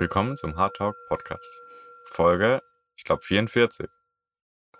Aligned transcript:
Willkommen 0.00 0.36
zum 0.36 0.56
Hard 0.56 0.76
Talk 0.76 0.94
Podcast. 1.08 1.58
Folge, 2.10 2.62
ich 2.96 3.02
glaube 3.02 3.20
44. 3.22 3.88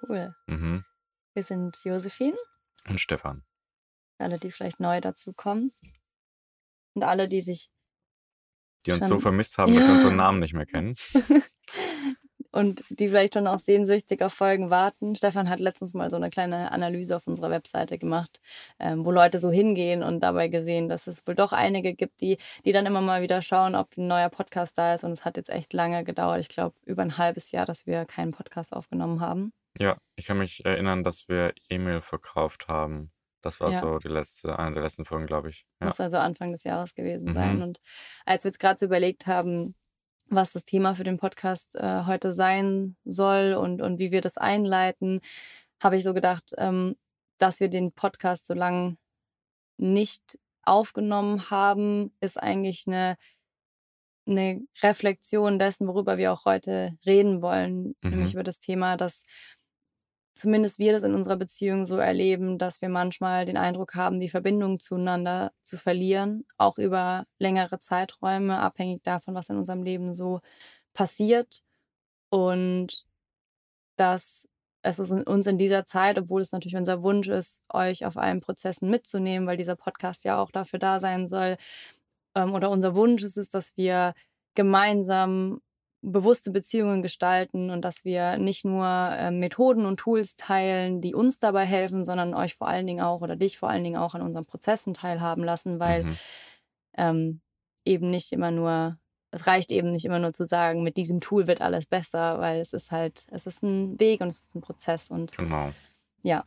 Cool. 0.02 0.32
Mhm. 0.46 0.84
Wir 1.34 1.42
sind 1.42 1.76
Josephine, 1.82 2.36
Und 2.88 3.00
Stefan. 3.00 3.44
alle, 4.18 4.38
die 4.38 4.52
vielleicht 4.52 4.78
neu 4.78 5.00
dazukommen. 5.00 5.72
Und 6.94 7.02
alle, 7.02 7.26
die 7.26 7.40
sich 7.40 7.68
Die 8.86 8.92
uns 8.92 9.08
so 9.08 9.18
vermisst 9.18 9.58
haben, 9.58 9.74
dass 9.74 9.86
wir 9.86 9.94
unseren 9.94 10.14
Namen 10.22 10.38
nicht 10.38 10.54
mehr 10.54 10.66
kennen. 10.66 10.94
und 12.50 12.82
die 12.88 13.08
vielleicht 13.08 13.34
schon 13.34 13.46
auch 13.46 13.58
sehnsüchtig 13.58 14.22
auf 14.22 14.32
Folgen 14.32 14.70
warten. 14.70 15.14
Stefan 15.14 15.48
hat 15.50 15.60
letztens 15.60 15.94
mal 15.94 16.10
so 16.10 16.16
eine 16.16 16.30
kleine 16.30 16.72
Analyse 16.72 17.16
auf 17.16 17.26
unserer 17.26 17.50
Webseite 17.50 17.98
gemacht, 17.98 18.40
ähm, 18.78 19.04
wo 19.04 19.10
Leute 19.10 19.38
so 19.38 19.50
hingehen 19.50 20.02
und 20.02 20.20
dabei 20.20 20.48
gesehen, 20.48 20.88
dass 20.88 21.06
es 21.06 21.26
wohl 21.26 21.34
doch 21.34 21.52
einige 21.52 21.94
gibt, 21.94 22.20
die, 22.20 22.38
die 22.64 22.72
dann 22.72 22.86
immer 22.86 23.00
mal 23.02 23.22
wieder 23.22 23.42
schauen, 23.42 23.74
ob 23.74 23.96
ein 23.96 24.06
neuer 24.06 24.30
Podcast 24.30 24.78
da 24.78 24.94
ist. 24.94 25.04
Und 25.04 25.12
es 25.12 25.24
hat 25.24 25.36
jetzt 25.36 25.50
echt 25.50 25.72
lange 25.72 26.04
gedauert. 26.04 26.40
Ich 26.40 26.48
glaube, 26.48 26.74
über 26.86 27.02
ein 27.02 27.18
halbes 27.18 27.52
Jahr, 27.52 27.66
dass 27.66 27.86
wir 27.86 28.04
keinen 28.06 28.32
Podcast 28.32 28.72
aufgenommen 28.72 29.20
haben. 29.20 29.52
Ja, 29.78 29.96
ich 30.16 30.24
kann 30.26 30.38
mich 30.38 30.64
erinnern, 30.64 31.04
dass 31.04 31.28
wir 31.28 31.52
E-Mail 31.70 32.00
verkauft 32.00 32.68
haben. 32.68 33.12
Das 33.42 33.60
war 33.60 33.70
Ja. 33.70 33.78
so 33.80 33.98
die 33.98 34.08
letzte, 34.08 34.58
eine 34.58 34.74
der 34.74 34.82
letzten 34.82 35.04
Folgen, 35.04 35.26
glaube 35.26 35.50
ich. 35.50 35.64
Ja. 35.80 35.86
Muss 35.86 36.00
also 36.00 36.16
Anfang 36.16 36.50
des 36.50 36.64
Jahres 36.64 36.94
gewesen 36.94 37.28
Mhm. 37.28 37.34
sein. 37.34 37.62
Und 37.62 37.80
als 38.26 38.42
wir 38.42 38.48
jetzt 38.48 38.58
gerade 38.58 38.78
so 38.78 38.86
überlegt 38.86 39.26
haben, 39.28 39.76
was 40.28 40.52
das 40.52 40.64
Thema 40.64 40.94
für 40.94 41.04
den 41.04 41.18
Podcast 41.18 41.76
äh, 41.76 42.04
heute 42.06 42.32
sein 42.32 42.96
soll 43.04 43.54
und, 43.54 43.80
und 43.82 43.98
wie 43.98 44.10
wir 44.10 44.20
das 44.20 44.36
einleiten, 44.36 45.20
habe 45.82 45.96
ich 45.96 46.02
so 46.04 46.14
gedacht, 46.14 46.52
ähm, 46.58 46.96
dass 47.38 47.60
wir 47.60 47.68
den 47.68 47.92
Podcast 47.92 48.46
so 48.46 48.54
lange 48.54 48.96
nicht 49.78 50.38
aufgenommen 50.64 51.50
haben, 51.50 52.12
ist 52.20 52.36
eigentlich 52.40 52.84
eine, 52.86 53.16
eine 54.26 54.60
Reflexion 54.82 55.58
dessen, 55.58 55.86
worüber 55.88 56.18
wir 56.18 56.32
auch 56.32 56.44
heute 56.44 56.96
reden 57.06 57.40
wollen, 57.40 57.94
Mhm. 58.02 58.10
nämlich 58.10 58.34
über 58.34 58.42
das 58.42 58.58
Thema, 58.58 58.96
dass 58.96 59.24
zumindest 60.38 60.78
wir 60.78 60.92
das 60.92 61.02
in 61.02 61.14
unserer 61.14 61.36
Beziehung 61.36 61.86
so 61.86 61.96
erleben, 61.98 62.58
dass 62.58 62.80
wir 62.80 62.88
manchmal 62.88 63.44
den 63.46 63.56
Eindruck 63.56 63.94
haben, 63.94 64.20
die 64.20 64.30
Verbindung 64.30 64.80
zueinander 64.80 65.52
zu 65.62 65.76
verlieren, 65.76 66.46
auch 66.56 66.78
über 66.78 67.26
längere 67.38 67.78
Zeiträume, 67.78 68.58
abhängig 68.60 69.02
davon, 69.02 69.34
was 69.34 69.48
in 69.50 69.56
unserem 69.58 69.82
Leben 69.82 70.14
so 70.14 70.40
passiert. 70.94 71.62
Und 72.30 73.04
dass 73.96 74.48
es 74.82 75.00
uns- 75.00 75.46
in 75.46 75.58
dieser 75.58 75.84
Zeit, 75.84 76.18
obwohl 76.18 76.40
es 76.40 76.52
natürlich 76.52 76.76
unser 76.76 77.02
Wunsch 77.02 77.28
ist, 77.28 77.62
euch 77.68 78.06
auf 78.06 78.16
allen 78.16 78.40
Prozessen 78.40 78.90
mitzunehmen, 78.90 79.46
weil 79.48 79.56
dieser 79.56 79.76
Podcast 79.76 80.24
ja 80.24 80.40
auch 80.40 80.50
dafür 80.52 80.78
da 80.78 81.00
sein 81.00 81.28
soll, 81.28 81.56
ähm, 82.34 82.54
oder 82.54 82.70
unser 82.70 82.94
Wunsch 82.94 83.22
ist 83.24 83.38
es, 83.38 83.48
dass 83.48 83.76
wir 83.76 84.14
gemeinsam 84.54 85.60
bewusste 86.00 86.50
Beziehungen 86.52 87.02
gestalten 87.02 87.70
und 87.70 87.82
dass 87.84 88.04
wir 88.04 88.38
nicht 88.38 88.64
nur 88.64 88.86
ähm, 88.86 89.40
Methoden 89.40 89.84
und 89.86 89.98
Tools 89.98 90.36
teilen, 90.36 91.00
die 91.00 91.14
uns 91.14 91.38
dabei 91.40 91.64
helfen, 91.64 92.04
sondern 92.04 92.34
euch 92.34 92.54
vor 92.56 92.68
allen 92.68 92.86
Dingen 92.86 93.00
auch 93.04 93.20
oder 93.20 93.36
dich 93.36 93.58
vor 93.58 93.68
allen 93.68 93.82
Dingen 93.84 93.96
auch 93.96 94.14
an 94.14 94.22
unseren 94.22 94.44
Prozessen 94.46 94.94
teilhaben 94.94 95.42
lassen, 95.44 95.80
weil 95.80 96.04
Mhm. 96.04 96.16
ähm, 96.96 97.40
eben 97.84 98.10
nicht 98.10 98.32
immer 98.32 98.50
nur, 98.50 98.98
es 99.32 99.46
reicht 99.46 99.72
eben 99.72 99.90
nicht 99.92 100.04
immer 100.04 100.18
nur 100.20 100.32
zu 100.32 100.44
sagen, 100.46 100.82
mit 100.82 100.96
diesem 100.96 101.20
Tool 101.20 101.46
wird 101.46 101.60
alles 101.60 101.86
besser, 101.86 102.38
weil 102.40 102.60
es 102.60 102.72
ist 102.72 102.90
halt, 102.92 103.26
es 103.30 103.46
ist 103.46 103.62
ein 103.62 103.98
Weg 103.98 104.20
und 104.20 104.28
es 104.28 104.40
ist 104.40 104.54
ein 104.54 104.60
Prozess 104.60 105.10
und 105.10 105.36
Genau. 105.36 105.70
ja. 106.22 106.44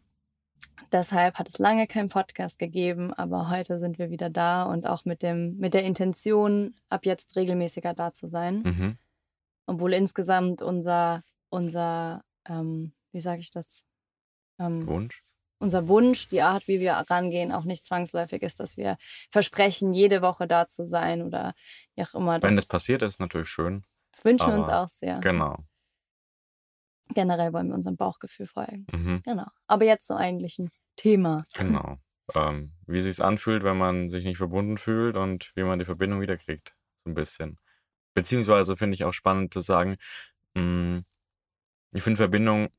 Deshalb 0.91 1.35
hat 1.39 1.47
es 1.47 1.57
lange 1.57 1.87
keinen 1.87 2.09
Podcast 2.09 2.59
gegeben, 2.59 3.13
aber 3.13 3.49
heute 3.49 3.79
sind 3.79 3.97
wir 3.97 4.09
wieder 4.09 4.29
da 4.29 4.63
und 4.63 4.85
auch 4.85 5.05
mit 5.05 5.23
dem, 5.23 5.57
mit 5.57 5.73
der 5.73 5.83
Intention, 5.83 6.75
ab 6.89 7.05
jetzt 7.05 7.35
regelmäßiger 7.35 7.93
da 7.93 8.13
zu 8.13 8.27
sein 8.27 8.63
Mhm. 8.63 8.97
Obwohl 9.71 9.93
insgesamt 9.93 10.61
unser, 10.61 11.23
unser 11.49 12.23
ähm, 12.47 12.93
wie 13.11 13.19
sage 13.19 13.41
ich 13.41 13.51
das, 13.51 13.85
ähm, 14.59 14.87
Wunsch. 14.87 15.23
unser 15.59 15.87
Wunsch, 15.87 16.27
die 16.27 16.41
Art, 16.41 16.67
wie 16.67 16.79
wir 16.79 16.93
rangehen, 16.93 17.51
auch 17.51 17.63
nicht 17.63 17.85
zwangsläufig 17.85 18.41
ist, 18.41 18.59
dass 18.59 18.77
wir 18.77 18.97
versprechen, 19.29 19.93
jede 19.93 20.21
Woche 20.21 20.47
da 20.47 20.67
zu 20.67 20.85
sein 20.85 21.21
oder 21.21 21.53
wie 21.95 22.03
auch 22.03 22.13
immer. 22.13 22.41
Wenn 22.41 22.55
das 22.55 22.65
passiert, 22.65 23.01
ist 23.03 23.19
natürlich 23.19 23.49
schön. 23.49 23.85
das 24.11 24.25
wünschen 24.25 24.47
wir 24.47 24.55
uns 24.55 24.69
auch 24.69 24.89
sehr. 24.89 25.19
Genau. 25.19 25.57
Generell 27.13 27.51
wollen 27.51 27.67
wir 27.67 27.75
unserem 27.75 27.97
Bauchgefühl 27.97 28.47
folgen. 28.47 28.85
Mhm. 28.91 29.21
Genau. 29.23 29.47
Aber 29.67 29.83
jetzt 29.83 30.07
zum 30.07 30.17
eigentlichen 30.17 30.69
Thema. 30.95 31.43
Genau. 31.53 31.97
ähm, 32.35 32.73
wie 32.87 33.01
sich's 33.01 33.19
anfühlt, 33.19 33.63
wenn 33.63 33.77
man 33.77 34.09
sich 34.09 34.23
nicht 34.23 34.37
verbunden 34.37 34.77
fühlt 34.77 35.17
und 35.17 35.51
wie 35.55 35.63
man 35.63 35.79
die 35.79 35.85
Verbindung 35.85 36.21
wiederkriegt. 36.21 36.73
So 37.03 37.11
ein 37.11 37.13
bisschen. 37.13 37.57
Beziehungsweise 38.13 38.77
finde 38.77 38.95
ich 38.95 39.03
auch 39.05 39.13
spannend 39.13 39.53
zu 39.53 39.61
sagen, 39.61 39.97
mh, 40.55 41.03
ich 41.93 42.03
finde 42.03 42.17
Verbindung 42.17 42.69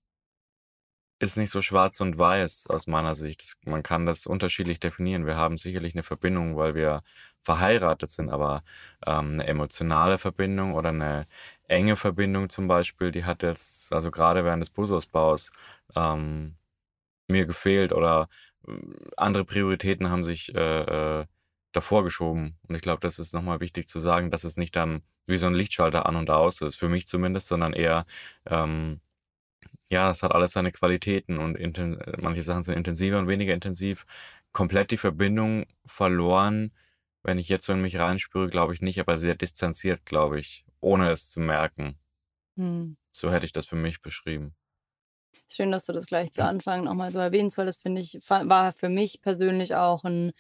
ist 1.23 1.37
nicht 1.37 1.51
so 1.51 1.61
schwarz 1.63 2.01
und 2.01 2.19
weiß 2.19 2.67
aus 2.69 2.89
meiner 2.89 3.15
Sicht. 3.15 3.43
Das, 3.43 3.57
man 3.65 3.83
kann 3.85 4.07
das 4.07 4.27
unterschiedlich 4.27 4.81
definieren. 4.81 5.25
Wir 5.25 5.37
haben 5.37 5.57
sicherlich 5.57 5.95
eine 5.95 6.03
Verbindung, 6.03 6.57
weil 6.57 6.75
wir 6.75 7.03
verheiratet 7.43 8.11
sind, 8.11 8.29
aber 8.29 8.65
ähm, 9.07 9.35
eine 9.35 9.47
emotionale 9.47 10.19
Verbindung 10.19 10.75
oder 10.75 10.89
eine 10.89 11.27
enge 11.69 11.95
Verbindung 11.97 12.49
zum 12.49 12.67
Beispiel, 12.67 13.13
die 13.13 13.25
hat 13.25 13.43
jetzt, 13.45 13.93
also 13.93 14.11
gerade 14.11 14.45
während 14.45 14.63
des 14.63 14.71
Busausbaus, 14.71 15.53
ähm, 15.97 16.57
mir 17.29 17.47
gefehlt 17.47 17.93
oder 17.93 18.29
äh, 18.67 18.73
andere 19.17 19.45
Prioritäten 19.45 20.11
haben 20.11 20.25
sich 20.25 20.55
äh, 20.55 21.21
äh, 21.21 21.27
davor 21.73 22.05
geschoben. 22.05 22.59
Und 22.69 22.75
ich 22.75 22.83
glaube, 22.83 23.01
das 23.01 23.19
ist 23.19 23.33
nochmal 23.35 23.61
wichtig 23.61 23.89
zu 23.89 24.01
sagen, 24.01 24.31
dass 24.31 24.45
es 24.45 24.57
nicht 24.57 24.77
dann 24.77 25.03
wie 25.27 25.39
so 25.39 25.47
ein 25.47 25.55
Lichtschalter 25.55 26.07
an 26.07 26.17
und 26.17 26.31
aus 26.31 26.61
ist, 26.61 26.77
für 26.77 26.89
mich 26.89 27.07
zumindest, 27.07 27.49
sondern 27.49 27.73
eher, 27.73 28.07
ähm, 28.47 29.01
ja, 29.91 30.11
es 30.11 30.23
hat 30.23 30.33
alles 30.33 30.53
seine 30.53 30.73
Qualitäten 30.73 31.39
und 31.39 31.59
manche 32.19 32.43
Sachen 32.43 32.63
sind 32.63 32.77
intensiver 32.77 33.19
und 33.19 33.29
weniger 33.29 33.55
intensiv. 33.55 34.07
Komplett 34.53 34.91
die 34.91 34.97
Verbindung 34.97 35.67
verloren, 35.85 36.73
wenn 37.23 37.39
ich 37.39 37.49
jetzt 37.49 37.67
so 37.67 37.73
in 37.73 37.83
mich 37.83 37.99
reinspüre, 37.99 38.49
glaube 38.49 38.75
ich 38.75 38.81
nicht, 38.81 39.01
aber 39.01 39.17
sehr 39.17 39.35
distanziert, 39.35 40.05
glaube 40.05 40.39
ich, 40.39 40.65
ohne 40.81 41.11
es 41.11 41.31
zu 41.31 41.41
merken. 41.41 41.99
Hm. 42.57 42.97
So 43.13 43.31
hätte 43.31 43.47
ich 43.47 43.53
das 43.53 43.67
für 43.67 43.77
mich 43.77 44.03
beschrieben. 44.03 44.55
Schön, 45.49 45.71
dass 45.71 45.85
du 45.85 45.93
das 45.93 46.07
gleich 46.07 46.33
zu 46.33 46.45
Anfang 46.45 46.85
nochmal 46.85 47.11
so 47.11 47.19
erwähnst, 47.19 47.59
weil 47.59 47.67
das 47.67 47.77
finde 47.77 48.01
ich, 48.01 48.19
war 48.29 48.73
für 48.73 48.89
mich 48.89 49.21
persönlich 49.23 49.75
auch 49.75 50.05
ein, 50.05 50.33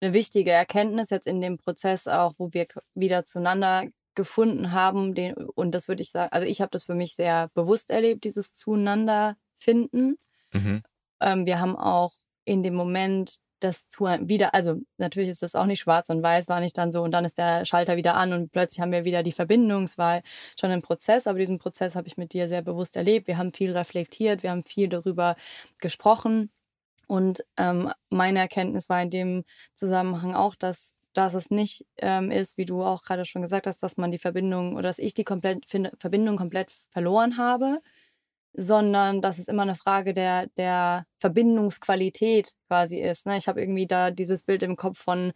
eine 0.00 0.12
wichtige 0.12 0.50
Erkenntnis 0.50 1.10
jetzt 1.10 1.26
in 1.26 1.40
dem 1.40 1.58
Prozess 1.58 2.08
auch, 2.08 2.34
wo 2.38 2.52
wir 2.52 2.66
wieder 2.94 3.24
zueinander 3.24 3.84
gefunden 4.14 4.72
haben. 4.72 5.14
Den, 5.14 5.34
und 5.34 5.72
das 5.72 5.88
würde 5.88 6.02
ich 6.02 6.10
sagen, 6.10 6.32
also 6.32 6.46
ich 6.46 6.60
habe 6.60 6.70
das 6.70 6.84
für 6.84 6.94
mich 6.94 7.14
sehr 7.14 7.48
bewusst 7.54 7.90
erlebt, 7.90 8.24
dieses 8.24 8.54
Zueinander 8.54 9.36
finden. 9.58 10.18
Mhm. 10.52 10.82
Ähm, 11.20 11.46
wir 11.46 11.60
haben 11.60 11.76
auch 11.76 12.12
in 12.44 12.62
dem 12.62 12.74
Moment 12.74 13.38
das 13.60 13.88
zu 13.88 14.04
wieder, 14.04 14.54
also 14.54 14.76
natürlich 14.96 15.28
ist 15.28 15.42
das 15.42 15.54
auch 15.54 15.66
nicht 15.66 15.80
schwarz 15.80 16.08
und 16.08 16.22
weiß, 16.22 16.48
war 16.48 16.60
nicht 16.60 16.78
dann 16.78 16.90
so 16.90 17.02
und 17.02 17.10
dann 17.10 17.26
ist 17.26 17.36
der 17.36 17.66
Schalter 17.66 17.96
wieder 17.96 18.14
an 18.14 18.32
und 18.32 18.52
plötzlich 18.52 18.80
haben 18.80 18.90
wir 18.90 19.04
wieder 19.04 19.22
die 19.22 19.32
Verbindung. 19.32 19.84
Es 19.84 19.98
war 19.98 20.22
schon 20.58 20.70
ein 20.70 20.80
Prozess, 20.80 21.26
aber 21.26 21.38
diesen 21.38 21.58
Prozess 21.58 21.94
habe 21.94 22.08
ich 22.08 22.16
mit 22.16 22.32
dir 22.32 22.48
sehr 22.48 22.62
bewusst 22.62 22.96
erlebt. 22.96 23.26
Wir 23.26 23.36
haben 23.36 23.52
viel 23.52 23.72
reflektiert, 23.72 24.42
wir 24.42 24.50
haben 24.50 24.64
viel 24.64 24.88
darüber 24.88 25.36
gesprochen 25.78 26.50
und 27.10 27.44
ähm, 27.56 27.90
meine 28.08 28.38
Erkenntnis 28.38 28.88
war 28.88 29.02
in 29.02 29.10
dem 29.10 29.44
Zusammenhang 29.74 30.34
auch, 30.34 30.54
dass 30.54 30.94
dass 31.12 31.34
es 31.34 31.50
nicht 31.50 31.84
ähm, 31.96 32.30
ist, 32.30 32.56
wie 32.56 32.64
du 32.66 32.84
auch 32.84 33.02
gerade 33.02 33.24
schon 33.24 33.42
gesagt 33.42 33.66
hast, 33.66 33.82
dass 33.82 33.96
man 33.96 34.12
die 34.12 34.18
Verbindung 34.20 34.74
oder 34.74 34.84
dass 34.84 35.00
ich 35.00 35.12
die 35.12 35.24
komplett, 35.24 35.64
Verbindung 35.98 36.36
komplett 36.36 36.70
verloren 36.90 37.36
habe, 37.36 37.80
sondern 38.52 39.20
dass 39.20 39.38
es 39.38 39.48
immer 39.48 39.62
eine 39.62 39.76
Frage 39.76 40.14
der, 40.14 40.46
der 40.56 41.06
Verbindungsqualität 41.18 42.52
quasi 42.68 43.00
ist. 43.00 43.26
Ne? 43.26 43.36
Ich 43.36 43.48
habe 43.48 43.60
irgendwie 43.60 43.86
da 43.88 44.10
dieses 44.12 44.44
Bild 44.44 44.62
im 44.62 44.76
Kopf 44.76 44.98
von 44.98 45.32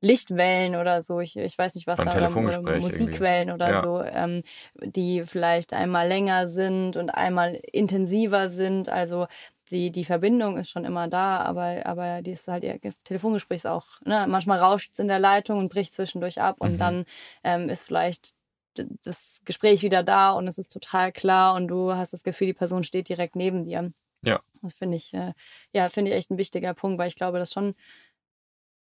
Lichtwellen 0.00 0.76
oder 0.76 1.02
so. 1.02 1.20
Ich, 1.20 1.36
ich 1.36 1.56
weiß 1.56 1.74
nicht, 1.74 1.86
was 1.86 1.96
Beim 1.96 2.06
da 2.06 2.12
oder 2.12 2.20
Telefongespräch 2.20 2.84
irgendwie. 2.84 3.02
Musikwellen 3.02 3.50
oder 3.50 3.70
Ja. 3.70 3.80
so, 3.80 4.02
ähm, 4.02 4.42
die 4.80 5.22
vielleicht 5.22 5.72
einmal 5.72 6.06
länger 6.08 6.48
sind 6.48 6.96
und 6.96 7.10
einmal 7.10 7.54
intensiver 7.72 8.48
sind. 8.48 8.88
Also 8.88 9.26
die, 9.70 9.90
die 9.90 10.04
Verbindung 10.04 10.56
ist 10.58 10.70
schon 10.70 10.84
immer 10.84 11.08
da, 11.08 11.38
aber, 11.38 11.84
aber 11.86 12.22
die 12.22 12.32
ist 12.32 12.48
halt, 12.48 12.64
ihr 12.64 12.78
Telefongespräch 13.04 13.56
ist 13.56 13.66
auch, 13.66 13.86
ne? 14.04 14.26
manchmal 14.28 14.58
rauscht 14.58 14.92
es 14.92 14.98
in 14.98 15.08
der 15.08 15.18
Leitung 15.18 15.58
und 15.58 15.68
bricht 15.70 15.92
zwischendurch 15.94 16.40
ab 16.40 16.56
und 16.60 16.74
Mhm. 16.74 16.78
dann 16.78 17.04
ähm, 17.44 17.68
ist 17.68 17.84
vielleicht 17.84 18.34
das 18.74 19.40
Gespräch 19.44 19.82
wieder 19.82 20.02
da 20.02 20.32
und 20.32 20.46
es 20.46 20.58
ist 20.58 20.70
total 20.72 21.10
klar 21.10 21.54
und 21.54 21.68
du 21.68 21.94
hast 21.94 22.12
das 22.12 22.22
Gefühl, 22.22 22.48
die 22.48 22.52
Person 22.54 22.84
steht 22.84 23.08
direkt 23.08 23.34
neben 23.34 23.64
dir. 23.64 23.92
Ja. 24.22 24.40
Das 24.62 24.74
finde 24.74 24.96
ich, 24.96 25.14
äh, 25.14 25.32
ja, 25.72 25.88
finde 25.88 26.10
ich 26.10 26.16
echt 26.16 26.30
ein 26.30 26.38
wichtiger 26.38 26.74
Punkt, 26.74 26.98
weil 26.98 27.08
ich 27.08 27.16
glaube, 27.16 27.38
dass 27.38 27.52
schon 27.52 27.74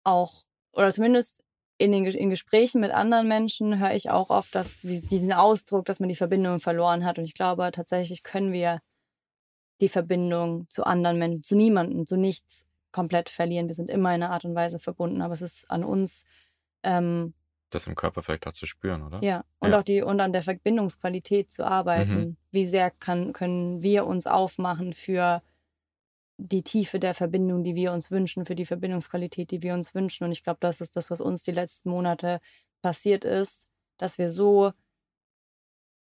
auch, 0.05 0.43
oder 0.73 0.91
zumindest 0.91 1.43
in 1.79 1.93
den 1.93 2.05
in 2.05 2.31
Gesprächen 2.31 2.81
mit 2.81 2.91
anderen 2.93 3.29
Menschen 3.29 3.79
höre 3.79 3.95
ich 3.95 4.11
auch 4.11 4.31
oft, 4.31 4.55
dass 4.55 4.81
die- 4.83 5.03
diesen 5.03 5.33
Ausdruck, 5.33 5.85
dass 5.85 6.01
man 6.01 6.09
die 6.09 6.15
Verbindung 6.17 6.61
verloren 6.61 7.05
hat. 7.05 7.19
Und 7.19 7.25
ich 7.25 7.35
glaube, 7.35 7.69
tatsächlich 7.73 8.23
können 8.23 8.53
wir 8.53 8.81
die 9.83 9.89
Verbindung 9.89 10.67
zu 10.71 10.85
anderen 10.85 11.19
Menschen, 11.19 11.43
zu 11.43 11.57
niemandem, 11.57 12.07
zu 12.07 12.17
nichts 12.17 12.67
komplett 12.93 13.29
verlieren. 13.29 13.69
Wir 13.69 13.75
sind 13.75 13.91
immer 13.91 14.15
in 14.15 14.23
einer 14.23 14.31
Art 14.31 14.45
und 14.45 14.55
Weise 14.55 14.79
verbunden, 14.79 15.21
aber 15.23 15.35
es 15.35 15.43
ist 15.43 15.71
an 15.71 15.83
uns, 15.85 16.25
ähm, 16.85 17.35
das 17.71 17.87
im 17.87 17.95
Körper 17.95 18.23
vielleicht 18.23 18.47
auch 18.47 18.53
zu 18.53 18.67
spüren, 18.67 19.03
oder? 19.03 19.21
Ja, 19.23 19.45
und 19.59 19.71
Ja. 19.71 19.81
auch 19.81 19.83
die 19.83 20.03
und 20.03 20.21
an 20.21 20.33
der 20.33 20.43
Verbindungsqualität 20.43 21.51
zu 21.51 21.67
arbeiten. 21.67 22.21
Mhm. 22.21 22.37
Wie 22.53 22.65
sehr 22.65 22.91
kann, 22.91 23.33
können 23.33 23.83
wir 23.83 24.07
uns 24.07 24.27
aufmachen 24.27 24.93
für 24.93 25.43
die 26.37 26.63
Tiefe 26.63 26.99
der 26.99 27.15
Verbindung, 27.15 27.65
die 27.65 27.75
wir 27.75 27.93
uns 27.93 28.11
wünschen, 28.11 28.47
für 28.47 28.55
die 28.55 28.67
Verbindungsqualität, 28.67 29.51
die 29.51 29.63
wir 29.63 29.75
uns 29.75 29.95
wünschen. 29.95 30.25
Und 30.25 30.33
ich 30.33 30.45
glaube, 30.45 30.59
das 30.61 30.81
ist 30.81 30.97
das, 30.97 31.11
was 31.11 31.21
uns 31.21 31.43
die 31.45 31.53
letzten 31.53 31.91
Monate 31.91 32.41
passiert 32.83 33.25
ist, 33.25 33.69
dass 33.97 34.19
wir 34.19 34.29
so 34.29 34.73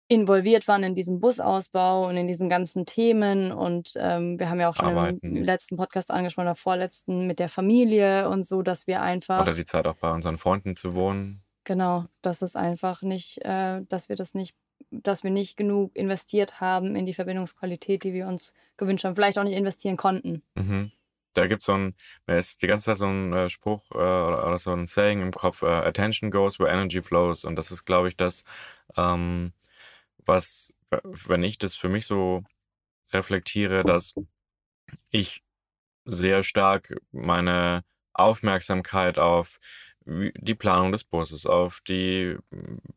involviert 0.09 0.67
waren 0.67 0.83
in 0.83 0.95
diesem 0.95 1.19
Busausbau 1.19 2.07
und 2.07 2.17
in 2.17 2.27
diesen 2.27 2.49
ganzen 2.49 2.85
Themen. 2.85 3.51
Und 3.51 3.93
ähm, 3.95 4.39
wir 4.39 4.49
haben 4.49 4.59
ja 4.59 4.67
auch 4.69 4.75
schon 4.75 4.89
im 4.89 4.97
Arbeiten. 4.97 5.35
letzten 5.35 5.77
Podcast 5.77 6.11
angesprochen, 6.11 6.47
oder 6.47 6.55
vorletzten, 6.55 7.27
mit 7.27 7.39
der 7.39 7.47
Familie 7.47 8.27
und 8.27 8.45
so, 8.45 8.61
dass 8.63 8.87
wir 8.87 9.01
einfach. 9.01 9.41
Oder 9.41 9.53
die 9.53 9.65
Zeit 9.65 9.85
auch 9.85 9.95
bei 9.95 10.11
unseren 10.11 10.37
Freunden 10.37 10.75
zu 10.75 10.95
wohnen. 10.95 11.43
Genau, 11.63 12.05
dass 12.23 12.41
es 12.41 12.55
einfach 12.55 13.03
nicht, 13.03 13.45
äh, 13.45 13.81
dass 13.87 14.09
wir 14.09 14.15
das 14.15 14.33
nicht, 14.33 14.55
dass 14.89 15.23
wir 15.23 15.29
nicht 15.29 15.55
genug 15.55 15.95
investiert 15.95 16.59
haben 16.59 16.95
in 16.95 17.05
die 17.05 17.13
Verbindungsqualität, 17.13 18.03
die 18.03 18.13
wir 18.13 18.27
uns 18.27 18.55
gewünscht 18.77 19.05
haben, 19.05 19.15
vielleicht 19.15 19.37
auch 19.37 19.43
nicht 19.43 19.57
investieren 19.57 19.95
konnten. 19.95 20.41
Mhm. 20.55 20.91
Da 21.33 21.45
gibt 21.45 21.61
es 21.61 21.67
so 21.67 21.73
ein, 21.73 21.93
mir 22.25 22.37
ist 22.37 22.63
die 22.63 22.67
ganze 22.67 22.85
Zeit 22.85 22.97
so 22.97 23.05
ein 23.05 23.31
äh, 23.33 23.49
Spruch 23.49 23.91
äh, 23.91 23.97
oder, 23.97 24.47
oder 24.47 24.57
so 24.57 24.71
ein 24.71 24.87
Saying 24.87 25.21
im 25.21 25.31
Kopf, 25.31 25.61
äh, 25.61 25.67
Attention 25.67 26.31
goes 26.31 26.59
where 26.59 26.71
energy 26.71 27.03
flows. 27.03 27.45
Und 27.45 27.55
das 27.55 27.69
ist, 27.69 27.85
glaube 27.85 28.07
ich, 28.07 28.17
das, 28.17 28.43
ähm, 28.97 29.53
was, 30.29 30.73
wenn 31.03 31.43
ich 31.43 31.57
das 31.57 31.75
für 31.75 31.89
mich 31.89 32.05
so 32.05 32.43
reflektiere, 33.11 33.83
dass 33.83 34.13
ich 35.11 35.43
sehr 36.05 36.43
stark 36.43 36.95
meine 37.11 37.83
Aufmerksamkeit 38.13 39.17
auf 39.19 39.59
die 40.05 40.55
Planung 40.55 40.91
des 40.91 41.03
Busses, 41.03 41.45
auf 41.45 41.81
die 41.81 42.37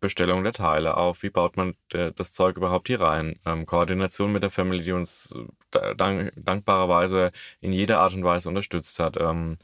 Bestellung 0.00 0.44
der 0.44 0.52
Teile, 0.52 0.96
auf 0.96 1.22
wie 1.22 1.30
baut 1.30 1.56
man 1.56 1.74
der, 1.92 2.10
das 2.12 2.32
Zeug 2.32 2.56
überhaupt 2.56 2.86
hier 2.86 3.00
rein, 3.00 3.38
ähm, 3.44 3.66
Koordination 3.66 4.32
mit 4.32 4.42
der 4.42 4.50
Family, 4.50 4.82
die 4.82 4.92
uns 4.92 5.34
äh, 5.74 5.94
dank, 5.94 6.32
dankbarerweise 6.36 7.32
in 7.60 7.72
jeder 7.72 8.00
Art 8.00 8.14
und 8.14 8.24
Weise 8.24 8.48
unterstützt 8.48 8.98
hat, 8.98 9.18
ähm, 9.18 9.56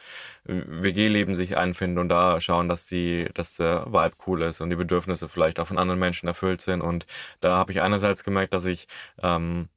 WG-Leben 0.44 1.34
sich 1.34 1.56
einfinden 1.56 1.98
und 1.98 2.08
da 2.08 2.40
schauen, 2.40 2.68
dass 2.68 2.86
die, 2.86 3.28
dass 3.34 3.56
der 3.56 3.86
Vibe 3.86 4.16
cool 4.26 4.42
ist 4.42 4.60
und 4.60 4.70
die 4.70 4.76
Bedürfnisse 4.76 5.28
vielleicht 5.28 5.60
auch 5.60 5.68
von 5.68 5.78
anderen 5.78 6.00
Menschen 6.00 6.26
erfüllt 6.28 6.60
sind. 6.60 6.82
Und 6.82 7.06
da 7.40 7.56
habe 7.56 7.72
ich 7.72 7.80
einerseits 7.80 8.24
gemerkt, 8.24 8.52
dass 8.52 8.66
ich 8.66 8.88
ähm, 9.22 9.68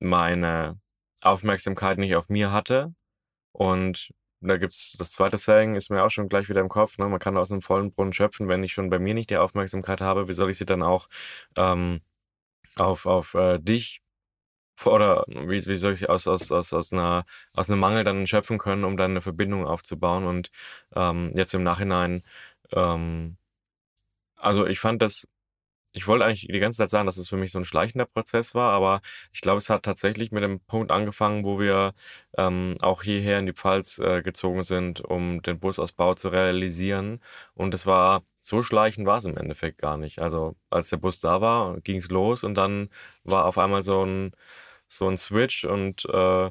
meine 0.00 0.80
Aufmerksamkeit 1.22 1.98
nicht 1.98 2.16
auf 2.16 2.28
mir 2.28 2.52
hatte 2.52 2.94
und 3.52 4.12
da 4.40 4.56
gibt's 4.56 4.96
das 4.98 5.12
zweite 5.12 5.36
Saying, 5.36 5.74
ist 5.74 5.90
mir 5.90 6.04
auch 6.04 6.10
schon 6.10 6.28
gleich 6.28 6.48
wieder 6.48 6.60
im 6.60 6.68
Kopf. 6.68 6.98
Ne? 6.98 7.08
Man 7.08 7.18
kann 7.18 7.36
aus 7.36 7.50
einem 7.50 7.62
vollen 7.62 7.92
Brunnen 7.92 8.12
schöpfen. 8.12 8.48
Wenn 8.48 8.62
ich 8.62 8.72
schon 8.72 8.90
bei 8.90 8.98
mir 8.98 9.14
nicht 9.14 9.30
die 9.30 9.36
Aufmerksamkeit 9.36 10.00
habe, 10.00 10.28
wie 10.28 10.32
soll 10.32 10.50
ich 10.50 10.58
sie 10.58 10.66
dann 10.66 10.82
auch 10.82 11.08
ähm, 11.56 12.00
auf, 12.76 13.06
auf 13.06 13.34
äh, 13.34 13.58
dich 13.58 14.02
oder 14.84 15.24
wie, 15.28 15.64
wie 15.66 15.76
soll 15.76 15.92
ich 15.94 16.00
sie 16.00 16.08
aus, 16.08 16.28
aus, 16.28 16.52
aus, 16.52 16.72
aus, 16.72 16.92
einer, 16.92 17.24
aus 17.52 17.70
einem 17.70 17.80
Mangel 17.80 18.04
dann 18.04 18.26
schöpfen 18.26 18.58
können, 18.58 18.84
um 18.84 18.96
dann 18.96 19.12
eine 19.12 19.22
Verbindung 19.22 19.66
aufzubauen? 19.66 20.26
Und 20.26 20.50
ähm, 20.94 21.32
jetzt 21.34 21.54
im 21.54 21.64
Nachhinein, 21.64 22.22
ähm, 22.72 23.36
also 24.36 24.66
ich 24.66 24.80
fand 24.80 25.02
das 25.02 25.28
ich 25.98 26.06
wollte 26.06 26.24
eigentlich 26.24 26.46
die 26.46 26.58
ganze 26.60 26.78
Zeit 26.78 26.90
sagen, 26.90 27.06
dass 27.06 27.16
es 27.18 27.28
für 27.28 27.36
mich 27.36 27.50
so 27.50 27.58
ein 27.58 27.64
schleichender 27.64 28.06
Prozess 28.06 28.54
war, 28.54 28.72
aber 28.72 29.00
ich 29.32 29.40
glaube, 29.40 29.58
es 29.58 29.68
hat 29.68 29.82
tatsächlich 29.84 30.30
mit 30.30 30.44
dem 30.44 30.60
Punkt 30.60 30.92
angefangen, 30.92 31.44
wo 31.44 31.58
wir 31.58 31.92
ähm, 32.36 32.76
auch 32.80 33.02
hierher 33.02 33.40
in 33.40 33.46
die 33.46 33.52
Pfalz 33.52 33.98
äh, 33.98 34.22
gezogen 34.22 34.62
sind, 34.62 35.00
um 35.00 35.42
den 35.42 35.58
Busausbau 35.58 36.14
zu 36.14 36.28
realisieren. 36.28 37.20
Und 37.54 37.74
es 37.74 37.84
war 37.86 38.22
so 38.40 38.62
schleichend 38.62 39.06
war 39.06 39.18
es 39.18 39.24
im 39.24 39.36
Endeffekt 39.36 39.78
gar 39.78 39.96
nicht. 39.96 40.20
Also 40.20 40.54
als 40.70 40.88
der 40.90 40.98
Bus 40.98 41.20
da 41.20 41.40
war, 41.40 41.80
ging 41.80 41.96
es 41.98 42.08
los 42.10 42.44
und 42.44 42.54
dann 42.54 42.88
war 43.24 43.46
auf 43.46 43.58
einmal 43.58 43.82
so 43.82 44.04
ein 44.04 44.32
so 44.86 45.08
ein 45.08 45.16
Switch 45.16 45.64
und 45.64 46.04
äh, 46.06 46.50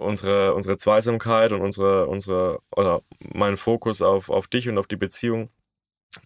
unsere 0.00 0.54
unsere 0.54 0.76
Zweisamkeit 0.76 1.52
und 1.52 1.62
unsere 1.62 2.06
unsere 2.08 2.60
oder 2.72 3.02
mein 3.20 3.56
Fokus 3.56 4.02
auf 4.02 4.30
auf 4.30 4.48
dich 4.48 4.68
und 4.68 4.78
auf 4.78 4.86
die 4.88 4.96
Beziehung 4.96 5.50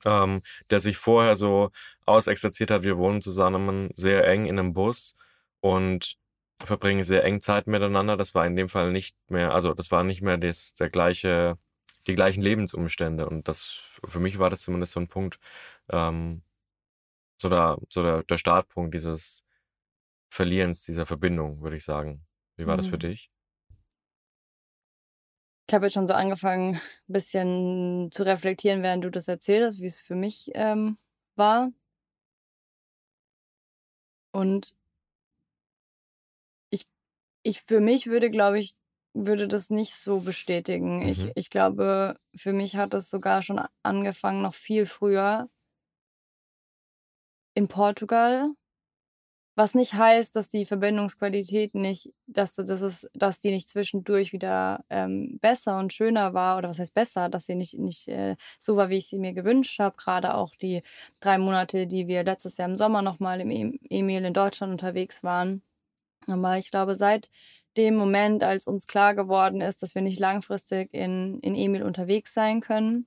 ähm, 0.04 0.42
der 0.70 0.80
sich 0.80 0.96
vorher 0.96 1.36
so 1.36 1.70
ausexerziert 2.06 2.70
hat. 2.70 2.82
Wir 2.84 2.98
wohnen 2.98 3.20
zusammen 3.20 3.90
sehr 3.94 4.26
eng 4.26 4.46
in 4.46 4.58
einem 4.58 4.72
Bus 4.74 5.14
und 5.60 6.16
verbringen 6.62 7.02
sehr 7.04 7.24
eng 7.24 7.40
Zeit 7.40 7.66
miteinander. 7.66 8.16
Das 8.16 8.34
war 8.34 8.46
in 8.46 8.56
dem 8.56 8.68
Fall 8.68 8.92
nicht 8.92 9.16
mehr, 9.30 9.52
also 9.54 9.74
das 9.74 9.90
war 9.90 10.04
nicht 10.04 10.22
mehr 10.22 10.38
das, 10.38 10.74
der 10.74 10.90
gleiche, 10.90 11.58
die 12.06 12.14
gleichen 12.14 12.42
Lebensumstände. 12.42 13.28
Und 13.28 13.48
das 13.48 14.00
für 14.04 14.20
mich 14.20 14.38
war 14.38 14.50
das 14.50 14.62
zumindest 14.62 14.92
so 14.92 15.00
ein 15.00 15.08
Punkt, 15.08 15.38
ähm, 15.90 16.42
so, 17.40 17.48
der, 17.48 17.78
so 17.88 18.02
der, 18.02 18.22
der 18.24 18.38
Startpunkt 18.38 18.94
dieses 18.94 19.44
Verlierens 20.30 20.84
dieser 20.86 21.06
Verbindung, 21.06 21.62
würde 21.62 21.76
ich 21.76 21.84
sagen. 21.84 22.26
Wie 22.56 22.66
war 22.66 22.76
das 22.76 22.86
für 22.88 22.98
Mhm. 22.98 22.98
dich? 22.98 23.30
Ich 25.68 25.74
habe 25.74 25.86
jetzt 25.86 25.94
schon 25.94 26.06
so 26.06 26.12
angefangen, 26.14 26.74
ein 26.74 26.80
bisschen 27.12 28.10
zu 28.12 28.22
reflektieren, 28.24 28.82
während 28.82 29.04
du 29.04 29.10
das 29.10 29.28
erzählt 29.28 29.64
hast, 29.64 29.80
wie 29.80 29.86
es 29.86 30.00
für 30.00 30.14
mich 30.14 30.50
ähm, 30.54 30.98
war. 31.36 31.72
Und 34.34 34.74
ich, 36.70 36.86
ich 37.42 37.62
für 37.62 37.80
mich 37.80 38.06
würde, 38.06 38.30
glaube 38.30 38.58
ich, 38.58 38.74
würde 39.14 39.48
das 39.48 39.70
nicht 39.70 39.94
so 39.94 40.20
bestätigen. 40.20 41.02
Ich, 41.08 41.20
Mhm. 41.20 41.32
ich 41.36 41.50
glaube, 41.50 42.16
für 42.36 42.52
mich 42.52 42.76
hat 42.76 42.94
es 42.94 43.10
sogar 43.10 43.42
schon 43.42 43.60
angefangen, 43.82 44.42
noch 44.42 44.54
viel 44.54 44.86
früher 44.86 45.48
in 47.56 47.66
Portugal. 47.68 48.54
Was 49.56 49.74
nicht 49.76 49.94
heißt, 49.94 50.34
dass 50.34 50.48
die 50.48 50.64
Verbindungsqualität 50.64 51.74
nicht, 51.74 52.12
dass, 52.26 52.54
das 52.56 52.80
ist, 52.80 53.08
dass 53.14 53.38
die 53.38 53.52
nicht 53.52 53.68
zwischendurch 53.68 54.32
wieder 54.32 54.84
ähm, 54.90 55.38
besser 55.40 55.78
und 55.78 55.92
schöner 55.92 56.34
war. 56.34 56.58
Oder 56.58 56.68
was 56.70 56.80
heißt 56.80 56.94
besser, 56.94 57.28
dass 57.28 57.46
sie 57.46 57.54
nicht, 57.54 57.78
nicht 57.78 58.08
äh, 58.08 58.36
so 58.58 58.76
war, 58.76 58.88
wie 58.88 58.98
ich 58.98 59.06
sie 59.06 59.18
mir 59.18 59.32
gewünscht 59.32 59.78
habe. 59.78 59.96
Gerade 59.96 60.34
auch 60.34 60.56
die 60.56 60.82
drei 61.20 61.38
Monate, 61.38 61.86
die 61.86 62.08
wir 62.08 62.24
letztes 62.24 62.56
Jahr 62.56 62.68
im 62.68 62.76
Sommer 62.76 63.02
nochmal 63.02 63.40
im 63.40 63.50
E- 63.50 63.78
Emil 63.90 64.24
in 64.24 64.34
Deutschland 64.34 64.72
unterwegs 64.72 65.22
waren. 65.22 65.62
Aber 66.26 66.58
ich 66.58 66.70
glaube, 66.70 66.96
seit 66.96 67.30
dem 67.76 67.96
Moment, 67.96 68.42
als 68.42 68.66
uns 68.66 68.86
klar 68.86 69.14
geworden 69.14 69.60
ist, 69.60 69.82
dass 69.82 69.94
wir 69.94 70.02
nicht 70.02 70.18
langfristig 70.20 70.92
in, 70.92 71.38
in 71.40 71.54
Emil 71.54 71.82
unterwegs 71.84 72.34
sein 72.34 72.60
können, 72.60 73.06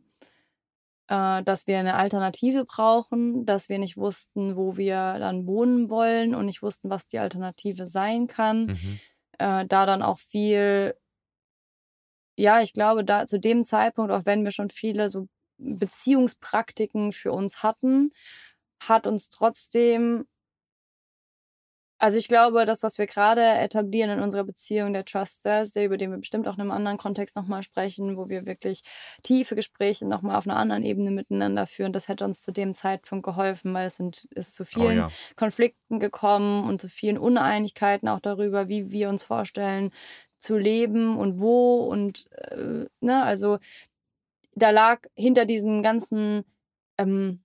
äh, 1.07 1.43
dass 1.43 1.67
wir 1.67 1.79
eine 1.79 1.95
Alternative 1.95 2.65
brauchen, 2.65 3.45
dass 3.45 3.69
wir 3.69 3.79
nicht 3.79 3.97
wussten, 3.97 4.55
wo 4.55 4.77
wir 4.77 5.17
dann 5.19 5.45
wohnen 5.45 5.89
wollen 5.89 6.35
und 6.35 6.45
nicht 6.45 6.61
wussten, 6.61 6.89
was 6.89 7.07
die 7.07 7.19
Alternative 7.19 7.87
sein 7.87 8.27
kann. 8.27 8.65
Mhm. 8.67 8.99
Äh, 9.37 9.65
da 9.65 9.85
dann 9.85 10.01
auch 10.01 10.19
viel, 10.19 10.95
ja, 12.35 12.61
ich 12.61 12.73
glaube, 12.73 13.03
da 13.03 13.25
zu 13.25 13.39
dem 13.39 13.63
Zeitpunkt, 13.63 14.11
auch 14.11 14.25
wenn 14.25 14.43
wir 14.43 14.51
schon 14.51 14.69
viele 14.69 15.09
so 15.09 15.27
Beziehungspraktiken 15.57 17.11
für 17.11 17.31
uns 17.31 17.63
hatten, 17.63 18.11
hat 18.79 19.07
uns 19.07 19.29
trotzdem 19.29 20.27
also 21.99 22.17
ich 22.17 22.27
glaube, 22.27 22.65
das, 22.65 22.83
was 22.83 22.97
wir 22.97 23.07
gerade 23.07 23.41
etablieren 23.41 24.11
in 24.11 24.19
unserer 24.19 24.43
Beziehung, 24.43 24.93
der 24.93 25.05
Trust 25.05 25.43
Thursday, 25.43 25.85
über 25.85 25.97
den 25.97 26.11
wir 26.11 26.17
bestimmt 26.17 26.47
auch 26.47 26.55
in 26.55 26.61
einem 26.61 26.71
anderen 26.71 26.97
Kontext 26.97 27.35
nochmal 27.35 27.63
sprechen, 27.63 28.17
wo 28.17 28.29
wir 28.29 28.45
wirklich 28.45 28.81
tiefe 29.23 29.55
Gespräche 29.55 30.05
nochmal 30.05 30.35
auf 30.35 30.47
einer 30.47 30.57
anderen 30.57 30.83
Ebene 30.83 31.11
miteinander 31.11 31.65
führen, 31.65 31.93
das 31.93 32.07
hätte 32.07 32.25
uns 32.25 32.41
zu 32.41 32.51
dem 32.51 32.73
Zeitpunkt 32.73 33.25
geholfen, 33.25 33.73
weil 33.73 33.87
es 33.87 33.95
sind, 33.95 34.25
ist 34.35 34.55
zu 34.55 34.63
Oh 34.63 34.65
vielen 34.65 34.97
ja. 34.97 35.11
Konflikten 35.35 35.99
gekommen 35.99 36.67
und 36.69 36.81
zu 36.81 36.89
vielen 36.89 37.17
Uneinigkeiten 37.17 38.07
auch 38.07 38.19
darüber, 38.19 38.67
wie 38.67 38.91
wir 38.91 39.09
uns 39.09 39.23
vorstellen 39.23 39.91
zu 40.39 40.57
leben 40.57 41.17
und 41.17 41.39
wo 41.39 41.77
und 41.85 42.31
äh, 42.31 42.85
ne, 43.01 43.23
also 43.23 43.57
da 44.55 44.69
lag 44.71 45.01
hinter 45.15 45.45
diesen 45.45 45.83
ganzen 45.83 46.43
ähm, 46.97 47.43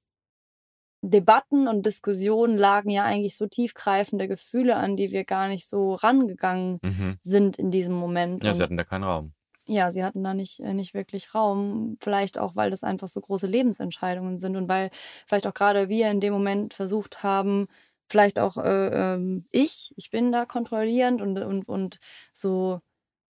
Debatten 1.03 1.69
und 1.69 1.85
Diskussionen 1.87 2.57
lagen 2.59 2.91
ja 2.91 3.05
eigentlich 3.05 3.37
so 3.37 3.47
tiefgreifende 3.47 4.29
Gefühle 4.29 4.77
an, 4.77 4.97
die 4.97 5.11
wir 5.13 5.25
gar 5.25 5.49
nicht 5.49 5.67
so 5.69 5.95
rangegangen 5.95 6.81
Mhm. 6.83 7.19
sind 7.21 7.59
in 7.59 7.71
diesem 7.71 7.95
Moment. 7.95 8.45
Ja, 8.45 8.53
sie 8.53 8.63
Und 8.63 8.63
hatten 8.63 8.77
da 8.77 8.85
keinen 8.85 9.05
Raum. 9.05 9.35
ja, 9.67 9.91
sie 9.91 10.05
hatten 10.05 10.25
da 10.25 10.35
nicht, 10.35 10.61
äh, 10.61 10.75
nicht 10.75 10.95
wirklich 10.95 11.35
Raum. 11.35 11.97
Vielleicht 12.01 12.39
auch, 12.39 12.57
weil 12.57 12.71
das 12.71 12.83
einfach 12.85 13.09
so 13.09 13.21
große 13.21 13.47
Lebensentscheidungen 13.47 14.41
sind 14.41 14.57
und 14.57 14.69
weil 14.69 14.91
vielleicht 15.27 15.47
auch 15.47 15.55
gerade 15.55 15.89
wir 15.89 16.11
in 16.11 16.21
dem 16.21 16.33
Moment 16.33 16.75
versucht 16.75 17.23
haben, 17.23 17.67
vielleicht 18.09 18.39
auch 18.39 18.57
äh, 18.59 19.15
ähm, 19.15 19.47
ich, 19.53 19.93
ich 19.97 20.11
bin 20.11 20.33
da 20.33 20.47
kontrollierend 20.47 21.23
und, 21.23 21.39
und, 21.39 21.69
und 21.69 21.99
so, 22.33 22.81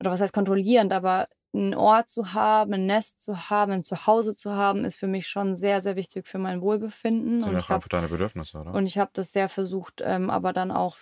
oder 0.01 0.11
was 0.11 0.21
heißt 0.21 0.33
kontrollierend, 0.35 0.93
aber 0.93 1.29
einen 1.55 1.75
Ort 1.75 2.09
zu 2.09 2.33
haben, 2.33 2.73
ein 2.75 2.87
Nest 2.87 3.23
zu 3.23 3.51
haben, 3.51 3.73
ein 3.73 3.83
Zuhause 3.85 4.35
zu 4.35 4.53
haben, 4.53 4.85
ist 4.85 4.97
für 4.97 5.07
mich 5.07 5.29
schon 5.29 5.55
sehr, 5.55 5.81
sehr 5.81 5.97
wichtig 5.97 6.27
für 6.27 6.39
mein 6.39 6.61
Wohlbefinden. 6.61 7.41
Sind 7.41 7.51
Und 7.51 7.55
ja 7.55 7.59
ich 7.59 7.67
auch 7.67 7.71
einfach 7.71 7.89
deine 7.89 8.09
Bedürfnisse, 8.09 8.59
oder? 8.59 8.73
und 8.75 8.87
ich 8.87 8.99
habe 8.99 9.11
das 9.13 9.33
sehr 9.33 9.49
versucht, 9.49 10.01
ähm, 10.03 10.31
aber 10.31 10.53
dann 10.53 10.71
auch 10.71 10.97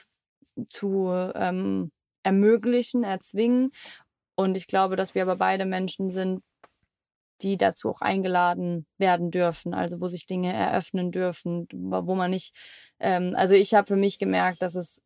zu 0.67 1.11
ähm, 1.35 1.93
ermöglichen, 2.23 3.05
erzwingen. 3.05 3.71
Und 4.35 4.57
ich 4.57 4.67
glaube, 4.67 4.97
dass 4.97 5.15
wir 5.15 5.23
aber 5.23 5.37
beide 5.37 5.67
Menschen 5.67 6.11
sind, 6.11 6.43
die 7.43 7.57
dazu 7.57 7.89
auch 7.89 8.01
eingeladen 8.01 8.87
werden 8.99 9.31
dürfen, 9.31 9.73
also 9.75 10.01
wo 10.01 10.09
sich 10.09 10.27
Dinge 10.27 10.53
eröffnen 10.53 11.11
dürfen, 11.11 11.67
wo 11.73 12.15
man 12.15 12.31
nicht, 12.31 12.55
ähm, 12.99 13.35
also 13.37 13.55
ich 13.55 13.75
habe 13.75 13.87
für 13.87 13.97
mich 13.97 14.19
gemerkt, 14.19 14.63
dass 14.63 14.75
es 14.75 15.01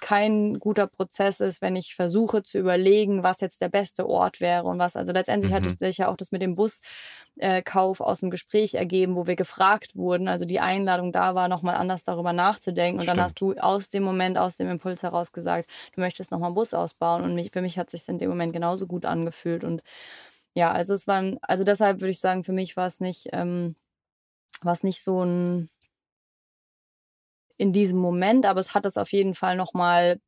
kein 0.00 0.58
guter 0.58 0.86
Prozess 0.86 1.40
ist, 1.40 1.62
wenn 1.62 1.76
ich 1.76 1.94
versuche 1.94 2.42
zu 2.42 2.58
überlegen, 2.58 3.22
was 3.22 3.40
jetzt 3.40 3.62
der 3.62 3.70
beste 3.70 4.06
Ort 4.06 4.40
wäre 4.40 4.64
und 4.64 4.78
was. 4.78 4.96
Also 4.96 5.12
letztendlich 5.12 5.50
mhm. 5.50 5.56
hatte 5.56 5.70
sich 5.70 5.96
ja 5.96 6.08
auch 6.08 6.16
das 6.16 6.30
mit 6.30 6.42
dem 6.42 6.56
Buskauf 6.56 8.00
äh, 8.00 8.02
aus 8.02 8.20
dem 8.20 8.30
Gespräch 8.30 8.74
ergeben, 8.74 9.16
wo 9.16 9.26
wir 9.26 9.34
gefragt 9.34 9.96
wurden. 9.96 10.28
Also 10.28 10.44
die 10.44 10.60
Einladung 10.60 11.10
da 11.10 11.34
war, 11.34 11.48
nochmal 11.48 11.76
anders 11.76 12.04
darüber 12.04 12.34
nachzudenken. 12.34 12.98
Und 12.98 13.04
Stimmt. 13.04 13.18
dann 13.18 13.24
hast 13.24 13.40
du 13.40 13.54
aus 13.54 13.88
dem 13.88 14.02
Moment, 14.02 14.36
aus 14.36 14.56
dem 14.56 14.68
Impuls 14.68 15.02
heraus 15.02 15.32
gesagt, 15.32 15.70
du 15.94 16.02
möchtest 16.02 16.30
nochmal 16.30 16.48
einen 16.48 16.54
Bus 16.54 16.74
ausbauen. 16.74 17.24
Und 17.24 17.34
mich, 17.34 17.50
für 17.50 17.62
mich 17.62 17.78
hat 17.78 17.94
es 17.94 18.00
sich 18.00 18.08
in 18.10 18.18
dem 18.18 18.28
Moment 18.28 18.52
genauso 18.52 18.86
gut 18.86 19.06
angefühlt. 19.06 19.64
Und 19.64 19.82
ja, 20.54 20.70
also 20.70 20.92
es 20.92 21.06
waren, 21.06 21.38
also 21.40 21.64
deshalb 21.64 22.00
würde 22.00 22.10
ich 22.10 22.20
sagen, 22.20 22.44
für 22.44 22.52
mich 22.52 22.76
war 22.76 22.86
es 22.86 23.00
nicht, 23.00 23.28
ähm, 23.32 23.74
war 24.60 24.74
es 24.74 24.82
nicht 24.82 25.02
so 25.02 25.24
ein 25.24 25.70
in 27.56 27.72
diesem 27.72 27.98
Moment, 27.98 28.46
aber 28.46 28.60
es 28.60 28.74
hat 28.74 28.86
es 28.86 28.96
auf 28.96 29.12
jeden 29.12 29.34
Fall 29.34 29.56
nochmal 29.56 30.20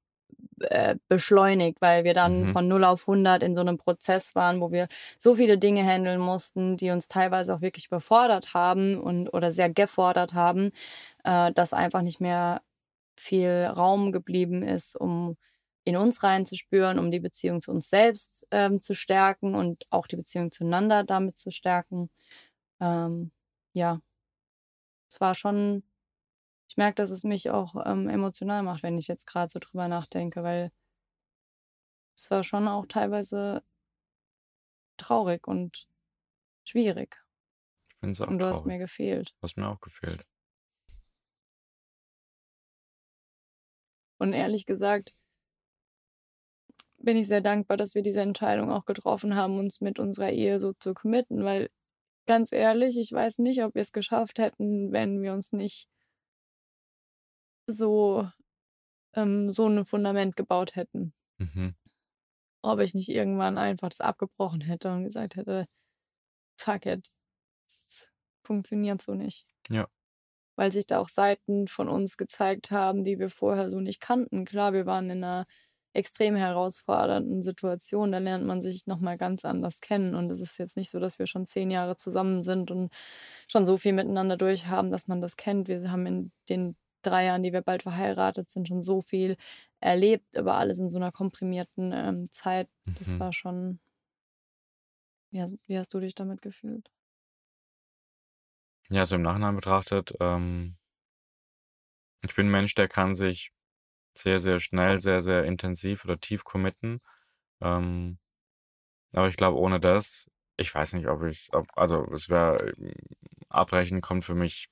äh, 0.61 0.97
beschleunigt, 1.09 1.81
weil 1.81 2.05
wir 2.05 2.15
dann 2.15 2.49
mhm. 2.49 2.53
von 2.53 2.69
0 2.69 2.85
auf 2.85 3.09
100 3.09 3.43
in 3.43 3.55
so 3.55 3.61
einem 3.61 3.79
Prozess 3.79 4.35
waren, 4.35 4.61
wo 4.61 4.73
wir 4.73 4.89
so 5.19 5.37
viele 5.37 5.59
Dinge 5.59 5.85
handeln 5.85 6.21
mussten, 6.21 6.77
die 6.77 6.91
uns 6.91 7.09
teilweise 7.09 7.55
auch 7.55 7.61
wirklich 7.61 7.87
überfordert 7.87 8.55
haben 8.55 9.01
und 9.01 9.29
oder 9.29 9.51
sehr 9.51 9.71
gefordert 9.71 10.35
haben, 10.35 10.73
äh, 11.25 11.53
dass 11.53 11.73
einfach 11.73 12.03
nicht 12.03 12.21
mehr 12.21 12.63
viel 13.17 13.67
Raum 13.67 14.13
geblieben 14.13 14.63
ist, 14.63 14.97
um 14.97 15.37
in 15.85 15.97
uns 15.97 16.23
reinzuspüren, 16.23 16.99
um 16.99 17.11
die 17.11 17.21
Beziehung 17.21 17.61
zu 17.61 17.71
uns 17.71 17.89
selbst 17.89 18.47
ähm, 18.51 18.81
zu 18.83 18.95
stärken 18.95 19.55
und 19.55 19.87
auch 19.91 20.07
die 20.07 20.17
Beziehung 20.17 20.53
zueinander 20.53 21.05
damit 21.05 21.39
zu 21.39 21.51
stärken. 21.51 22.11
Ähm, 22.81 23.31
ja, 23.73 24.01
es 25.09 25.21
war 25.21 25.35
schon 25.35 25.83
ich 26.69 26.77
merke, 26.77 26.97
dass 26.97 27.11
es 27.11 27.25
mich 27.25 27.51
auch 27.51 27.75
ähm, 27.87 28.09
emotional 28.09 28.63
macht, 28.63 28.83
wenn 28.83 28.99
ich 28.99 29.09
jetzt 29.09 29.27
gerade 29.27 29.51
so 29.51 29.59
drüber 29.59 29.89
nachdenke, 29.89 30.43
weil 30.43 30.71
es 32.15 32.31
war 32.31 32.45
schon 32.45 32.69
auch 32.69 32.87
teilweise 32.87 33.63
traurig 34.97 35.47
und 35.47 35.89
schwierig. 36.65 37.17
Ich 37.89 37.97
finde 38.01 38.13
es 38.13 38.21
auch 38.21 38.29
Und 38.29 38.39
du 38.39 38.45
traurig. 38.45 38.57
hast 38.59 38.67
mir 38.67 38.79
gefehlt. 38.79 39.31
Du 39.31 39.43
hast 39.43 39.57
mir 39.57 39.69
auch 39.69 39.81
gefehlt. 39.81 40.25
Und 44.19 44.33
ehrlich 44.33 44.67
gesagt 44.67 45.15
bin 47.01 47.17
ich 47.17 47.29
sehr 47.29 47.41
dankbar, 47.41 47.77
dass 47.77 47.95
wir 47.95 48.03
diese 48.03 48.21
Entscheidung 48.21 48.71
auch 48.73 48.85
getroffen 48.85 49.37
haben, 49.37 49.59
uns 49.59 49.81
mit 49.81 49.99
unserer 50.01 50.31
Ehe 50.33 50.59
so 50.59 50.73
zu 50.73 50.95
committen, 50.95 51.45
weil 51.45 51.71
ganz 52.27 52.53
ehrlich, 52.53 52.99
ich 52.99 53.13
weiß 53.13 53.39
nicht, 53.39 53.63
ob 53.63 53.75
wir 53.75 53.83
es 53.83 53.93
geschafft 53.93 54.39
hätten, 54.39 54.93
wenn 54.93 55.23
wir 55.23 55.33
uns 55.33 55.53
nicht 55.53 55.89
so 57.69 58.29
ähm, 59.15 59.53
so 59.53 59.67
'n 59.69 59.85
Fundament 59.87 60.37
gebaut 60.37 60.77
hätten. 60.77 61.15
Mhm. 61.41 61.75
Ob 62.63 62.79
ich 62.81 62.95
nicht 62.95 63.09
irgendwann 63.09 63.59
einfach 63.59 63.89
das 63.89 64.01
abgebrochen 64.01 64.61
hätte 64.61 64.93
und 64.93 65.03
gesagt 65.05 65.35
hätte: 65.37 65.67
„Fuck 66.57 66.87
it, 66.87 67.09
das 67.67 68.09
funktioniert 68.45 69.03
so 69.03 69.15
nicht.“ 69.15 69.47
Ja. 69.71 69.89
Weil 70.57 70.73
sich 70.73 70.87
da 70.87 70.99
auch 70.99 71.09
Seiten 71.09 71.69
von 71.69 71.89
uns 71.89 72.17
gezeigt 72.17 72.71
haben, 72.73 73.05
die 73.05 73.19
wir 73.21 73.31
vorher 73.31 73.71
so 73.71 73.79
nicht 73.81 74.01
kannten. 74.01 74.45
Klar, 74.45 74.73
wir 74.73 74.87
waren 74.87 75.09
in 75.11 75.23
einer 75.23 75.47
extrem 75.95 76.35
herausfordernden 76.37 77.43
Situation, 77.43 78.13
da 78.13 78.19
lernt 78.19 78.45
man 78.47 78.61
sich 78.63 78.87
noch 78.87 78.99
mal 79.01 79.17
ganz 79.17 79.45
anders 79.45 79.81
kennen 79.81 80.15
und 80.15 80.31
es 80.31 80.41
ist 80.41 80.59
jetzt 80.59 80.77
nicht 80.77 80.91
so, 80.91 81.01
dass 81.01 81.19
wir 81.19 81.27
schon 81.27 81.47
zehn 81.47 81.71
Jahre 81.71 81.97
zusammen 81.97 82.43
sind 82.43 82.71
und 82.71 82.93
schon 83.49 83.67
so 83.67 83.77
viel 83.79 83.93
miteinander 83.95 84.37
durch 84.37 84.67
haben, 84.67 84.91
dass 84.91 85.09
man 85.09 85.21
das 85.23 85.37
kennt. 85.37 85.69
Wir 85.69 85.91
haben 85.91 86.07
in 86.07 86.33
den 86.49 86.77
drei 87.09 87.25
Jahren, 87.25 87.43
die 87.43 87.53
wir 87.53 87.63
bald 87.63 87.83
verheiratet 87.83 88.51
sind, 88.51 88.69
schon 88.69 88.81
so 88.81 89.01
viel 89.01 89.37
erlebt, 89.81 90.37
aber 90.37 90.55
alles 90.55 90.79
in 90.79 90.89
so 90.89 90.97
einer 90.97 91.13
komprimierten 91.13 91.93
ähm, 91.93 92.29
Zeit. 92.31 92.69
Das 92.99 93.09
mhm. 93.09 93.21
war 93.21 93.33
schon. 93.33 93.81
Wie, 95.31 95.59
wie, 95.67 95.79
hast 95.79 95.93
du 95.93 96.01
dich 96.01 96.15
damit 96.15 96.43
gefühlt? 96.43 96.91
Ja, 98.91 99.05
so 99.05 99.17
im 99.17 99.23
Nachhinein 99.23 99.55
betrachtet, 99.55 100.15
ähm, 100.21 100.79
ich 102.23 102.35
bin 102.35 102.47
ein 102.47 102.51
Mensch, 102.51 102.75
der 102.75 102.89
kann 102.89 103.15
sich 103.15 103.53
sehr, 104.17 104.41
sehr 104.41 104.61
schnell, 104.61 104.99
sehr, 104.99 105.23
sehr 105.23 105.45
intensiv 105.45 106.05
oder 106.05 106.19
tief 106.19 106.45
committen. 106.45 107.01
Ähm, 107.61 108.19
aber 109.15 109.29
ich 109.29 109.37
glaube, 109.37 109.59
ohne 109.59 109.81
das, 109.81 110.31
ich 110.57 110.75
weiß 110.75 110.95
nicht, 110.95 111.09
ob 111.09 111.23
ich, 111.25 111.49
ob, 111.53 111.67
also 111.77 112.05
es 112.13 112.29
wäre, 112.29 112.73
abbrechen 113.49 114.01
kommt 114.01 114.25
für 114.25 114.35
mich 114.35 114.69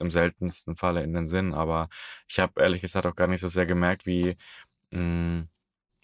im 0.00 0.10
seltensten 0.10 0.76
Falle 0.76 1.02
in 1.02 1.12
den 1.14 1.26
Sinn. 1.26 1.54
Aber 1.54 1.88
ich 2.28 2.38
habe 2.38 2.60
ehrlich 2.60 2.80
gesagt 2.82 3.06
auch 3.06 3.14
gar 3.14 3.28
nicht 3.28 3.40
so 3.40 3.48
sehr 3.48 3.66
gemerkt, 3.66 4.06
wie 4.06 4.36
mh, 4.90 4.98
hm, 4.98 5.48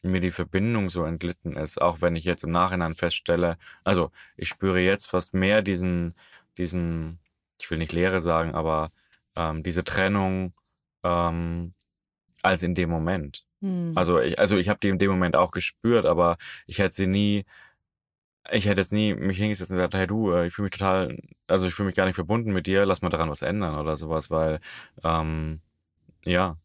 mir 0.03 0.21
die 0.21 0.33
Verbindung 0.33 0.91
so 0.91 1.05
entglitten 1.05 1.57
ist, 1.57 1.81
auch 1.81 2.01
wenn 2.01 2.17
ich 2.17 2.25
jetzt 2.25 2.45
im 2.45 2.51
Nachhinein 2.51 2.95
feststelle, 2.95 3.57
also 3.85 4.11
ich 4.37 4.49
spüre 4.49 4.81
jetzt 4.81 5.07
fast 5.07 5.33
mehr 5.35 5.63
diesen, 5.63 6.15
diesen, 6.59 7.21
ich 7.61 7.71
will 7.71 7.79
nicht 7.79 7.93
Leere 7.93 8.21
sagen, 8.21 8.55
aber 8.55 8.91
ähm, 9.37 9.63
diese 9.63 9.85
Trennung 9.85 10.55
ähm, 11.05 11.75
als 12.43 12.63
in 12.63 12.75
dem 12.75 12.91
Moment. 12.91 13.47
Hm. 13.61 13.93
Also 13.95 14.21
ich, 14.21 14.39
also 14.39 14.57
ich 14.57 14.69
habe 14.69 14.81
die 14.81 14.89
in 14.89 14.99
dem 14.99 15.11
Moment 15.11 15.37
auch 15.37 15.53
gespürt, 15.53 16.07
aber 16.07 16.37
ich 16.67 16.79
hätte 16.79 16.95
sie 16.97 17.07
nie 17.07 17.45
ich 18.51 18.67
hätte 18.67 18.81
jetzt 18.81 18.93
nie 18.93 19.15
mich 19.15 19.39
hingesetzt 19.39 19.71
und 19.71 19.77
gesagt, 19.79 19.95
hey 19.95 20.07
du, 20.07 20.33
äh, 20.33 20.47
ich 20.47 20.55
fühle 20.55 20.65
mich 20.65 20.73
total, 20.73 21.17
also 21.47 21.67
ich 21.67 21.75
fühle 21.75 21.87
mich 21.87 21.97
gar 21.97 22.07
nicht 22.07 22.15
verbunden 22.17 22.53
mit 22.53 22.67
dir, 22.67 22.87
lass 22.87 23.03
mal 23.03 23.09
daran 23.11 23.31
was 23.31 23.43
ändern 23.43 23.79
oder 23.79 23.97
sowas, 23.97 24.31
weil, 24.31 24.61
ähm, 25.05 25.61
ja, 26.25 26.57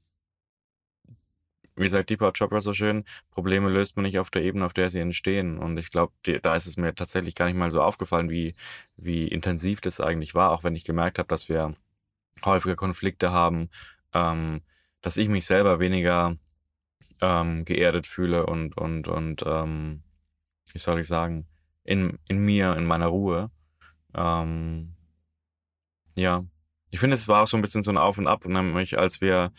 wie 1.77 1.89
sagt 1.89 2.09
Deepak 2.09 2.35
Chopra 2.37 2.59
so 2.59 2.73
schön, 2.73 3.05
Probleme 3.29 3.69
löst 3.69 3.95
man 3.95 4.03
nicht 4.03 4.19
auf 4.19 4.31
der 4.31 4.41
Ebene, 4.43 4.65
auf 4.65 4.73
der 4.73 4.89
sie 4.89 4.99
entstehen. 4.99 5.59
Und 5.59 5.77
ich 5.77 5.91
glaube, 5.91 6.13
da 6.41 6.55
ist 6.55 6.65
es 6.65 6.75
mir 6.77 6.95
tatsächlich 6.95 7.35
gar 7.35 7.45
nicht 7.45 7.55
mal 7.55 7.71
so 7.71 7.81
aufgefallen, 7.81 8.29
wie, 8.31 8.55
wie 8.97 9.27
intensiv 9.27 9.79
das 9.81 10.01
eigentlich 10.01 10.33
war, 10.33 10.51
auch 10.51 10.63
wenn 10.63 10.75
ich 10.75 10.85
gemerkt 10.85 11.19
habe, 11.19 11.27
dass 11.27 11.49
wir 11.49 11.75
häufiger 12.43 12.75
Konflikte 12.75 13.31
haben, 13.31 13.69
ähm, 14.13 14.61
dass 15.01 15.17
ich 15.17 15.29
mich 15.29 15.45
selber 15.45 15.79
weniger 15.79 16.37
ähm, 17.21 17.65
geerdet 17.65 18.07
fühle 18.07 18.45
und, 18.47 18.77
und, 18.77 19.07
und 19.07 19.43
ähm, 19.45 20.03
wie 20.73 20.79
soll 20.79 20.99
ich 20.99 21.07
sagen, 21.07 21.47
in, 21.87 22.19
in 22.27 22.37
mir, 22.39 22.75
in 22.75 22.85
meiner 22.85 23.07
Ruhe. 23.07 23.49
Ähm, 24.13 24.93
ja, 26.15 26.43
ich 26.91 26.99
finde, 26.99 27.15
es 27.15 27.27
war 27.27 27.43
auch 27.43 27.47
so 27.47 27.57
ein 27.57 27.61
bisschen 27.61 27.81
so 27.81 27.91
ein 27.91 27.97
Auf 27.97 28.17
und 28.17 28.27
Ab, 28.27 28.45
nämlich 28.45 28.99
als 28.99 29.21
wir, 29.21 29.51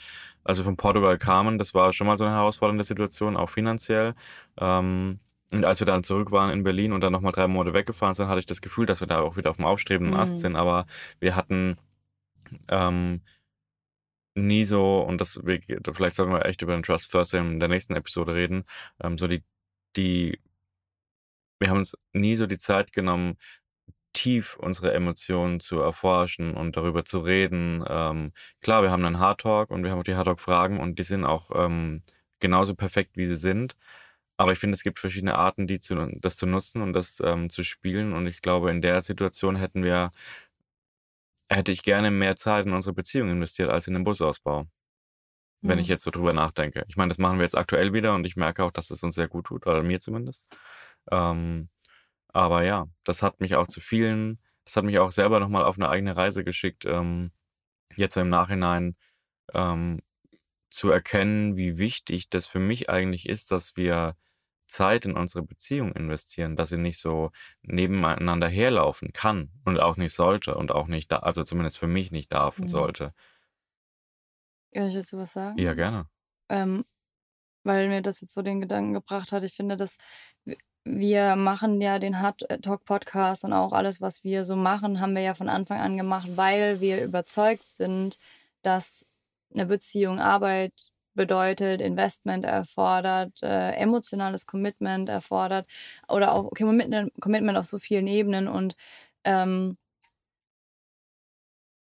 also 0.44 0.62
von 0.64 0.76
Portugal 0.76 1.18
kamen, 1.18 1.58
das 1.58 1.74
war 1.74 1.92
schon 1.92 2.06
mal 2.06 2.16
so 2.16 2.24
eine 2.24 2.34
herausfordernde 2.34 2.84
Situation, 2.84 3.36
auch 3.36 3.50
finanziell. 3.50 4.14
Ähm, 4.58 5.20
und 5.50 5.64
als 5.64 5.80
wir 5.80 5.86
dann 5.86 6.04
zurück 6.04 6.30
waren 6.30 6.50
in 6.50 6.62
Berlin 6.62 6.92
und 6.92 7.00
dann 7.00 7.12
nochmal 7.12 7.32
drei 7.32 7.48
Monate 7.48 7.74
weggefahren 7.74 8.14
sind, 8.14 8.28
hatte 8.28 8.40
ich 8.40 8.46
das 8.46 8.60
Gefühl, 8.60 8.86
dass 8.86 9.00
wir 9.00 9.06
da 9.06 9.20
auch 9.20 9.36
wieder 9.36 9.50
auf 9.50 9.56
dem 9.56 9.64
aufstrebenden 9.64 10.14
mhm. 10.14 10.20
Ast 10.20 10.40
sind. 10.40 10.56
Aber 10.56 10.86
wir 11.20 11.36
hatten 11.36 11.78
ähm, 12.68 13.22
nie 14.34 14.64
so, 14.64 15.00
und 15.00 15.20
das, 15.20 15.40
vielleicht 15.44 16.16
sollten 16.16 16.32
wir 16.32 16.44
echt 16.44 16.62
über 16.62 16.74
den 16.74 16.82
Trust 16.82 17.10
Thursday 17.10 17.40
in 17.40 17.60
der 17.60 17.68
nächsten 17.68 17.94
Episode 17.94 18.34
reden, 18.34 18.64
ähm, 19.02 19.18
so 19.18 19.26
die, 19.26 19.42
die 19.96 20.38
wir 21.58 21.70
haben 21.70 21.78
uns 21.78 21.96
nie 22.12 22.36
so 22.36 22.46
die 22.46 22.58
Zeit 22.58 22.92
genommen, 22.92 23.36
tief 24.12 24.56
unsere 24.56 24.92
Emotionen 24.94 25.60
zu 25.60 25.80
erforschen 25.80 26.54
und 26.56 26.76
darüber 26.76 27.04
zu 27.04 27.20
reden. 27.20 27.84
Ähm, 27.88 28.32
klar, 28.60 28.82
wir 28.82 28.90
haben 28.90 29.04
einen 29.04 29.18
Hard 29.20 29.40
Talk 29.42 29.70
und 29.70 29.84
wir 29.84 29.90
haben 29.92 30.00
auch 30.00 30.04
die 30.04 30.16
Hard 30.16 30.26
Talk 30.26 30.40
Fragen 30.40 30.80
und 30.80 30.98
die 30.98 31.02
sind 31.04 31.24
auch 31.24 31.50
ähm, 31.54 32.02
genauso 32.40 32.74
perfekt, 32.74 33.16
wie 33.16 33.26
sie 33.26 33.36
sind. 33.36 33.76
Aber 34.38 34.52
ich 34.52 34.58
finde, 34.58 34.74
es 34.74 34.82
gibt 34.84 34.98
verschiedene 35.00 35.34
Arten, 35.36 35.66
die 35.66 35.80
zu, 35.80 35.96
das 36.20 36.36
zu 36.36 36.46
nutzen 36.46 36.82
und 36.82 36.92
das 36.94 37.20
ähm, 37.24 37.50
zu 37.50 37.64
spielen. 37.64 38.12
Und 38.14 38.26
ich 38.26 38.40
glaube, 38.42 38.70
in 38.70 38.80
der 38.82 39.00
Situation 39.02 39.56
hätten 39.56 39.82
wir, 39.84 40.12
hätte 41.50 41.72
ich 41.72 41.82
gerne 41.82 42.10
mehr 42.10 42.36
Zeit 42.36 42.66
in 42.66 42.72
unsere 42.72 42.94
Beziehung 42.94 43.28
investiert 43.30 43.70
als 43.70 43.86
in 43.86 43.94
den 43.94 44.04
Busausbau. 44.04 44.66
Wenn 45.62 45.78
ich 45.80 45.88
jetzt 45.88 46.04
so 46.04 46.10
drüber 46.12 46.32
nachdenke. 46.32 46.84
Ich 46.88 46.96
meine, 46.96 47.08
das 47.08 47.18
machen 47.18 47.38
wir 47.38 47.44
jetzt 47.44 47.58
aktuell 47.58 47.92
wieder 47.92 48.14
und 48.14 48.24
ich 48.26 48.36
merke 48.36 48.64
auch, 48.64 48.70
dass 48.70 48.90
es 48.90 49.02
uns 49.02 49.16
sehr 49.16 49.28
gut 49.28 49.46
tut, 49.46 49.66
oder 49.66 49.82
mir 49.82 50.00
zumindest. 50.00 50.44
Ähm, 51.10 51.68
aber 52.28 52.64
ja, 52.64 52.86
das 53.04 53.22
hat 53.22 53.40
mich 53.40 53.56
auch 53.56 53.66
zu 53.66 53.80
vielen, 53.80 54.38
das 54.64 54.76
hat 54.76 54.84
mich 54.84 54.98
auch 54.98 55.10
selber 55.10 55.40
nochmal 55.40 55.64
auf 55.64 55.76
eine 55.76 55.88
eigene 55.88 56.16
Reise 56.16 56.44
geschickt, 56.44 56.84
ähm, 56.84 57.32
jetzt 57.96 58.16
im 58.16 58.28
Nachhinein 58.28 58.96
ähm, 59.54 60.00
zu 60.70 60.90
erkennen, 60.90 61.56
wie 61.56 61.78
wichtig 61.78 62.28
das 62.30 62.46
für 62.46 62.60
mich 62.60 62.90
eigentlich 62.90 63.28
ist, 63.28 63.50
dass 63.50 63.76
wir 63.76 64.16
Zeit 64.66 65.06
in 65.06 65.16
unsere 65.16 65.42
Beziehung 65.42 65.92
investieren, 65.92 66.54
dass 66.54 66.68
sie 66.68 66.76
nicht 66.76 66.98
so 66.98 67.30
nebeneinander 67.62 68.48
herlaufen 68.48 69.12
kann 69.12 69.50
und 69.64 69.80
auch 69.80 69.96
nicht 69.96 70.12
sollte 70.12 70.54
und 70.54 70.70
auch 70.70 70.86
nicht 70.86 71.10
da, 71.10 71.20
also 71.20 71.42
zumindest 71.42 71.78
für 71.78 71.86
mich 71.86 72.10
nicht 72.10 72.32
darf 72.32 72.58
und 72.58 72.66
mhm. 72.66 72.68
sollte. 72.68 73.14
Kann 74.74 74.88
ich 74.88 74.94
dazu 74.94 75.16
was 75.16 75.32
sagen? 75.32 75.58
Ja, 75.58 75.72
gerne. 75.72 76.06
Ähm, 76.50 76.84
weil 77.64 77.88
mir 77.88 78.02
das 78.02 78.20
jetzt 78.20 78.34
so 78.34 78.42
den 78.42 78.60
Gedanken 78.60 78.92
gebracht 78.92 79.32
hat. 79.32 79.42
Ich 79.42 79.54
finde, 79.54 79.76
dass 79.76 79.96
wir 80.84 81.36
machen 81.36 81.80
ja 81.80 81.98
den 81.98 82.20
Hard 82.20 82.44
Talk 82.62 82.84
Podcast 82.84 83.44
und 83.44 83.52
auch 83.52 83.72
alles, 83.72 84.00
was 84.00 84.24
wir 84.24 84.44
so 84.44 84.56
machen, 84.56 85.00
haben 85.00 85.14
wir 85.14 85.22
ja 85.22 85.34
von 85.34 85.48
Anfang 85.48 85.80
an 85.80 85.96
gemacht, 85.96 86.28
weil 86.36 86.80
wir 86.80 87.02
überzeugt 87.04 87.66
sind, 87.66 88.18
dass 88.62 89.06
eine 89.52 89.66
Beziehung 89.66 90.20
Arbeit 90.20 90.90
bedeutet, 91.14 91.80
Investment 91.80 92.44
erfordert, 92.44 93.42
äh, 93.42 93.72
emotionales 93.72 94.46
Commitment 94.46 95.08
erfordert 95.08 95.66
oder 96.08 96.32
auch 96.34 96.50
Commitment, 96.56 97.12
Commitment 97.20 97.58
auf 97.58 97.66
so 97.66 97.78
vielen 97.78 98.06
Ebenen 98.06 98.48
und 98.48 98.76
ähm, 99.24 99.76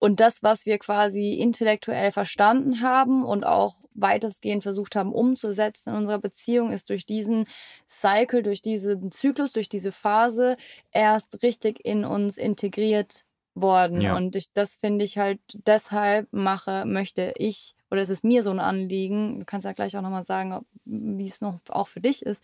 und 0.02 0.20
das, 0.20 0.42
was 0.42 0.66
wir 0.66 0.80
quasi 0.80 1.34
intellektuell 1.36 2.12
verstanden 2.12 2.82
haben 2.82 3.24
und 3.24 3.46
auch 3.46 3.76
weitestgehend 3.94 4.64
versucht 4.64 4.96
haben 4.96 5.14
umzusetzen 5.14 5.92
in 5.92 5.96
unserer 5.96 6.18
Beziehung, 6.18 6.72
ist 6.72 6.90
durch 6.90 7.06
diesen 7.06 7.46
Cycle, 7.88 8.42
durch 8.42 8.64
diesen 8.64 9.12
Zyklus, 9.12 9.52
durch 9.52 9.70
diese 9.70 9.92
Phase 9.92 10.58
erst 10.92 11.44
richtig 11.44 11.86
in 11.86 12.04
uns 12.04 12.40
integriert 12.40 13.26
worden. 13.54 14.02
Ja. 14.02 14.16
Und 14.16 14.36
ich, 14.36 14.54
das 14.54 14.76
finde 14.76 15.06
ich 15.06 15.18
halt, 15.18 15.40
deshalb 15.66 16.28
mache, 16.32 16.86
möchte 16.86 17.34
ich, 17.38 17.76
oder 17.90 18.02
es 18.02 18.10
ist 18.10 18.24
mir 18.24 18.44
so 18.44 18.52
ein 18.52 18.60
Anliegen, 18.60 19.40
du 19.40 19.46
kannst 19.46 19.66
ja 19.66 19.74
gleich 19.74 19.98
auch 19.98 20.02
nochmal 20.02 20.24
sagen, 20.24 20.66
wie 20.86 21.26
es 21.26 21.42
noch 21.42 21.60
auch 21.70 21.88
für 21.88 22.02
dich 22.02 22.26
ist, 22.26 22.44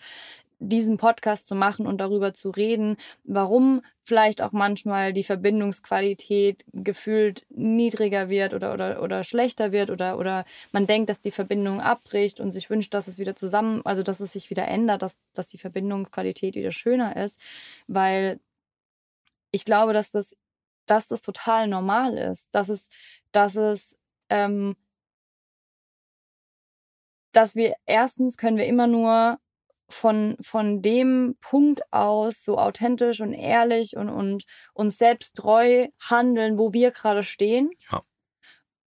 diesen 0.60 0.98
Podcast 0.98 1.48
zu 1.48 1.56
machen 1.56 1.86
und 1.86 2.00
darüber 2.00 2.34
zu 2.34 2.50
reden, 2.50 2.98
warum 3.24 3.84
vielleicht 4.04 4.42
auch 4.42 4.52
manchmal 4.52 5.14
die 5.14 5.24
Verbindungsqualität 5.24 6.66
gefühlt 6.74 7.46
niedriger 7.50 8.30
wird 8.30 8.54
oder, 8.54 8.74
oder, 8.74 9.02
oder 9.04 9.24
schlechter 9.24 9.72
wird 9.72 9.92
oder, 9.92 10.18
oder 10.18 10.46
man 10.72 10.88
denkt, 10.88 11.10
dass 11.10 11.20
die 11.20 11.32
Verbindung 11.32 11.80
abbricht 11.80 12.40
und 12.40 12.52
sich 12.52 12.70
wünscht, 12.70 12.94
dass 12.94 13.08
es 13.08 13.20
wieder 13.20 13.36
zusammen, 13.36 13.82
also 13.86 14.02
dass 14.02 14.20
es 14.20 14.34
sich 14.34 14.50
wieder 14.50 14.68
ändert, 14.68 15.04
dass, 15.04 15.18
dass 15.34 15.48
die 15.48 15.60
Verbindungsqualität 15.60 16.56
wieder 16.56 16.72
schöner 16.72 17.16
ist, 17.16 17.40
weil 17.88 18.40
ich 19.52 19.64
glaube, 19.64 19.94
dass 19.94 20.12
das, 20.12 20.36
dass 20.90 21.08
das 21.08 21.22
total 21.22 21.68
normal 21.68 22.18
ist, 22.18 22.54
dass 22.54 22.70
es, 22.70 22.90
dass 23.32 23.56
es, 23.56 23.98
ähm, 24.30 24.76
dass 27.32 27.56
wir 27.56 27.76
erstens 27.86 28.38
können 28.38 28.58
wir 28.58 28.66
immer 28.66 28.88
nur 28.88 29.38
von, 29.90 30.36
von 30.42 30.82
dem 30.82 31.38
Punkt 31.40 31.82
aus 31.94 32.44
so 32.44 32.58
authentisch 32.58 33.22
und 33.22 33.34
ehrlich 33.34 33.96
und, 33.96 34.10
und 34.10 34.44
uns 34.74 34.98
selbst 34.98 35.36
treu 35.38 35.88
handeln, 36.00 36.60
wo 36.60 36.74
wir 36.74 36.92
gerade 36.92 37.24
stehen. 37.24 37.70
Ja. 37.92 38.04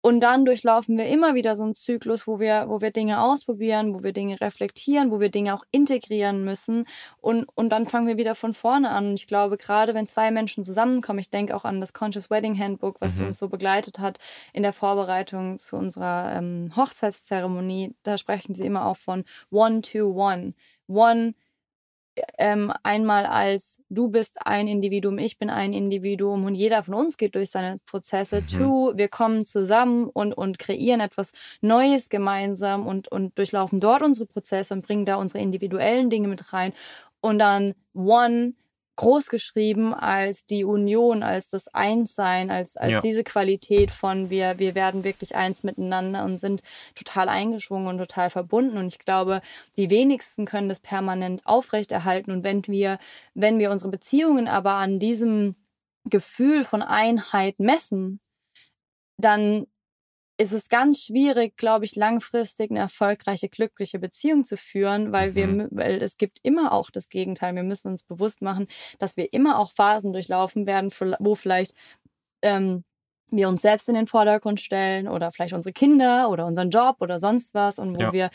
Und 0.06 0.20
dann 0.20 0.44
durchlaufen 0.44 0.96
wir 0.98 1.08
immer 1.08 1.34
wieder 1.34 1.56
so 1.56 1.64
einen 1.64 1.74
Zyklus, 1.74 2.28
wo 2.28 2.38
wir, 2.38 2.66
wo 2.68 2.80
wir 2.80 2.92
Dinge 2.92 3.20
ausprobieren, 3.20 3.92
wo 3.92 4.04
wir 4.04 4.12
Dinge 4.12 4.40
reflektieren, 4.40 5.10
wo 5.10 5.18
wir 5.18 5.30
Dinge 5.30 5.52
auch 5.52 5.64
integrieren 5.72 6.44
müssen. 6.44 6.84
Und, 7.20 7.46
und 7.56 7.70
dann 7.70 7.88
fangen 7.88 8.06
wir 8.06 8.16
wieder 8.16 8.36
von 8.36 8.54
vorne 8.54 8.90
an. 8.90 9.08
Und 9.08 9.14
ich 9.14 9.26
glaube, 9.26 9.56
gerade 9.56 9.94
wenn 9.94 10.06
zwei 10.06 10.30
Menschen 10.30 10.62
zusammenkommen, 10.62 11.18
ich 11.18 11.30
denke 11.30 11.56
auch 11.56 11.64
an 11.64 11.80
das 11.80 11.92
Conscious 11.92 12.30
Wedding 12.30 12.56
Handbook, 12.56 13.00
was 13.00 13.16
mhm. 13.16 13.26
uns 13.26 13.40
so 13.40 13.48
begleitet 13.48 13.98
hat 13.98 14.20
in 14.52 14.62
der 14.62 14.72
Vorbereitung 14.72 15.58
zu 15.58 15.74
unserer 15.74 16.36
ähm, 16.36 16.70
Hochzeitszeremonie, 16.76 17.96
da 18.04 18.16
sprechen 18.16 18.54
sie 18.54 18.64
immer 18.64 18.86
auch 18.86 18.98
von 18.98 19.24
One 19.50 19.80
to 19.80 20.12
One. 20.12 20.54
One 20.86 21.34
ähm, 22.38 22.72
einmal 22.82 23.26
als 23.26 23.82
du 23.88 24.08
bist 24.08 24.46
ein 24.46 24.68
Individuum, 24.68 25.18
ich 25.18 25.38
bin 25.38 25.50
ein 25.50 25.72
Individuum 25.72 26.44
und 26.44 26.54
jeder 26.54 26.82
von 26.82 26.94
uns 26.94 27.16
geht 27.16 27.34
durch 27.34 27.50
seine 27.50 27.78
Prozesse. 27.86 28.40
Mhm. 28.40 28.48
Two, 28.48 28.92
wir 28.94 29.08
kommen 29.08 29.44
zusammen 29.44 30.08
und, 30.08 30.32
und 30.32 30.58
kreieren 30.58 31.00
etwas 31.00 31.32
Neues 31.60 32.08
gemeinsam 32.08 32.86
und, 32.86 33.08
und 33.08 33.36
durchlaufen 33.38 33.80
dort 33.80 34.02
unsere 34.02 34.26
Prozesse 34.26 34.74
und 34.74 34.86
bringen 34.86 35.04
da 35.04 35.16
unsere 35.16 35.42
individuellen 35.42 36.10
Dinge 36.10 36.28
mit 36.28 36.52
rein. 36.52 36.72
Und 37.20 37.38
dann 37.38 37.74
One, 37.94 38.54
groß 38.96 39.28
geschrieben 39.28 39.94
als 39.94 40.46
die 40.46 40.64
Union, 40.64 41.22
als 41.22 41.48
das 41.48 41.68
Einssein, 41.68 42.50
als, 42.50 42.76
als 42.76 42.92
ja. 42.92 43.00
diese 43.00 43.24
Qualität 43.24 43.90
von 43.90 44.30
wir, 44.30 44.58
wir 44.58 44.74
werden 44.74 45.04
wirklich 45.04 45.36
eins 45.36 45.62
miteinander 45.62 46.24
und 46.24 46.38
sind 46.38 46.62
total 46.94 47.28
eingeschwungen 47.28 47.88
und 47.88 47.98
total 47.98 48.30
verbunden. 48.30 48.78
Und 48.78 48.88
ich 48.88 48.98
glaube, 48.98 49.42
die 49.76 49.90
wenigsten 49.90 50.46
können 50.46 50.68
das 50.68 50.80
permanent 50.80 51.46
aufrechterhalten. 51.46 52.30
Und 52.30 52.42
wenn 52.42 52.66
wir, 52.66 52.98
wenn 53.34 53.58
wir 53.58 53.70
unsere 53.70 53.90
Beziehungen 53.90 54.48
aber 54.48 54.72
an 54.72 54.98
diesem 54.98 55.54
Gefühl 56.04 56.64
von 56.64 56.82
Einheit 56.82 57.58
messen, 57.58 58.20
dann 59.18 59.66
ist 60.38 60.52
es 60.52 60.68
ganz 60.68 61.04
schwierig, 61.04 61.56
glaube 61.56 61.84
ich, 61.84 61.96
langfristig 61.96 62.70
eine 62.70 62.80
erfolgreiche, 62.80 63.48
glückliche 63.48 63.98
Beziehung 63.98 64.44
zu 64.44 64.56
führen, 64.56 65.12
weil 65.12 65.34
wir, 65.34 65.46
mhm. 65.46 65.68
weil 65.70 66.02
es 66.02 66.18
gibt 66.18 66.40
immer 66.42 66.72
auch 66.72 66.90
das 66.90 67.08
Gegenteil. 67.08 67.54
Wir 67.54 67.62
müssen 67.62 67.88
uns 67.88 68.02
bewusst 68.02 68.42
machen, 68.42 68.66
dass 68.98 69.16
wir 69.16 69.32
immer 69.32 69.58
auch 69.58 69.72
Phasen 69.72 70.12
durchlaufen 70.12 70.66
werden, 70.66 70.90
wo 71.18 71.34
vielleicht 71.34 71.74
ähm, 72.42 72.84
wir 73.30 73.48
uns 73.48 73.62
selbst 73.62 73.88
in 73.88 73.94
den 73.94 74.06
Vordergrund 74.06 74.60
stellen 74.60 75.08
oder 75.08 75.32
vielleicht 75.32 75.54
unsere 75.54 75.72
Kinder 75.72 76.28
oder 76.30 76.46
unseren 76.46 76.70
Job 76.70 76.96
oder 77.00 77.18
sonst 77.18 77.54
was 77.54 77.78
und 77.78 77.96
wo 77.96 78.02
ja. 78.02 78.12
wir 78.12 78.30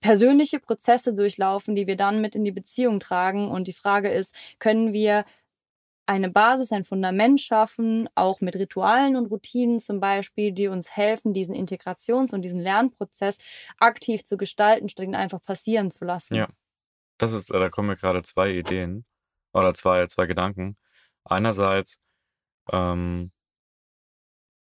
persönliche 0.00 0.60
Prozesse 0.60 1.14
durchlaufen, 1.14 1.74
die 1.74 1.86
wir 1.86 1.96
dann 1.96 2.20
mit 2.20 2.34
in 2.34 2.44
die 2.44 2.52
Beziehung 2.52 3.00
tragen. 3.00 3.48
Und 3.48 3.66
die 3.66 3.72
Frage 3.72 4.10
ist, 4.10 4.34
können 4.58 4.92
wir 4.92 5.24
eine 6.10 6.28
Basis, 6.28 6.72
ein 6.72 6.82
Fundament 6.82 7.40
schaffen, 7.40 8.08
auch 8.16 8.40
mit 8.40 8.56
Ritualen 8.56 9.14
und 9.14 9.26
Routinen 9.26 9.78
zum 9.78 10.00
Beispiel, 10.00 10.50
die 10.50 10.66
uns 10.66 10.96
helfen, 10.96 11.32
diesen 11.32 11.54
Integrations- 11.54 12.34
und 12.34 12.42
diesen 12.42 12.58
Lernprozess 12.58 13.38
aktiv 13.78 14.24
zu 14.24 14.36
gestalten, 14.36 14.88
statt 14.88 15.04
ihn 15.04 15.14
einfach 15.14 15.40
passieren 15.40 15.92
zu 15.92 16.04
lassen. 16.04 16.34
Ja, 16.34 16.48
das 17.18 17.32
ist, 17.32 17.50
da 17.50 17.68
kommen 17.68 17.88
mir 17.88 17.96
gerade 17.96 18.22
zwei 18.22 18.50
Ideen 18.50 19.04
oder 19.52 19.72
zwei, 19.72 20.04
zwei 20.08 20.26
Gedanken. 20.26 20.76
Einerseits 21.22 22.00
ähm, 22.72 23.30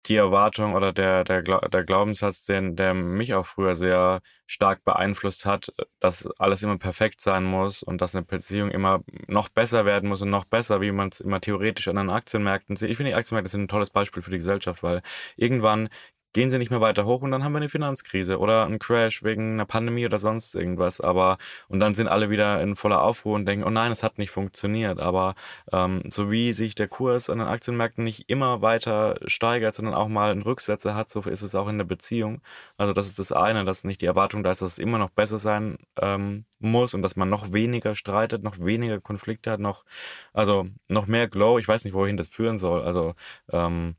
die 0.06 0.16
Erwartung 0.16 0.74
oder 0.74 0.94
der, 0.94 1.24
der, 1.24 1.42
der 1.42 1.84
Glaubenssatz, 1.84 2.46
den, 2.46 2.76
der 2.76 2.94
mich 2.94 3.34
auch 3.34 3.46
früher 3.46 3.76
sehr 3.76 4.22
stark 4.48 4.84
beeinflusst 4.86 5.46
hat, 5.46 5.74
dass 6.00 6.28
alles 6.40 6.64
immer 6.64 6.78
perfekt 6.78 7.22
sein 7.22 7.44
muss 7.44 7.84
und 7.84 8.02
dass 8.02 8.16
eine 8.16 8.26
Beziehung 8.26 8.72
immer 8.72 9.04
noch 9.28 9.50
besser 9.50 9.86
werden 9.86 10.10
muss 10.10 10.22
und 10.22 10.30
noch 10.30 10.46
besser, 10.46 10.82
wie 10.82 10.92
man 10.92 11.10
es 11.10 11.20
immer 11.20 11.42
theoretisch 11.42 11.88
an 11.90 11.98
den 11.98 12.10
Aktienmärkten 12.10 12.76
sieht. 12.76 12.90
Ich 12.90 12.98
finde, 12.98 13.12
die 13.12 13.16
Aktienmärkte 13.16 13.52
sind 13.52 13.64
ein 13.64 13.68
tolles 13.68 13.90
Beispiel 13.90 14.24
für 14.24 14.32
die 14.32 14.38
Gesellschaft, 14.38 14.84
weil 14.84 15.02
irgendwann 15.36 15.90
gehen 16.34 16.50
sie 16.52 16.58
nicht 16.58 16.70
mehr 16.72 16.82
weiter 16.82 17.06
hoch 17.06 17.22
und 17.22 17.32
dann 17.32 17.44
haben 17.44 17.54
wir 17.54 17.58
eine 17.58 17.70
Finanzkrise 17.70 18.40
oder 18.40 18.66
einen 18.66 18.80
Crash 18.80 19.24
wegen 19.24 19.54
einer 19.54 19.66
Pandemie 19.66 20.06
oder 20.06 20.20
sonst 20.20 20.56
irgendwas. 20.56 21.02
Aber 21.02 21.38
und 21.68 21.80
dann 21.80 21.94
sind 21.94 22.08
alle 22.08 22.30
wieder 22.30 22.62
in 22.62 22.76
voller 22.76 23.02
Aufruhr 23.04 23.36
und 23.36 23.46
denken, 23.46 23.66
oh 23.66 23.70
nein, 23.70 23.92
es 23.92 24.04
hat 24.04 24.18
nicht 24.18 24.32
funktioniert. 24.32 25.00
Aber 25.00 25.36
ähm, 25.72 26.04
so 26.10 26.32
wie 26.32 26.54
sich 26.54 26.76
der 26.76 26.88
Kurs 26.88 27.30
an 27.30 27.40
den 27.40 27.48
Aktienmärkten 27.48 28.04
nicht 28.04 28.30
immer 28.30 28.62
weiter 28.62 29.20
steigert, 29.26 29.76
sondern 29.76 29.96
auch 29.96 30.08
mal 30.08 30.32
einen 30.32 30.44
Rücksetzer 30.44 30.96
hat, 30.96 31.10
so 31.10 31.22
ist 31.22 31.42
es 31.42 31.56
auch 31.56 31.68
in 31.68 31.78
der 31.78 31.86
Beziehung. 31.86 32.42
Also 32.78 32.94
das 32.94 33.08
ist 33.08 33.20
das 33.20 33.32
eine, 33.32 33.66
dass 33.66 33.84
nicht 33.84 34.02
die 34.02 34.06
Erwartung 34.06 34.44
da 34.44 34.52
ist, 34.52 34.62
dass 34.62 34.74
es 34.74 34.80
immer 34.80 34.98
noch 34.98 35.10
besser 35.10 35.40
sein 35.40 35.78
ähm, 36.00 36.46
muss 36.60 36.94
und 36.94 37.02
dass 37.02 37.16
man 37.16 37.30
noch 37.30 37.54
weniger 37.54 37.96
streitet, 37.96 38.44
noch 38.44 38.60
weniger 38.60 39.00
Konflikte 39.02 39.52
hat, 39.52 39.60
noch 39.60 39.86
also 40.34 40.68
noch 40.88 41.08
mehr 41.08 41.28
Glow. 41.28 41.58
Ich 41.60 41.68
weiß 41.68 41.86
nicht, 41.86 41.94
wohin 41.94 42.18
das 42.18 42.28
führen 42.28 42.58
soll. 42.58 42.82
Also 42.82 43.16
ähm, 43.52 43.96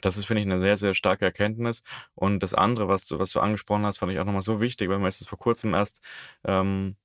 das 0.00 0.16
ist, 0.16 0.26
finde 0.26 0.42
ich, 0.42 0.46
eine 0.46 0.60
sehr, 0.60 0.76
sehr 0.76 0.94
starke 0.94 1.24
Erkenntnis. 1.24 1.82
Und 2.14 2.42
das 2.42 2.54
andere, 2.54 2.88
was 2.88 3.06
du, 3.06 3.18
was 3.18 3.32
du 3.32 3.40
angesprochen 3.40 3.86
hast, 3.86 3.98
fand 3.98 4.12
ich 4.12 4.18
auch 4.20 4.24
nochmal 4.24 4.42
so 4.42 4.60
wichtig, 4.60 4.88
weil 4.88 4.98
mir 4.98 5.08
ist 5.08 5.20
es 5.20 5.28
vor 5.28 5.38
kurzem 5.38 5.74
erst 5.74 6.00
ähm, 6.44 6.96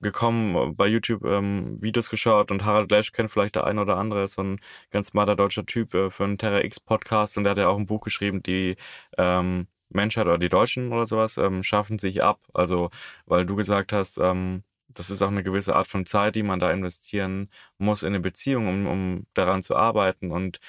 gekommen, 0.00 0.76
bei 0.76 0.86
YouTube 0.86 1.24
ähm, 1.24 1.80
Videos 1.80 2.10
geschaut 2.10 2.50
und 2.50 2.64
Harald 2.64 2.90
Lesch 2.90 3.12
kennt 3.12 3.30
vielleicht 3.30 3.54
der 3.54 3.64
ein 3.64 3.78
oder 3.78 3.96
andere, 3.96 4.24
ist 4.24 4.34
so 4.34 4.42
ein 4.42 4.60
ganz 4.90 5.08
smarter 5.08 5.36
deutscher 5.36 5.66
Typ 5.66 5.94
äh, 5.94 6.10
für 6.10 6.24
einen 6.24 6.38
Terra 6.38 6.62
X 6.64 6.80
Podcast 6.80 7.36
und 7.38 7.44
der 7.44 7.52
hat 7.52 7.58
ja 7.58 7.68
auch 7.68 7.78
ein 7.78 7.86
Buch 7.86 8.02
geschrieben, 8.02 8.42
die 8.42 8.76
ähm, 9.18 9.66
Menschheit 9.90 10.26
oder 10.26 10.38
die 10.38 10.48
Deutschen 10.48 10.92
oder 10.92 11.06
sowas 11.06 11.36
ähm, 11.38 11.62
schaffen 11.62 11.98
sich 11.98 12.22
ab. 12.22 12.40
Also, 12.54 12.90
weil 13.26 13.46
du 13.46 13.56
gesagt 13.56 13.92
hast, 13.92 14.18
ähm, 14.18 14.64
das 14.88 15.10
ist 15.10 15.22
auch 15.22 15.28
eine 15.28 15.42
gewisse 15.42 15.76
Art 15.76 15.86
von 15.86 16.06
Zeit, 16.06 16.36
die 16.36 16.42
man 16.42 16.60
da 16.60 16.70
investieren 16.72 17.50
muss 17.78 18.02
in 18.02 18.08
eine 18.08 18.20
Beziehung, 18.20 18.68
um, 18.68 18.86
um 18.86 19.26
daran 19.34 19.62
zu 19.62 19.76
arbeiten. 19.76 20.30
Und 20.32 20.60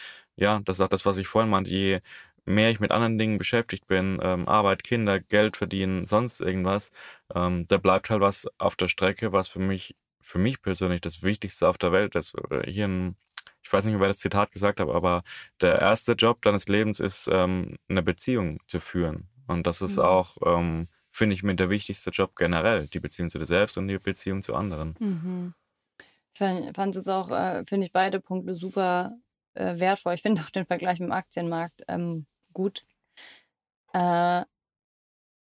ja, 0.41 0.59
das 0.65 0.77
ist 0.77 0.81
auch 0.81 0.89
das, 0.89 1.05
was 1.05 1.17
ich 1.17 1.27
vorhin 1.27 1.51
meinte, 1.51 1.69
je 1.69 1.99
mehr 2.45 2.71
ich 2.71 2.79
mit 2.79 2.91
anderen 2.91 3.19
Dingen 3.19 3.37
beschäftigt 3.37 3.87
bin, 3.87 4.19
ähm, 4.23 4.47
Arbeit, 4.47 4.83
Kinder, 4.83 5.19
Geld 5.19 5.55
verdienen, 5.55 6.05
sonst 6.05 6.41
irgendwas, 6.41 6.91
ähm, 7.35 7.67
da 7.67 7.77
bleibt 7.77 8.09
halt 8.09 8.21
was 8.21 8.47
auf 8.57 8.75
der 8.75 8.87
Strecke, 8.87 9.31
was 9.31 9.47
für 9.47 9.59
mich, 9.59 9.95
für 10.19 10.39
mich 10.39 10.61
persönlich 10.61 11.01
das 11.01 11.21
Wichtigste 11.21 11.67
auf 11.67 11.77
der 11.77 11.91
Welt 11.91 12.15
ist. 12.15 12.35
Hier 12.65 12.87
ein, 12.87 13.15
ich 13.61 13.71
weiß 13.71 13.85
nicht, 13.85 13.99
wer 13.99 14.07
das 14.07 14.17
Zitat 14.19 14.51
gesagt 14.51 14.79
hat, 14.79 14.89
aber 14.89 15.23
der 15.61 15.79
erste 15.79 16.13
Job 16.13 16.41
deines 16.41 16.67
Lebens 16.67 16.99
ist, 16.99 17.29
ähm, 17.31 17.77
eine 17.87 18.01
Beziehung 18.01 18.59
zu 18.67 18.79
führen. 18.79 19.29
Und 19.47 19.67
das 19.67 19.83
ist 19.83 19.97
mhm. 19.97 20.03
auch, 20.03 20.37
ähm, 20.43 20.87
finde 21.11 21.35
ich, 21.35 21.43
mit 21.43 21.59
der 21.59 21.69
wichtigste 21.69 22.09
Job 22.09 22.35
generell, 22.35 22.87
die 22.87 22.99
Beziehung 22.99 23.29
zu 23.29 23.37
dir 23.37 23.45
selbst 23.45 23.77
und 23.77 23.87
die 23.87 23.99
Beziehung 23.99 24.41
zu 24.41 24.55
anderen. 24.55 24.95
Mhm. 24.99 25.53
Ich 26.33 26.39
fand 26.39 26.95
es 26.95 26.95
jetzt 26.95 27.09
auch, 27.09 27.29
äh, 27.29 27.63
finde 27.65 27.85
ich 27.85 27.91
beide 27.91 28.19
Punkte 28.19 28.55
super 28.55 29.11
äh, 29.53 29.79
wertvoll. 29.79 30.13
Ich 30.13 30.21
finde 30.21 30.41
auch 30.41 30.49
den 30.49 30.65
Vergleich 30.65 30.99
mit 30.99 31.09
dem 31.09 31.13
Aktienmarkt 31.13 31.83
ähm, 31.87 32.25
gut. 32.53 32.85
Äh, 33.93 34.43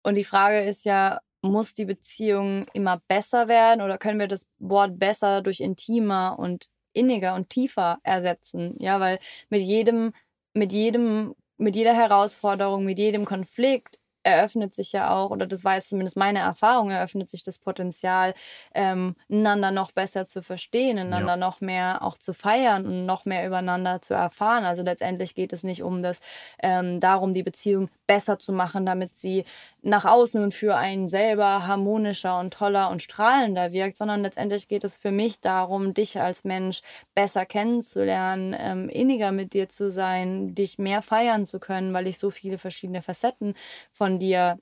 und 0.02 0.14
die 0.14 0.24
Frage 0.24 0.60
ist 0.60 0.84
ja, 0.84 1.20
muss 1.42 1.74
die 1.74 1.84
Beziehung 1.84 2.66
immer 2.72 3.02
besser 3.08 3.48
werden 3.48 3.82
oder 3.82 3.98
können 3.98 4.18
wir 4.18 4.28
das 4.28 4.48
Wort 4.58 4.98
besser 4.98 5.42
durch 5.42 5.60
intimer 5.60 6.38
und 6.38 6.68
inniger 6.92 7.34
und 7.34 7.50
tiefer 7.50 7.98
ersetzen? 8.02 8.76
Ja, 8.78 9.00
weil 9.00 9.18
mit 9.50 9.62
jedem, 9.62 10.12
mit 10.54 10.72
jedem, 10.72 11.34
mit 11.56 11.76
jeder 11.76 11.94
Herausforderung, 11.94 12.84
mit 12.84 12.98
jedem 12.98 13.24
Konflikt 13.24 13.98
eröffnet 14.26 14.74
sich 14.74 14.92
ja 14.92 15.10
auch, 15.10 15.30
oder 15.30 15.46
das 15.46 15.64
war 15.64 15.76
jetzt 15.76 15.88
zumindest 15.88 16.16
meine 16.16 16.40
Erfahrung, 16.40 16.90
eröffnet 16.90 17.30
sich 17.30 17.44
das 17.44 17.58
Potenzial, 17.58 18.34
ähm, 18.74 19.14
einander 19.30 19.70
noch 19.70 19.92
besser 19.92 20.26
zu 20.26 20.42
verstehen, 20.42 20.98
einander 20.98 21.34
ja. 21.34 21.36
noch 21.36 21.60
mehr 21.60 22.02
auch 22.02 22.18
zu 22.18 22.34
feiern 22.34 22.84
und 22.86 23.06
noch 23.06 23.24
mehr 23.24 23.46
übereinander 23.46 24.02
zu 24.02 24.14
erfahren. 24.14 24.64
Also 24.64 24.82
letztendlich 24.82 25.34
geht 25.34 25.52
es 25.52 25.62
nicht 25.62 25.82
um 25.82 26.02
das, 26.02 26.20
ähm, 26.60 26.98
darum, 27.00 27.32
die 27.32 27.44
Beziehung 27.44 27.88
besser 28.06 28.38
zu 28.38 28.52
machen, 28.52 28.86
damit 28.86 29.16
sie 29.16 29.44
nach 29.82 30.04
außen 30.04 30.42
und 30.42 30.54
für 30.54 30.76
einen 30.76 31.08
selber 31.08 31.66
harmonischer 31.66 32.38
und 32.38 32.52
toller 32.54 32.90
und 32.90 33.02
strahlender 33.02 33.72
wirkt, 33.72 33.96
sondern 33.96 34.22
letztendlich 34.22 34.68
geht 34.68 34.84
es 34.84 34.98
für 34.98 35.10
mich 35.10 35.40
darum, 35.40 35.94
dich 35.94 36.20
als 36.20 36.44
Mensch 36.44 36.80
besser 37.14 37.46
kennenzulernen, 37.46 38.54
ähm, 38.58 38.88
inniger 38.88 39.32
mit 39.32 39.52
dir 39.54 39.68
zu 39.68 39.90
sein, 39.90 40.54
dich 40.54 40.78
mehr 40.78 41.02
feiern 41.02 41.46
zu 41.46 41.60
können, 41.60 41.92
weil 41.94 42.06
ich 42.06 42.18
so 42.18 42.30
viele 42.30 42.58
verschiedene 42.58 43.02
Facetten 43.02 43.54
von 43.92 44.18
dir 44.18 44.58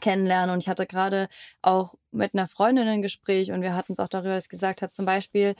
kennenlernen. 0.00 0.50
Und 0.50 0.62
ich 0.62 0.68
hatte 0.68 0.86
gerade 0.86 1.28
auch 1.62 1.94
mit 2.12 2.34
einer 2.34 2.46
Freundin 2.48 2.86
ein 2.88 3.02
Gespräch 3.02 3.52
und 3.52 3.62
wir 3.62 3.74
hatten 3.74 3.92
es 3.92 4.00
auch 4.00 4.08
darüber, 4.08 4.34
dass 4.34 4.44
ich 4.44 4.50
gesagt 4.50 4.82
habe, 4.82 4.92
zum 4.92 5.06
Beispiel, 5.06 5.54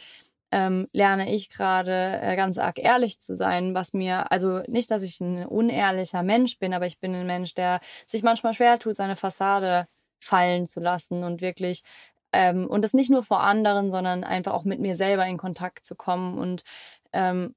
ähm, 0.53 0.89
lerne 0.93 1.33
ich 1.33 1.49
gerade 1.49 2.21
äh, 2.23 2.37
ganz 2.37 2.59
arg 2.59 2.79
ehrlich 2.79 3.21
zu 3.21 3.35
sein, 3.37 3.75
was 3.75 3.93
mir, 3.93 4.31
also 4.31 4.61
nicht, 4.69 4.91
dass 4.91 5.03
ich 5.03 5.21
ein 5.21 5.47
unehrlicher 5.47 6.23
Mensch 6.23 6.59
bin, 6.59 6.75
aber 6.75 6.87
ich 6.87 7.01
bin 7.01 7.15
ein 7.15 7.27
Mensch, 7.27 7.55
der 7.55 7.81
sich 8.07 8.23
manchmal 8.23 8.55
schwer 8.55 8.79
tut, 8.79 8.97
seine 8.97 9.17
Fassade 9.17 9.89
fallen 10.21 10.67
zu 10.67 10.81
lassen 10.81 11.25
und 11.25 11.41
wirklich 11.41 11.83
ähm, 12.33 12.67
und 12.69 12.83
das 12.83 12.95
nicht 12.95 13.11
nur 13.11 13.23
vor 13.23 13.41
anderen, 13.41 13.91
sondern 13.91 14.25
einfach 14.25 14.53
auch 14.53 14.65
mit 14.65 14.81
mir 14.81 14.95
selber 14.97 15.27
in 15.27 15.39
Kontakt 15.39 15.85
zu 15.85 15.95
kommen 15.97 16.39
und 16.39 16.65
ähm, 17.13 17.55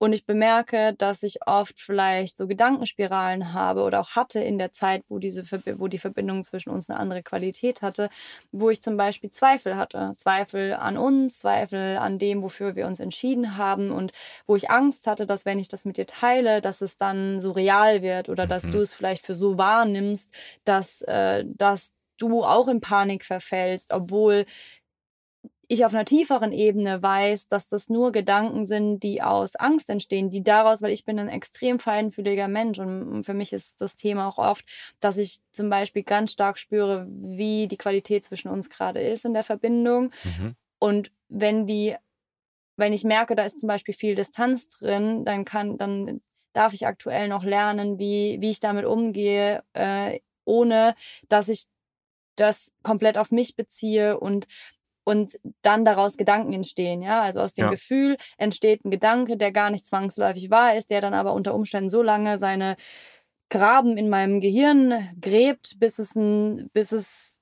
und 0.00 0.14
ich 0.14 0.24
bemerke, 0.24 0.94
dass 0.94 1.22
ich 1.22 1.46
oft 1.46 1.78
vielleicht 1.78 2.38
so 2.38 2.46
Gedankenspiralen 2.46 3.52
habe 3.52 3.82
oder 3.82 4.00
auch 4.00 4.16
hatte 4.16 4.40
in 4.40 4.56
der 4.56 4.72
Zeit, 4.72 5.04
wo, 5.10 5.18
diese, 5.18 5.44
wo 5.78 5.88
die 5.88 5.98
Verbindung 5.98 6.42
zwischen 6.42 6.70
uns 6.70 6.88
eine 6.88 6.98
andere 6.98 7.22
Qualität 7.22 7.82
hatte, 7.82 8.08
wo 8.50 8.70
ich 8.70 8.82
zum 8.82 8.96
Beispiel 8.96 9.28
Zweifel 9.28 9.76
hatte. 9.76 10.14
Zweifel 10.16 10.72
an 10.72 10.96
uns, 10.96 11.40
Zweifel 11.40 11.98
an 11.98 12.18
dem, 12.18 12.42
wofür 12.42 12.76
wir 12.76 12.86
uns 12.86 12.98
entschieden 12.98 13.58
haben 13.58 13.90
und 13.90 14.12
wo 14.46 14.56
ich 14.56 14.70
Angst 14.70 15.06
hatte, 15.06 15.26
dass 15.26 15.44
wenn 15.44 15.58
ich 15.58 15.68
das 15.68 15.84
mit 15.84 15.98
dir 15.98 16.06
teile, 16.06 16.62
dass 16.62 16.80
es 16.80 16.96
dann 16.96 17.42
so 17.42 17.50
real 17.52 18.00
wird 18.00 18.30
oder 18.30 18.46
dass 18.46 18.64
mhm. 18.64 18.72
du 18.72 18.78
es 18.80 18.94
vielleicht 18.94 19.26
für 19.26 19.34
so 19.34 19.58
wahrnimmst, 19.58 20.30
dass, 20.64 21.02
äh, 21.02 21.44
dass 21.46 21.92
du 22.16 22.42
auch 22.42 22.68
in 22.68 22.80
Panik 22.80 23.24
verfällst, 23.24 23.92
obwohl 23.92 24.46
ich 25.72 25.84
auf 25.84 25.94
einer 25.94 26.04
tieferen 26.04 26.50
Ebene 26.50 27.00
weiß, 27.00 27.46
dass 27.46 27.68
das 27.68 27.88
nur 27.88 28.10
Gedanken 28.10 28.66
sind, 28.66 29.04
die 29.04 29.22
aus 29.22 29.54
Angst 29.54 29.88
entstehen, 29.88 30.28
die 30.28 30.42
daraus, 30.42 30.82
weil 30.82 30.90
ich 30.90 31.04
bin 31.04 31.16
ein 31.20 31.28
extrem 31.28 31.78
feinfühliger 31.78 32.48
Mensch 32.48 32.80
und 32.80 33.22
für 33.22 33.34
mich 33.34 33.52
ist 33.52 33.80
das 33.80 33.94
Thema 33.94 34.26
auch 34.26 34.38
oft, 34.38 34.64
dass 34.98 35.16
ich 35.16 35.42
zum 35.52 35.70
Beispiel 35.70 36.02
ganz 36.02 36.32
stark 36.32 36.58
spüre, 36.58 37.06
wie 37.08 37.68
die 37.68 37.76
Qualität 37.76 38.24
zwischen 38.24 38.48
uns 38.48 38.68
gerade 38.68 39.00
ist 39.00 39.24
in 39.24 39.32
der 39.32 39.44
Verbindung. 39.44 40.10
Mhm. 40.24 40.56
Und 40.80 41.12
wenn 41.28 41.66
die, 41.66 41.94
wenn 42.76 42.92
ich 42.92 43.04
merke, 43.04 43.36
da 43.36 43.44
ist 43.44 43.60
zum 43.60 43.68
Beispiel 43.68 43.94
viel 43.94 44.16
Distanz 44.16 44.66
drin, 44.70 45.24
dann 45.24 45.44
kann, 45.44 45.78
dann 45.78 46.20
darf 46.52 46.72
ich 46.72 46.84
aktuell 46.88 47.28
noch 47.28 47.44
lernen, 47.44 48.00
wie, 48.00 48.38
wie 48.40 48.50
ich 48.50 48.58
damit 48.58 48.86
umgehe, 48.86 49.62
äh, 49.74 50.18
ohne 50.44 50.96
dass 51.28 51.48
ich 51.48 51.66
das 52.34 52.72
komplett 52.82 53.18
auf 53.18 53.30
mich 53.30 53.54
beziehe 53.54 54.18
und 54.18 54.48
und 55.10 55.40
dann 55.62 55.84
daraus 55.84 56.16
Gedanken 56.16 56.52
entstehen. 56.52 57.02
Ja, 57.02 57.22
also 57.22 57.40
aus 57.40 57.52
dem 57.52 57.64
ja. 57.64 57.70
Gefühl 57.72 58.16
entsteht 58.38 58.84
ein 58.84 58.92
Gedanke, 58.92 59.36
der 59.36 59.50
gar 59.50 59.70
nicht 59.70 59.84
zwangsläufig 59.84 60.50
wahr 60.50 60.76
ist, 60.76 60.90
der 60.90 61.00
dann 61.00 61.14
aber 61.14 61.32
unter 61.34 61.52
Umständen 61.52 61.90
so 61.90 62.00
lange 62.00 62.38
seine 62.38 62.76
Graben 63.48 63.96
in 63.98 64.08
meinem 64.08 64.40
Gehirn 64.40 65.10
gräbt, 65.20 65.80
bis 65.80 65.98
es 65.98 66.14
ein, 66.14 66.70
bis 66.72 66.92
es, 66.92 67.34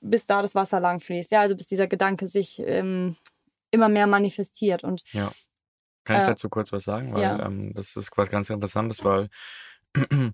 bis 0.00 0.24
da 0.26 0.40
das 0.40 0.54
Wasser 0.54 0.78
lang 0.78 1.00
fließt. 1.00 1.32
Ja, 1.32 1.40
also 1.40 1.56
bis 1.56 1.66
dieser 1.66 1.88
Gedanke 1.88 2.28
sich 2.28 2.62
ähm, 2.64 3.16
immer 3.72 3.88
mehr 3.88 4.06
manifestiert. 4.06 4.84
Und 4.84 5.02
ja. 5.10 5.32
Kann 6.04 6.18
ich 6.18 6.22
äh, 6.22 6.26
dazu 6.28 6.48
kurz 6.48 6.72
was 6.72 6.84
sagen? 6.84 7.12
Weil 7.12 7.22
ja. 7.22 7.44
ähm, 7.44 7.74
das 7.74 7.96
ist 7.96 8.16
was 8.16 8.30
ganz 8.30 8.50
Interessantes, 8.50 9.02
weil 9.02 9.28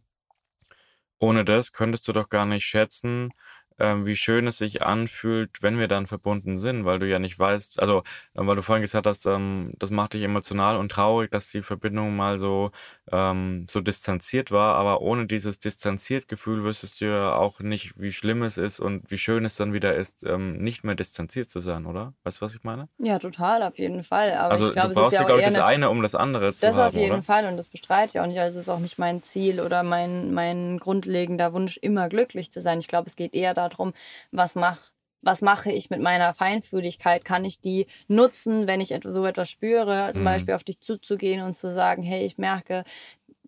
ohne 1.19 1.47
das 1.47 1.73
könntest 1.73 2.07
du 2.07 2.13
doch 2.13 2.29
gar 2.29 2.45
nicht 2.45 2.67
schätzen, 2.67 3.31
ähm, 3.79 4.07
wie 4.07 4.17
schön 4.17 4.47
es 4.47 4.59
sich 4.59 4.83
anfühlt, 4.83 5.63
wenn 5.63 5.79
wir 5.79 5.89
dann 5.89 6.07
verbunden 6.07 6.57
sind, 6.57 6.85
weil 6.85 6.99
du 6.99 7.09
ja 7.09 7.19
nicht 7.19 7.39
weißt, 7.39 7.81
also 7.81 7.99
äh, 8.35 8.47
weil 8.47 8.57
du 8.57 8.63
vorhin 8.63 8.83
gesagt 8.83 9.07
hast, 9.07 9.27
ähm, 9.27 9.73
das 9.79 9.91
macht 9.91 10.15
dich 10.15 10.23
emotional 10.23 10.77
und 10.77 10.91
traurig, 10.91 11.31
dass 11.31 11.51
die 11.51 11.63
Verbindung 11.63 12.17
mal 12.17 12.39
so 12.39 12.71
ähm, 13.11 13.67
so 13.69 13.81
distanziert 13.81 14.53
war, 14.53 14.77
aber 14.77 15.01
ohne 15.01 15.27
dieses 15.27 15.59
distanziert 15.59 16.29
Gefühl 16.29 16.63
wüsstest 16.63 17.01
du 17.01 17.07
ja 17.07 17.35
auch 17.35 17.61
nicht, 17.61 17.99
wie 18.01 18.13
schlimm 18.13 18.43
es 18.43 18.59
ist 18.59 18.79
und 18.79 19.11
wie 19.11 19.19
schön 19.19 19.45
es 19.45 19.57
dann 19.57 19.73
wieder 19.73 19.97
ist, 19.97 20.25
ähm, 20.25 20.59
nicht 20.59 20.85
mehr 20.85 20.95
distanziert 20.95 21.51
zu 21.51 21.61
sein, 21.61 21.87
oder? 21.87 22.15
Weißt 22.23 22.41
du, 22.41 22.45
was 22.45 22.55
ich 22.55 22.63
meine? 22.63 22.89
Ja, 22.99 23.19
total, 23.19 23.63
auf 23.65 23.77
jeden 23.79 24.05
Fall. 24.05 24.33
Aber 24.35 24.53
also 24.53 24.69
ich 24.69 24.73
glaub, 24.75 24.89
du 24.89 24.95
brauchst 24.95 25.19
ja, 25.19 25.25
glaube 25.25 25.41
ich, 25.41 25.47
das 25.47 25.59
eine, 25.59 25.91
um 25.91 26.03
das 26.03 26.15
andere 26.15 26.55
zu 26.55 26.65
das 26.65 26.77
haben. 26.77 26.85
Das 26.85 26.95
auf 26.95 27.01
jeden 27.01 27.15
oder? 27.15 27.23
Fall 27.23 27.47
und 27.47 27.57
das 27.57 27.67
bestreite 27.67 28.13
ich 28.15 28.21
auch 28.21 28.27
nicht. 28.27 28.39
Also 28.39 28.61
es 28.61 28.67
ist 28.67 28.69
auch 28.69 28.79
nicht 28.79 28.99
mein 28.99 29.23
Ziel 29.23 29.61
oder 29.61 29.83
mein, 29.83 30.33
mein 30.33 30.79
grundlegender 30.79 31.53
Wunsch, 31.53 31.79
immer 31.79 32.09
glücklich 32.09 32.53
zu 32.53 32.63
sein. 32.63 32.79
Ich 32.79 32.89
glaube, 32.89 33.09
es 33.09 33.17
geht 33.17 33.35
eher 33.35 33.55
darum, 33.55 33.95
was 34.31 34.55
mach, 34.55 34.79
was 35.23 35.41
mache 35.41 35.73
ich 35.73 35.89
mit 35.89 36.01
meiner 36.01 36.35
Feinfühligkeit? 36.35 37.25
Kann 37.25 37.45
ich 37.45 37.61
die 37.61 37.87
nutzen, 38.09 38.67
wenn 38.67 38.81
ich 38.81 38.95
so 39.05 39.25
etwas 39.25 39.49
spüre? 39.49 40.11
Zum 40.13 40.23
mhm. 40.23 40.27
Beispiel 40.27 40.55
auf 40.55 40.65
dich 40.65 40.81
zuzugehen 40.81 41.43
und 41.43 41.57
zu 41.57 41.73
sagen, 41.73 42.03
hey, 42.03 42.25
ich 42.27 42.39
merke, 42.39 42.85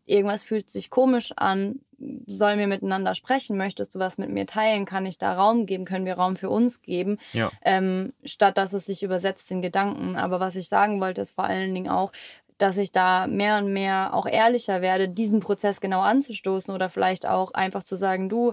irgendwas 0.07 0.43
fühlt 0.43 0.71
sich 0.71 0.91
komisch 0.91 1.33
an, 1.37 1.81
sollen 2.27 2.59
wir 2.59 2.67
miteinander 2.67 3.15
sprechen? 3.15 3.57
Möchtest 3.57 3.95
du 3.95 3.99
was 3.99 4.19
mit 4.19 4.31
mir 4.31 4.47
teilen? 4.47 4.85
Kann 4.85 5.07
ich 5.07 5.19
da 5.19 5.35
Raum 5.35 5.67
geben? 5.67 5.85
Können 5.85 6.07
wir 6.07 6.15
Raum 6.15 6.37
für 6.37 6.51
uns 6.51 6.83
geben? 6.83 7.19
Ja. 7.33 7.51
Ähm, 7.63 8.13
statt 8.25 8.59
dass 8.59 8.73
es 8.73 8.87
sich 8.87 9.03
übersetzt 9.03 9.51
in 9.51 9.63
Gedanken. 9.63 10.17
Aber 10.17 10.41
was 10.41 10.57
ich 10.57 10.69
sagen 10.69 11.01
wollte, 11.01 11.23
ist 11.23 11.35
vor 11.35 11.45
allen 11.45 11.75
Dingen 11.75 11.91
auch, 11.91 12.13
dass 12.59 12.79
ich 12.79 12.93
da 12.93 13.27
mehr 13.27 13.59
und 13.59 13.73
mehr 13.73 14.15
auch 14.15 14.27
ehrlicher 14.27 14.81
werde, 14.81 15.09
diesen 15.09 15.41
Prozess 15.41 15.81
genau 15.81 16.01
anzustoßen 16.01 16.73
oder 16.73 16.89
vielleicht 16.89 17.27
auch 17.27 17.53
einfach 17.53 17.85
zu 17.85 17.97
sagen, 17.97 18.29
du, 18.29 18.53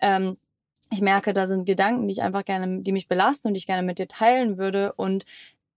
ähm, 0.00 0.36
ich 0.90 1.00
merke, 1.00 1.34
da 1.34 1.46
sind 1.46 1.66
Gedanken, 1.66 2.06
die 2.06 2.12
ich 2.12 2.22
einfach 2.22 2.44
gerne, 2.44 2.82
die 2.82 2.92
mich 2.92 3.08
belasten 3.08 3.48
und 3.48 3.54
die 3.54 3.58
ich 3.58 3.66
gerne 3.66 3.82
mit 3.82 3.98
dir 3.98 4.08
teilen 4.08 4.58
würde. 4.58 4.92
Und, 4.92 5.24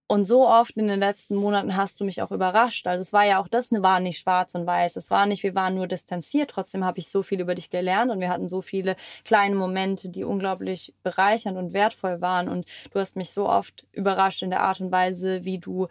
und 0.08 0.26
so 0.26 0.48
oft 0.48 0.78
in 0.78 0.88
den 0.88 1.00
letzten 1.00 1.36
Monaten 1.36 1.76
hast 1.76 2.00
du 2.00 2.06
mich 2.06 2.22
auch 2.22 2.32
überrascht. 2.32 2.88
Also 2.88 3.02
es 3.02 3.13
war 3.13 3.26
ja 3.26 3.39
auch 3.41 3.48
das 3.48 3.72
ne, 3.72 3.84
war 3.84 4.00
nicht 4.00 4.20
schwarz 4.20 4.56
und 4.56 4.65
weiß. 4.65 4.96
Es 4.96 5.10
war 5.10 5.26
nicht, 5.26 5.43
wir 5.43 5.56
waren 5.56 5.76
nur 5.76 5.88
distanziert. 5.88 6.52
Trotzdem 6.52 6.86
habe 6.86 7.00
ich 7.00 7.10
so 7.10 7.24
viel 7.24 7.41
über 7.41 7.56
dich 7.56 7.70
gelernt 7.70 8.12
und 8.12 8.20
wir 8.20 8.30
hatten 8.30 8.50
so 8.50 8.62
viele 8.62 8.96
kleine 9.26 9.56
Momente, 9.56 10.10
die 10.10 10.24
unglaublich 10.24 10.93
bereichernd 11.04 11.58
und 11.58 11.74
wertvoll 11.74 12.22
waren. 12.22 12.50
Und 12.50 12.65
du 12.91 13.00
hast 13.00 13.15
mich 13.15 13.32
so 13.32 13.50
oft 13.50 13.86
überrascht 13.91 14.43
in 14.43 14.50
der 14.50 14.62
Art 14.62 14.82
und 14.82 14.91
Weise, 14.91 15.46
wie 15.46 15.60
du 15.60 15.88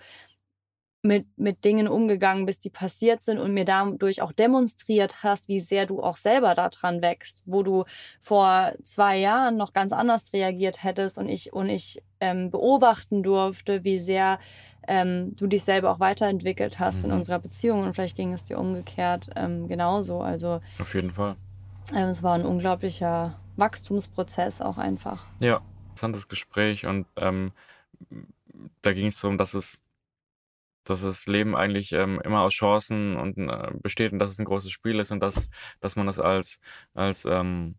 mit, 1.07 1.27
mit 1.37 1.65
Dingen 1.65 1.89
umgegangen 1.89 2.47
bist, 2.47 2.65
die 2.65 2.71
passiert 2.71 3.23
sind 3.23 3.39
und 3.39 3.55
mir 3.55 3.65
dadurch 3.65 4.23
auch 4.23 4.33
demonstriert 4.33 5.23
hast, 5.23 5.49
wie 5.49 5.61
sehr 5.61 5.87
du 5.87 6.03
auch 6.03 6.17
selber 6.17 6.55
daran 6.55 7.03
wächst, 7.03 7.43
wo 7.47 7.63
du 7.63 7.85
vor 8.21 8.73
zwei 8.83 9.19
Jahren 9.19 9.57
noch 9.57 9.73
ganz 9.73 9.93
anders 9.93 10.33
reagiert 10.33 10.83
hättest 10.83 11.19
und 11.19 11.29
ich, 11.29 11.53
und 11.53 11.69
ich 11.69 12.03
ähm, 12.21 12.51
beobachten 12.51 13.23
durfte, 13.23 13.85
wie 13.85 13.99
sehr 13.99 14.39
ähm, 14.89 15.35
du 15.37 15.47
dich 15.47 15.65
selber 15.65 15.91
auch 15.91 16.01
weiterentwickelt 16.01 16.79
hast 16.79 17.01
mhm. 17.01 17.07
in 17.07 17.13
unserer 17.13 17.39
Beziehung 17.39 17.83
und 17.83 17.95
vielleicht 17.95 18.17
ging 18.17 18.33
es 18.33 18.45
dir 18.45 18.59
umgekehrt 18.59 19.31
ähm, 19.37 19.69
genauso. 19.69 20.21
Also 20.21 20.61
auf 20.79 20.95
jeden 20.95 21.13
Fall. 21.13 21.37
Ähm, 21.93 22.09
es 22.09 22.23
war 22.23 22.35
ein 22.35 22.45
unglaublicher 22.45 23.39
Wachstumsprozess 23.57 24.61
auch 24.61 24.79
einfach. 24.79 25.27
Ja, 25.41 25.61
interessantes 25.89 26.29
Gespräch 26.29 26.87
und 26.87 27.07
ähm, 27.17 27.53
da 28.83 28.93
ging 28.93 29.07
es 29.07 29.21
darum, 29.21 29.39
dass 29.39 29.55
es 29.55 29.86
dass 30.91 31.03
das 31.03 31.27
Leben 31.27 31.57
eigentlich 31.57 31.93
ähm, 31.93 32.21
immer 32.25 32.43
aus 32.43 32.55
Chancen 32.55 33.17
und 33.17 33.39
äh, 33.39 33.73
besteht 33.83 34.13
und 34.13 34.19
dass 34.19 34.33
es 34.33 34.39
ein 34.39 34.45
großes 34.47 34.71
Spiel 34.71 34.99
ist 35.01 35.11
und 35.13 35.21
dass, 35.21 35.51
dass 35.81 35.97
man 35.97 36.07
das 36.07 36.19
als, 36.19 36.61
als 36.95 37.25
ähm, 37.27 37.77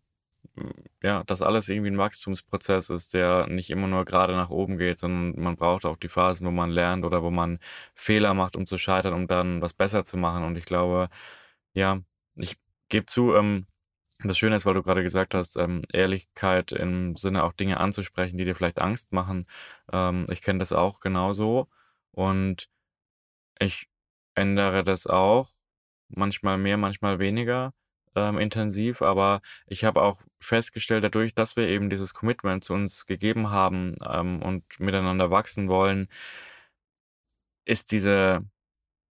ja, 1.02 1.24
dass 1.24 1.42
alles 1.42 1.68
irgendwie 1.68 1.90
ein 1.90 1.98
Wachstumsprozess 1.98 2.90
ist, 2.90 3.14
der 3.14 3.46
nicht 3.48 3.70
immer 3.70 3.86
nur 3.88 4.04
gerade 4.04 4.34
nach 4.34 4.50
oben 4.50 4.78
geht, 4.78 4.98
sondern 4.98 5.40
man 5.42 5.56
braucht 5.56 5.84
auch 5.84 5.96
die 5.96 6.08
Phasen, 6.08 6.46
wo 6.46 6.50
man 6.50 6.70
lernt 6.70 7.04
oder 7.04 7.22
wo 7.22 7.30
man 7.30 7.58
Fehler 7.94 8.34
macht, 8.34 8.56
um 8.56 8.66
zu 8.66 8.78
scheitern, 8.78 9.14
um 9.14 9.26
dann 9.28 9.62
was 9.62 9.72
besser 9.72 10.04
zu 10.04 10.16
machen. 10.16 10.44
Und 10.44 10.56
ich 10.56 10.64
glaube, 10.64 11.08
ja, 11.74 12.00
ich 12.36 12.56
gebe 12.88 13.06
zu, 13.06 13.34
ähm, 13.34 13.66
das 14.24 14.38
Schöne 14.38 14.56
ist, 14.56 14.66
weil 14.66 14.74
du 14.74 14.82
gerade 14.82 15.02
gesagt 15.02 15.34
hast, 15.34 15.56
ähm, 15.56 15.82
Ehrlichkeit 15.92 16.72
im 16.72 17.16
Sinne 17.16 17.44
auch 17.44 17.52
Dinge 17.52 17.78
anzusprechen, 17.78 18.38
die 18.38 18.44
dir 18.44 18.56
vielleicht 18.56 18.80
Angst 18.80 19.12
machen. 19.12 19.46
Ähm, 19.92 20.26
ich 20.30 20.42
kenne 20.42 20.58
das 20.60 20.72
auch 20.72 21.00
genauso. 21.00 21.68
Und 22.12 22.68
ich 23.60 23.88
ändere 24.34 24.82
das 24.84 25.06
auch, 25.06 25.48
manchmal 26.08 26.58
mehr, 26.58 26.76
manchmal 26.76 27.18
weniger. 27.18 27.72
ähm, 28.16 28.38
intensiv, 28.38 29.02
aber 29.02 29.40
ich 29.66 29.84
habe 29.84 30.02
auch 30.02 30.22
festgestellt, 30.40 31.04
dadurch, 31.04 31.34
dass 31.34 31.56
wir 31.56 31.68
eben 31.68 31.90
dieses 31.90 32.14
Commitment 32.14 32.64
zu 32.64 32.74
uns 32.74 33.06
gegeben 33.06 33.50
haben 33.50 33.96
ähm, 34.08 34.42
und 34.42 34.64
miteinander 34.80 35.30
wachsen 35.30 35.68
wollen, 35.68 36.08
ist 37.64 37.92
diese 37.92 38.40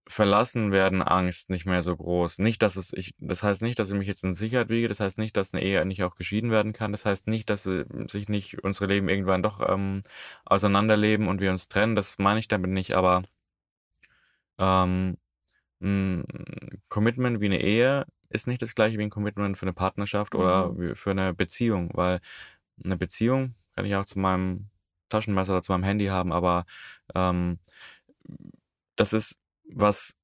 verlassen 0.09 0.71
werden 0.71 1.01
Angst 1.03 1.49
nicht 1.49 1.65
mehr 1.65 1.81
so 1.83 1.95
groß. 1.97 2.39
Nicht, 2.39 2.61
dass 2.63 2.77
es, 2.77 2.93
ich, 2.93 3.13
das 3.19 3.43
heißt 3.43 3.61
nicht, 3.61 3.79
dass 3.79 3.91
ich 3.91 3.97
mich 3.97 4.07
jetzt 4.07 4.23
in 4.23 4.33
Sicherheit 4.33 4.69
wiege, 4.69 4.87
das 4.87 4.99
heißt 5.01 5.17
nicht, 5.19 5.37
dass 5.37 5.53
eine 5.53 5.63
Ehe 5.63 5.85
nicht 5.85 6.03
auch 6.03 6.15
geschieden 6.15 6.51
werden 6.51 6.73
kann, 6.73 6.91
das 6.93 7.05
heißt 7.05 7.27
nicht, 7.27 7.49
dass 7.49 7.63
sich 7.63 8.29
nicht 8.29 8.63
unsere 8.63 8.87
Leben 8.87 9.09
irgendwann 9.09 9.43
doch 9.43 9.61
ähm, 9.67 10.01
auseinanderleben 10.45 11.27
und 11.27 11.41
wir 11.41 11.51
uns 11.51 11.67
trennen, 11.69 11.95
das 11.95 12.17
meine 12.19 12.39
ich 12.39 12.47
damit 12.47 12.71
nicht, 12.71 12.95
aber 12.95 13.23
ähm, 14.57 15.17
ein 15.81 16.25
Commitment 16.89 17.39
wie 17.39 17.45
eine 17.45 17.61
Ehe 17.61 18.05
ist 18.29 18.47
nicht 18.47 18.61
das 18.61 18.75
gleiche 18.75 18.97
wie 18.97 19.03
ein 19.03 19.09
Commitment 19.09 19.57
für 19.57 19.65
eine 19.65 19.73
Partnerschaft 19.73 20.33
mhm. 20.33 20.39
oder 20.39 20.95
für 20.95 21.11
eine 21.11 21.33
Beziehung, 21.33 21.91
weil 21.93 22.19
eine 22.83 22.97
Beziehung 22.97 23.55
kann 23.75 23.85
ich 23.85 23.95
auch 23.95 24.05
zu 24.05 24.19
meinem 24.19 24.69
Taschenmesser 25.09 25.53
oder 25.53 25.61
zu 25.61 25.71
meinem 25.71 25.83
Handy 25.83 26.07
haben, 26.07 26.31
aber 26.33 26.65
ähm, 27.15 27.59
das 28.95 29.13
ist 29.13 29.39
was, 29.69 30.17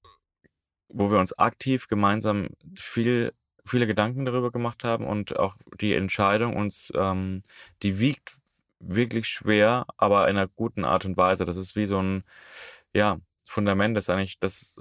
wo 0.89 1.11
wir 1.11 1.19
uns 1.19 1.37
aktiv 1.37 1.87
gemeinsam 1.87 2.49
viel, 2.75 3.33
viele 3.65 3.87
Gedanken 3.87 4.25
darüber 4.25 4.51
gemacht 4.51 4.83
haben 4.83 5.05
und 5.05 5.37
auch 5.37 5.55
die 5.79 5.93
Entscheidung 5.93 6.55
uns, 6.55 6.91
ähm, 6.95 7.43
die 7.81 7.99
wiegt 7.99 8.33
wirklich 8.79 9.27
schwer, 9.27 9.85
aber 9.97 10.27
in 10.29 10.37
einer 10.37 10.47
guten 10.47 10.83
Art 10.85 11.05
und 11.05 11.15
Weise. 11.15 11.45
Das 11.45 11.57
ist 11.57 11.75
wie 11.75 11.85
so 11.85 11.99
ein, 12.01 12.23
ja, 12.93 13.19
Fundament 13.53 13.95
ist 13.97 14.09
eigentlich 14.09 14.39
das 14.39 14.75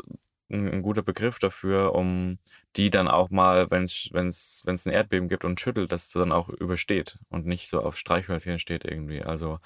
ein, 0.50 0.66
ein 0.68 0.82
guter 0.82 1.02
Begriff 1.02 1.38
dafür, 1.38 1.94
um 1.94 2.38
die 2.76 2.88
dann 2.88 3.06
auch 3.06 3.28
mal, 3.28 3.70
wenn 3.70 3.84
es 3.84 4.62
ein 4.66 4.92
Erdbeben 4.92 5.28
gibt 5.28 5.44
und 5.44 5.60
schüttelt, 5.60 5.92
dass 5.92 6.06
es 6.06 6.12
dann 6.12 6.32
auch 6.32 6.48
übersteht 6.48 7.18
und 7.28 7.46
nicht 7.46 7.68
so 7.68 7.82
auf 7.82 7.98
Streichhölzchen 7.98 8.58
steht 8.58 8.84
irgendwie. 8.84 9.22
Also 9.22 9.58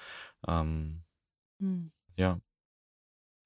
ähm, 0.49 1.05
hm. 1.61 1.93
ja. 2.17 2.41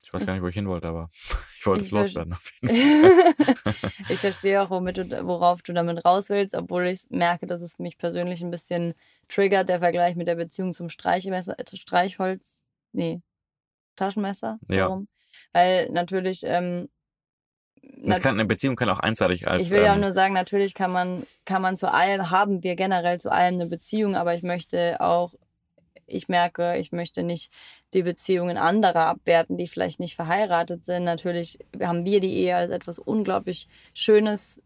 Ich 0.03 0.15
weiß 0.15 0.25
gar 0.25 0.33
nicht, 0.33 0.43
wo 0.43 0.49
ich 0.49 0.55
hin 0.55 0.67
wollte, 0.67 0.89
aber 0.89 1.11
ich 1.59 1.67
wollte 1.67 1.85
es 1.85 1.91
loswerden. 1.91 2.35
ich 2.63 4.19
verstehe 4.19 4.63
auch, 4.63 4.71
womit 4.71 4.97
du, 4.97 5.27
worauf 5.27 5.61
du 5.61 5.75
damit 5.75 6.05
raus 6.07 6.31
willst, 6.31 6.55
obwohl 6.55 6.87
ich 6.87 7.11
merke, 7.11 7.47
dass 7.47 7.61
es 7.61 7.79
mich 7.79 7.99
persönlich 7.99 8.43
ein 8.43 8.51
bisschen 8.51 8.95
triggert, 9.29 9.69
der 9.69 9.81
Vergleich 9.81 10.17
mit 10.17 10.27
der 10.27 10.37
Beziehung 10.37 10.73
zum 10.73 10.89
Streichmesser, 10.89 11.59
äh, 11.59 11.77
Streichholz, 11.77 12.65
nee, 12.93 13.21
Taschenmesser. 13.97 14.59
Ja. 14.69 15.03
Weil 15.53 15.89
natürlich. 15.91 16.43
Ähm, 16.45 16.89
das 18.03 18.21
kann, 18.21 18.35
eine 18.35 18.47
Beziehung 18.47 18.77
kann 18.77 18.89
auch 18.89 19.01
einseitig 19.01 19.49
als. 19.49 19.67
Ich 19.67 19.71
will 19.71 19.83
ja 19.83 19.95
ähm, 19.95 20.01
nur 20.01 20.13
sagen, 20.13 20.35
natürlich 20.35 20.75
kann 20.75 20.93
man, 20.93 21.25
kann 21.45 21.61
man 21.61 21.77
zu 21.77 21.93
allem, 21.93 22.31
haben 22.31 22.63
wir 22.63 22.77
generell 22.77 23.19
zu 23.21 23.31
allem 23.31 23.55
eine 23.55 23.67
Beziehung, 23.67 24.17
aber 24.17 24.35
ich 24.35 24.43
möchte 24.43 25.01
auch 25.01 25.35
ich 26.13 26.29
merke, 26.29 26.77
ich 26.77 26.93
möchte 26.93 27.23
nicht 27.23 27.53
die 27.95 28.03
Beziehungen 28.03 28.57
anderer 28.57 29.07
abwerten, 29.07 29.57
die 29.57 29.69
vielleicht 29.69 30.01
nicht 30.01 30.17
verheiratet 30.17 30.85
sind. 30.85 31.05
Natürlich 31.05 31.59
haben 31.81 32.05
wir 32.05 32.21
die 32.21 32.35
Ehe 32.35 32.57
als 32.57 32.71
etwas 32.71 32.99
unglaublich 32.99 33.69
Schönes 33.95 34.63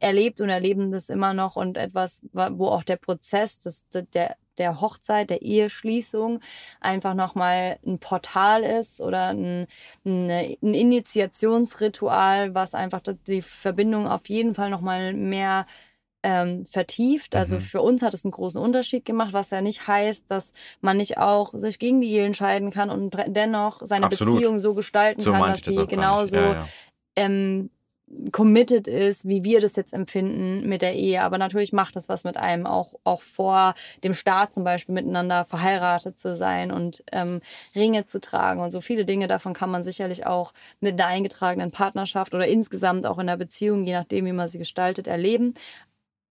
erlebt 0.00 0.40
und 0.40 0.48
erleben 0.48 0.90
das 0.90 1.10
immer 1.10 1.34
noch 1.34 1.56
und 1.56 1.76
etwas, 1.76 2.22
wo 2.32 2.68
auch 2.68 2.82
der 2.82 2.96
Prozess 2.96 3.58
des, 3.58 3.86
der, 4.14 4.36
der 4.60 4.80
Hochzeit, 4.80 5.30
der 5.30 5.42
Eheschließung 5.42 6.40
einfach 6.80 7.14
nochmal 7.14 7.78
ein 7.84 7.98
Portal 7.98 8.62
ist 8.62 9.00
oder 9.00 9.28
ein, 9.30 9.66
ein 10.04 10.74
Initiationsritual, 10.74 12.54
was 12.54 12.74
einfach 12.74 13.00
die 13.26 13.42
Verbindung 13.42 14.06
auf 14.06 14.28
jeden 14.28 14.54
Fall 14.54 14.70
nochmal 14.70 15.14
mehr 15.14 15.66
ähm, 16.22 16.64
vertieft. 16.66 17.34
Also 17.34 17.56
mhm. 17.56 17.60
für 17.60 17.80
uns 17.80 18.02
hat 18.02 18.14
es 18.14 18.24
einen 18.24 18.32
großen 18.32 18.60
Unterschied 18.60 19.04
gemacht, 19.04 19.32
was 19.32 19.50
ja 19.50 19.60
nicht 19.60 19.86
heißt, 19.86 20.30
dass 20.30 20.52
man 20.80 20.98
nicht 20.98 21.18
auch 21.18 21.50
sich 21.50 21.78
gegen 21.78 22.00
die 22.00 22.10
Ehe 22.10 22.26
entscheiden 22.26 22.70
kann 22.70 22.90
und 22.90 23.16
dennoch 23.26 23.80
seine 23.82 24.06
Absolut. 24.06 24.34
Beziehung 24.34 24.60
so 24.60 24.74
gestalten 24.74 25.20
so 25.20 25.32
kann, 25.32 25.50
dass 25.50 25.64
sie 25.64 25.86
genauso 25.86 26.36
ja, 26.36 26.52
ja. 26.52 26.68
Ähm, 27.16 27.70
committed 28.32 28.88
ist, 28.88 29.26
wie 29.26 29.44
wir 29.44 29.60
das 29.60 29.76
jetzt 29.76 29.92
empfinden 29.92 30.68
mit 30.68 30.82
der 30.82 30.94
Ehe. 30.94 31.22
Aber 31.22 31.38
natürlich 31.38 31.72
macht 31.72 31.96
das 31.96 32.08
was 32.08 32.24
mit 32.24 32.36
einem, 32.36 32.66
auch, 32.66 32.94
auch 33.04 33.22
vor 33.22 33.74
dem 34.02 34.14
Start 34.14 34.52
zum 34.52 34.64
Beispiel 34.64 34.94
miteinander 34.94 35.44
verheiratet 35.44 36.18
zu 36.18 36.36
sein 36.36 36.72
und 36.72 37.04
ähm, 37.12 37.40
Ringe 37.74 38.06
zu 38.06 38.20
tragen. 38.20 38.60
Und 38.60 38.72
so 38.72 38.80
viele 38.80 39.04
Dinge 39.04 39.28
davon 39.28 39.54
kann 39.54 39.70
man 39.70 39.84
sicherlich 39.84 40.26
auch 40.26 40.52
mit 40.80 41.00
einer 41.00 41.08
eingetragenen 41.08 41.70
Partnerschaft 41.70 42.34
oder 42.34 42.46
insgesamt 42.46 43.06
auch 43.06 43.18
in 43.18 43.28
der 43.28 43.36
Beziehung, 43.36 43.84
je 43.84 43.92
nachdem, 43.92 44.26
wie 44.26 44.32
man 44.32 44.48
sie 44.48 44.58
gestaltet, 44.58 45.06
erleben. 45.06 45.54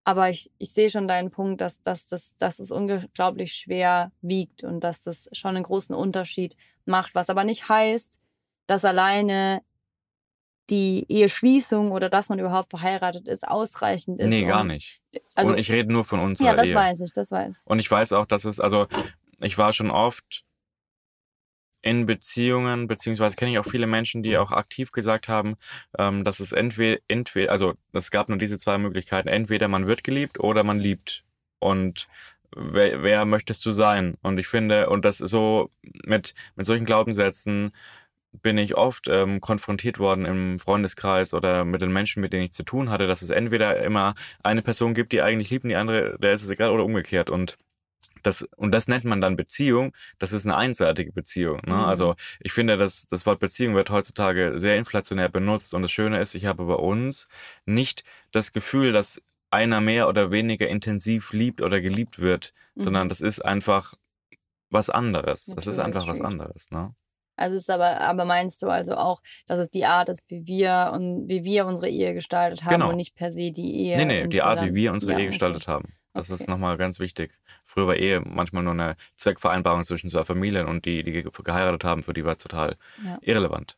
Aber 0.04 0.30
ich, 0.30 0.52
ich 0.58 0.72
sehe 0.72 0.88
schon 0.88 1.08
deinen 1.08 1.30
Punkt, 1.30 1.60
dass, 1.60 1.82
dass, 1.82 2.06
dass, 2.06 2.36
dass 2.36 2.60
es 2.60 2.70
unglaublich 2.70 3.52
schwer 3.54 4.12
wiegt 4.22 4.62
und 4.62 4.80
dass 4.80 5.02
das 5.02 5.28
schon 5.32 5.56
einen 5.56 5.64
großen 5.64 5.94
Unterschied 5.94 6.56
macht, 6.84 7.14
was 7.14 7.28
aber 7.28 7.42
nicht 7.42 7.68
heißt, 7.68 8.20
dass 8.68 8.84
alleine 8.84 9.62
die 10.70 11.06
Eheschließung 11.08 11.92
oder 11.92 12.08
dass 12.08 12.28
man 12.28 12.38
überhaupt 12.38 12.70
verheiratet 12.70 13.28
ist, 13.28 13.46
ausreichend 13.46 14.20
ist. 14.20 14.28
Nee, 14.28 14.44
gar 14.44 14.64
nicht. 14.64 15.00
Also, 15.34 15.52
und 15.52 15.58
ich 15.58 15.70
rede 15.70 15.92
nur 15.92 16.04
von 16.04 16.20
unserer. 16.20 16.48
Ja, 16.48 16.54
das 16.54 16.66
Ehe. 16.66 16.74
weiß 16.74 17.00
ich, 17.00 17.12
das 17.12 17.30
weiß 17.30 17.58
ich. 17.58 17.66
Und 17.66 17.78
ich 17.78 17.90
weiß 17.90 18.12
auch, 18.12 18.26
dass 18.26 18.44
es, 18.44 18.60
also 18.60 18.86
ich 19.40 19.56
war 19.58 19.72
schon 19.72 19.90
oft 19.90 20.44
in 21.82 22.04
Beziehungen, 22.04 22.88
beziehungsweise 22.88 23.36
kenne 23.36 23.52
ich 23.52 23.58
auch 23.58 23.66
viele 23.66 23.86
Menschen, 23.86 24.22
die 24.24 24.36
auch 24.38 24.50
aktiv 24.50 24.90
gesagt 24.90 25.28
haben, 25.28 25.56
ähm, 25.96 26.24
dass 26.24 26.40
es 26.40 26.52
entweder, 26.52 27.00
entweder, 27.06 27.52
also 27.52 27.74
es 27.92 28.10
gab 28.10 28.28
nur 28.28 28.38
diese 28.38 28.58
zwei 28.58 28.76
Möglichkeiten, 28.76 29.28
entweder 29.28 29.68
man 29.68 29.86
wird 29.86 30.02
geliebt 30.02 30.40
oder 30.40 30.64
man 30.64 30.80
liebt. 30.80 31.24
Und 31.60 32.08
wer, 32.54 33.02
wer 33.04 33.24
möchtest 33.24 33.64
du 33.64 33.70
sein? 33.70 34.16
Und 34.22 34.38
ich 34.38 34.48
finde, 34.48 34.90
und 34.90 35.04
das 35.04 35.20
ist 35.20 35.30
so 35.30 35.70
mit, 36.04 36.34
mit 36.56 36.66
solchen 36.66 36.86
Glaubenssätzen 36.86 37.72
bin 38.42 38.58
ich 38.58 38.76
oft 38.76 39.08
ähm, 39.08 39.40
konfrontiert 39.40 39.98
worden 39.98 40.24
im 40.24 40.58
Freundeskreis 40.58 41.34
oder 41.34 41.64
mit 41.64 41.80
den 41.80 41.92
Menschen, 41.92 42.20
mit 42.20 42.32
denen 42.32 42.44
ich 42.44 42.52
zu 42.52 42.62
tun 42.62 42.90
hatte, 42.90 43.06
dass 43.06 43.22
es 43.22 43.30
entweder 43.30 43.82
immer 43.82 44.14
eine 44.42 44.62
Person 44.62 44.94
gibt, 44.94 45.12
die 45.12 45.22
eigentlich 45.22 45.50
liebt 45.50 45.64
und 45.64 45.70
die 45.70 45.76
andere, 45.76 46.18
der 46.18 46.32
ist 46.32 46.42
es 46.42 46.50
egal 46.50 46.70
oder 46.70 46.84
umgekehrt. 46.84 47.30
Und 47.30 47.56
das, 48.22 48.42
und 48.56 48.72
das 48.72 48.88
nennt 48.88 49.04
man 49.04 49.20
dann 49.20 49.36
Beziehung, 49.36 49.92
das 50.18 50.32
ist 50.32 50.46
eine 50.46 50.56
einseitige 50.56 51.12
Beziehung. 51.12 51.60
Ne? 51.64 51.74
Mhm. 51.74 51.84
Also 51.84 52.16
ich 52.40 52.52
finde, 52.52 52.76
dass 52.76 53.06
das 53.06 53.24
Wort 53.26 53.38
Beziehung 53.38 53.74
wird 53.74 53.90
heutzutage 53.90 54.54
sehr 54.56 54.76
inflationär 54.76 55.28
benutzt 55.28 55.74
und 55.74 55.82
das 55.82 55.92
Schöne 55.92 56.20
ist, 56.20 56.34
ich 56.34 56.46
habe 56.46 56.64
bei 56.64 56.74
uns 56.74 57.28
nicht 57.64 58.04
das 58.32 58.52
Gefühl, 58.52 58.92
dass 58.92 59.22
einer 59.50 59.80
mehr 59.80 60.08
oder 60.08 60.30
weniger 60.32 60.68
intensiv 60.68 61.32
liebt 61.32 61.62
oder 61.62 61.80
geliebt 61.80 62.18
wird, 62.18 62.52
mhm. 62.74 62.80
sondern 62.80 63.08
das 63.08 63.20
ist 63.20 63.44
einfach 63.44 63.94
was 64.70 64.90
anderes. 64.90 65.46
das 65.54 65.66
ist 65.66 65.78
einfach 65.78 66.08
was 66.08 66.20
anderes. 66.20 66.70
Ne? 66.70 66.94
Also 67.36 67.56
ist 67.56 67.70
aber, 67.70 68.00
aber 68.00 68.24
meinst 68.24 68.62
du 68.62 68.68
also 68.68 68.94
auch, 68.94 69.22
dass 69.46 69.58
es 69.58 69.70
die 69.70 69.84
Art 69.84 70.08
ist, 70.08 70.22
wie 70.28 70.46
wir 70.46 70.90
und 70.94 71.28
wie 71.28 71.44
wir 71.44 71.66
unsere 71.66 71.88
Ehe 71.88 72.14
gestaltet 72.14 72.64
haben 72.64 72.72
genau. 72.72 72.88
und 72.90 72.96
nicht 72.96 73.14
per 73.14 73.30
se 73.30 73.52
die 73.52 73.74
Ehe? 73.76 73.96
Nee, 73.96 74.04
nee, 74.04 74.26
die 74.26 74.42
Art, 74.42 74.62
wie 74.64 74.74
wir 74.74 74.92
unsere 74.92 75.12
ja, 75.12 75.18
Ehe 75.18 75.26
gestaltet 75.26 75.62
okay. 75.62 75.72
haben. 75.72 75.92
Das 76.14 76.30
okay. 76.30 76.40
ist 76.40 76.48
nochmal 76.48 76.78
ganz 76.78 76.98
wichtig. 76.98 77.38
Früher 77.64 77.86
war 77.86 77.96
Ehe 77.96 78.20
manchmal 78.20 78.62
nur 78.62 78.72
eine 78.72 78.96
Zweckvereinbarung 79.16 79.84
zwischen 79.84 80.08
zwei 80.08 80.24
Familien 80.24 80.66
und 80.66 80.86
die, 80.86 81.02
die 81.02 81.22
geheiratet 81.22 81.84
haben, 81.84 82.02
für 82.02 82.14
die 82.14 82.24
war 82.24 82.32
es 82.32 82.38
total 82.38 82.76
ja. 83.04 83.18
irrelevant. 83.20 83.76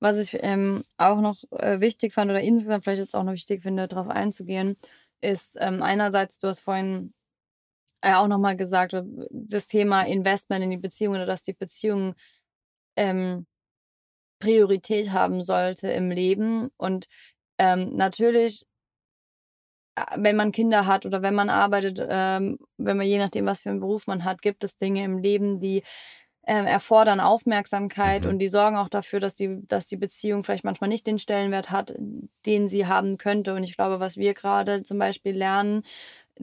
Was 0.00 0.16
ich 0.18 0.36
ähm, 0.40 0.82
auch 0.96 1.20
noch 1.20 1.36
äh, 1.52 1.80
wichtig 1.80 2.12
fand 2.12 2.30
oder 2.30 2.40
insgesamt 2.40 2.82
vielleicht 2.82 3.02
jetzt 3.02 3.14
auch 3.14 3.22
noch 3.22 3.34
wichtig 3.34 3.62
finde, 3.62 3.86
darauf 3.86 4.08
einzugehen, 4.08 4.76
ist 5.20 5.56
ähm, 5.60 5.80
einerseits, 5.80 6.38
du 6.38 6.48
hast 6.48 6.58
vorhin 6.58 7.14
äh, 8.00 8.14
auch 8.14 8.26
nochmal 8.26 8.56
gesagt, 8.56 8.94
äh, 8.94 9.04
das 9.30 9.68
Thema 9.68 10.02
Investment 10.02 10.64
in 10.64 10.70
die 10.70 10.76
Beziehung 10.76 11.14
oder 11.14 11.26
dass 11.26 11.44
die 11.44 11.52
Beziehung 11.52 12.14
ähm, 12.96 13.46
Priorität 14.40 15.12
haben 15.12 15.42
sollte 15.42 15.90
im 15.90 16.10
Leben. 16.10 16.70
Und 16.76 17.06
ähm, 17.58 17.94
natürlich 17.96 18.64
wenn 20.16 20.36
man 20.36 20.52
Kinder 20.52 20.86
hat 20.86 21.04
oder 21.06 21.22
wenn 21.22 21.34
man 21.34 21.50
arbeitet, 21.50 22.04
ähm, 22.08 22.58
wenn 22.78 22.96
man 22.96 23.06
je 23.06 23.18
nachdem, 23.18 23.46
was 23.46 23.62
für 23.62 23.70
einen 23.70 23.80
Beruf 23.80 24.06
man 24.06 24.24
hat, 24.24 24.40
gibt 24.42 24.64
es 24.64 24.76
Dinge 24.76 25.04
im 25.04 25.18
Leben, 25.18 25.60
die 25.60 25.82
ähm, 26.46 26.66
erfordern 26.66 27.20
Aufmerksamkeit 27.20 28.24
mhm. 28.24 28.30
und 28.30 28.38
die 28.38 28.48
sorgen 28.48 28.76
auch 28.76 28.88
dafür, 28.88 29.20
dass 29.20 29.34
die, 29.34 29.60
dass 29.66 29.86
die 29.86 29.96
Beziehung 29.96 30.42
vielleicht 30.42 30.64
manchmal 30.64 30.88
nicht 30.88 31.06
den 31.06 31.18
Stellenwert 31.18 31.70
hat, 31.70 31.94
den 32.46 32.68
sie 32.68 32.86
haben 32.86 33.16
könnte. 33.16 33.54
Und 33.54 33.64
ich 33.64 33.76
glaube, 33.76 34.00
was 34.00 34.16
wir 34.16 34.34
gerade 34.34 34.82
zum 34.82 34.98
Beispiel 34.98 35.36
lernen 35.36 35.84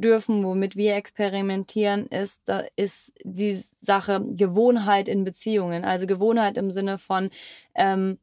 dürfen, 0.01 0.43
womit 0.45 0.75
wir 0.75 0.95
experimentieren, 0.95 2.07
ist, 2.07 2.41
da 2.45 2.63
ist 2.75 3.13
die 3.23 3.63
Sache 3.81 4.21
Gewohnheit 4.31 5.07
in 5.09 5.23
Beziehungen. 5.23 5.85
Also 5.85 6.07
Gewohnheit 6.07 6.57
im 6.57 6.71
Sinne 6.71 6.97
von, 6.97 7.29
ähm, 7.75 8.19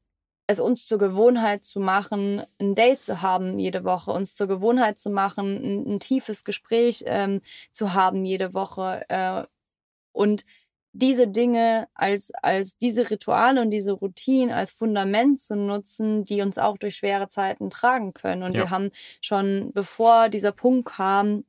es 0.47 0.61
uns 0.61 0.87
zur 0.87 0.99
Gewohnheit 0.99 1.65
zu 1.65 1.81
machen, 1.81 2.43
ein 2.61 2.75
Date 2.75 3.03
zu 3.03 3.21
haben 3.23 3.59
jede 3.59 3.85
Woche, 3.85 4.12
uns 4.12 4.35
zur 4.37 4.47
Gewohnheit 4.47 4.99
zu 4.99 5.11
machen, 5.11 5.57
ein, 5.57 5.95
ein 5.95 6.01
tiefes 6.01 6.45
Gespräch 6.45 7.05
ähm, 7.07 7.41
zu 7.73 7.95
haben 7.95 8.25
jede 8.25 8.55
Woche 8.55 9.05
äh, 9.09 9.45
und 10.12 10.45
diese 10.93 11.29
Dinge 11.29 11.89
als, 11.95 12.33
als 12.43 12.79
diese 12.79 13.11
Rituale 13.11 13.61
und 13.61 13.71
diese 13.71 13.93
Routinen 13.93 14.55
als 14.55 14.71
Fundament 14.71 15.39
zu 15.39 15.55
nutzen, 15.55 16.25
die 16.25 16.41
uns 16.41 16.57
auch 16.59 16.79
durch 16.79 16.97
schwere 16.97 17.29
Zeiten 17.29 17.69
tragen 17.69 18.15
können. 18.15 18.43
Und 18.43 18.55
Ja. 18.55 18.62
wir 18.62 18.71
haben 18.71 18.91
schon, 19.21 19.73
bevor 19.75 20.31
dieser 20.31 20.53
Punkt 20.53 20.89
kam, 20.89 21.45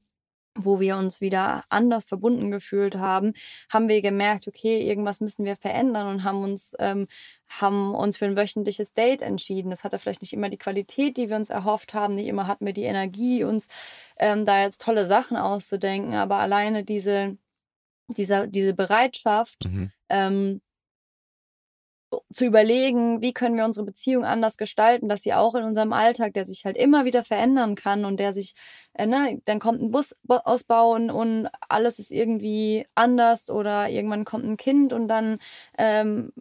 wo 0.57 0.79
wir 0.79 0.97
uns 0.97 1.21
wieder 1.21 1.63
anders 1.69 2.05
verbunden 2.05 2.51
gefühlt 2.51 2.95
haben, 2.95 3.33
haben 3.69 3.87
wir 3.89 4.01
gemerkt, 4.01 4.47
okay, 4.47 4.81
irgendwas 4.81 5.21
müssen 5.21 5.45
wir 5.45 5.55
verändern 5.55 6.07
und 6.07 6.23
haben 6.23 6.43
uns, 6.43 6.73
ähm, 6.79 7.07
haben 7.47 7.93
uns 7.95 8.17
für 8.17 8.25
ein 8.25 8.37
wöchentliches 8.37 8.93
Date 8.93 9.21
entschieden. 9.21 9.69
Das 9.69 9.83
hatte 9.83 9.97
vielleicht 9.99 10.21
nicht 10.21 10.33
immer 10.33 10.49
die 10.49 10.57
Qualität, 10.57 11.17
die 11.17 11.29
wir 11.29 11.35
uns 11.37 11.49
erhofft 11.49 11.93
haben, 11.93 12.15
nicht 12.15 12.27
immer 12.27 12.47
hatten 12.47 12.65
wir 12.65 12.73
die 12.73 12.83
Energie, 12.83 13.43
uns 13.43 13.67
ähm, 14.17 14.45
da 14.45 14.61
jetzt 14.63 14.81
tolle 14.81 15.07
Sachen 15.07 15.37
auszudenken, 15.37 16.13
aber 16.15 16.37
alleine 16.37 16.83
diese, 16.83 17.37
dieser, 18.09 18.47
diese 18.47 18.73
Bereitschaft, 18.73 19.65
Mhm. 19.65 19.91
ähm, 20.09 20.61
zu 22.33 22.45
überlegen, 22.45 23.21
wie 23.21 23.33
können 23.33 23.57
wir 23.57 23.65
unsere 23.65 23.85
Beziehung 23.85 24.23
anders 24.23 24.57
gestalten, 24.57 25.09
dass 25.09 25.23
sie 25.23 25.33
auch 25.33 25.55
in 25.55 25.63
unserem 25.63 25.91
Alltag, 25.93 26.33
der 26.33 26.45
sich 26.45 26.65
halt 26.65 26.77
immer 26.77 27.05
wieder 27.05 27.23
verändern 27.23 27.75
kann 27.75 28.05
und 28.05 28.17
der 28.17 28.33
sich, 28.33 28.55
äh, 28.93 29.05
ne, 29.05 29.41
dann 29.45 29.59
kommt 29.59 29.81
ein 29.81 29.91
Bus 29.91 30.15
ausbauen 30.27 31.11
und 31.11 31.49
alles 31.67 31.99
ist 31.99 32.11
irgendwie 32.11 32.87
anders 32.95 33.49
oder 33.49 33.89
irgendwann 33.89 34.25
kommt 34.25 34.45
ein 34.45 34.57
Kind 34.57 34.93
und 34.93 35.07
dann 35.07 35.39
ähm, 35.77 36.31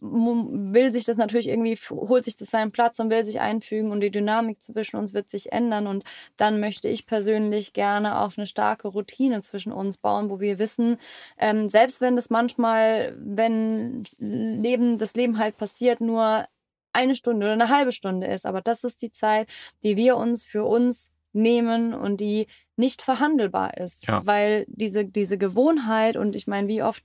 will 0.00 0.92
sich 0.92 1.04
das 1.04 1.16
natürlich 1.16 1.48
irgendwie, 1.48 1.76
holt 1.90 2.24
sich 2.24 2.36
das 2.36 2.50
seinen 2.50 2.72
Platz 2.72 2.98
und 2.98 3.10
will 3.10 3.24
sich 3.24 3.40
einfügen 3.40 3.90
und 3.90 4.00
die 4.00 4.10
Dynamik 4.10 4.60
zwischen 4.62 4.96
uns 4.96 5.12
wird 5.14 5.30
sich 5.30 5.52
ändern 5.52 5.86
und 5.86 6.04
dann 6.36 6.60
möchte 6.60 6.88
ich 6.88 7.06
persönlich 7.06 7.72
gerne 7.72 8.18
auf 8.20 8.38
eine 8.38 8.46
starke 8.46 8.88
Routine 8.88 9.42
zwischen 9.42 9.72
uns 9.72 9.96
bauen, 9.98 10.30
wo 10.30 10.40
wir 10.40 10.58
wissen, 10.58 10.98
ähm, 11.38 11.68
selbst 11.68 12.00
wenn 12.00 12.16
das 12.16 12.30
manchmal, 12.30 13.14
wenn 13.18 14.04
Leben, 14.18 14.98
das 14.98 15.14
Leben 15.14 15.38
halt 15.38 15.56
passiert, 15.56 16.00
nur 16.00 16.46
eine 16.92 17.14
Stunde 17.14 17.46
oder 17.46 17.52
eine 17.54 17.68
halbe 17.68 17.92
Stunde 17.92 18.26
ist, 18.26 18.44
aber 18.46 18.60
das 18.60 18.84
ist 18.84 19.00
die 19.02 19.10
Zeit, 19.12 19.48
die 19.82 19.96
wir 19.96 20.16
uns 20.16 20.44
für 20.44 20.64
uns 20.64 21.10
nehmen 21.32 21.94
und 21.94 22.20
die 22.20 22.46
nicht 22.76 23.00
verhandelbar 23.00 23.78
ist, 23.78 24.06
Ja. 24.06 24.20
weil 24.26 24.66
diese 24.68 25.06
diese 25.06 25.38
Gewohnheit 25.38 26.16
und 26.18 26.36
ich 26.36 26.46
meine, 26.46 26.68
wie 26.68 26.82
oft 26.82 27.04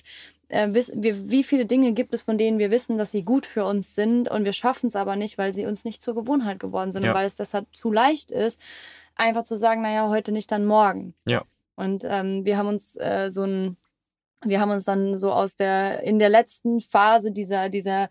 äh, 0.49 0.73
wissen 0.73 1.03
wir, 1.03 1.29
wie 1.29 1.43
viele 1.43 1.65
Dinge 1.65 1.93
gibt 1.93 2.13
es, 2.13 2.21
von 2.21 2.37
denen 2.37 2.59
wir 2.59 2.71
wissen, 2.71 2.97
dass 2.97 3.11
sie 3.11 3.23
gut 3.23 3.45
für 3.45 3.65
uns 3.65 3.95
sind 3.95 4.29
und 4.29 4.45
wir 4.45 4.53
schaffen 4.53 4.87
es 4.87 4.95
aber 4.95 5.15
nicht, 5.15 5.37
weil 5.37 5.53
sie 5.53 5.65
uns 5.65 5.83
nicht 5.85 6.01
zur 6.01 6.15
Gewohnheit 6.15 6.59
geworden 6.59 6.93
sind 6.93 7.03
Ja. 7.03 7.11
und 7.11 7.17
weil 7.17 7.27
es 7.27 7.35
deshalb 7.35 7.67
zu 7.75 7.91
leicht 7.91 8.31
ist, 8.31 8.59
einfach 9.15 9.43
zu 9.43 9.57
sagen, 9.57 9.81
naja, 9.81 10.07
heute 10.09 10.31
nicht, 10.31 10.51
dann 10.51 10.65
morgen. 10.65 11.13
Ja. 11.25 11.43
Und 11.75 12.05
ähm, 12.07 12.45
wir 12.45 12.57
haben 12.57 12.67
uns 12.67 12.95
äh, 12.95 13.29
so 13.29 13.43
ein, 13.43 13.77
wir 14.43 14.59
haben 14.59 14.71
uns 14.71 14.83
dann 14.85 15.17
so 15.17 15.31
aus 15.31 15.55
der, 15.55 16.03
in 16.03 16.19
der 16.19 16.29
letzten 16.29 16.79
Phase 16.79 17.31
dieser, 17.31 17.69
dieser 17.69 18.09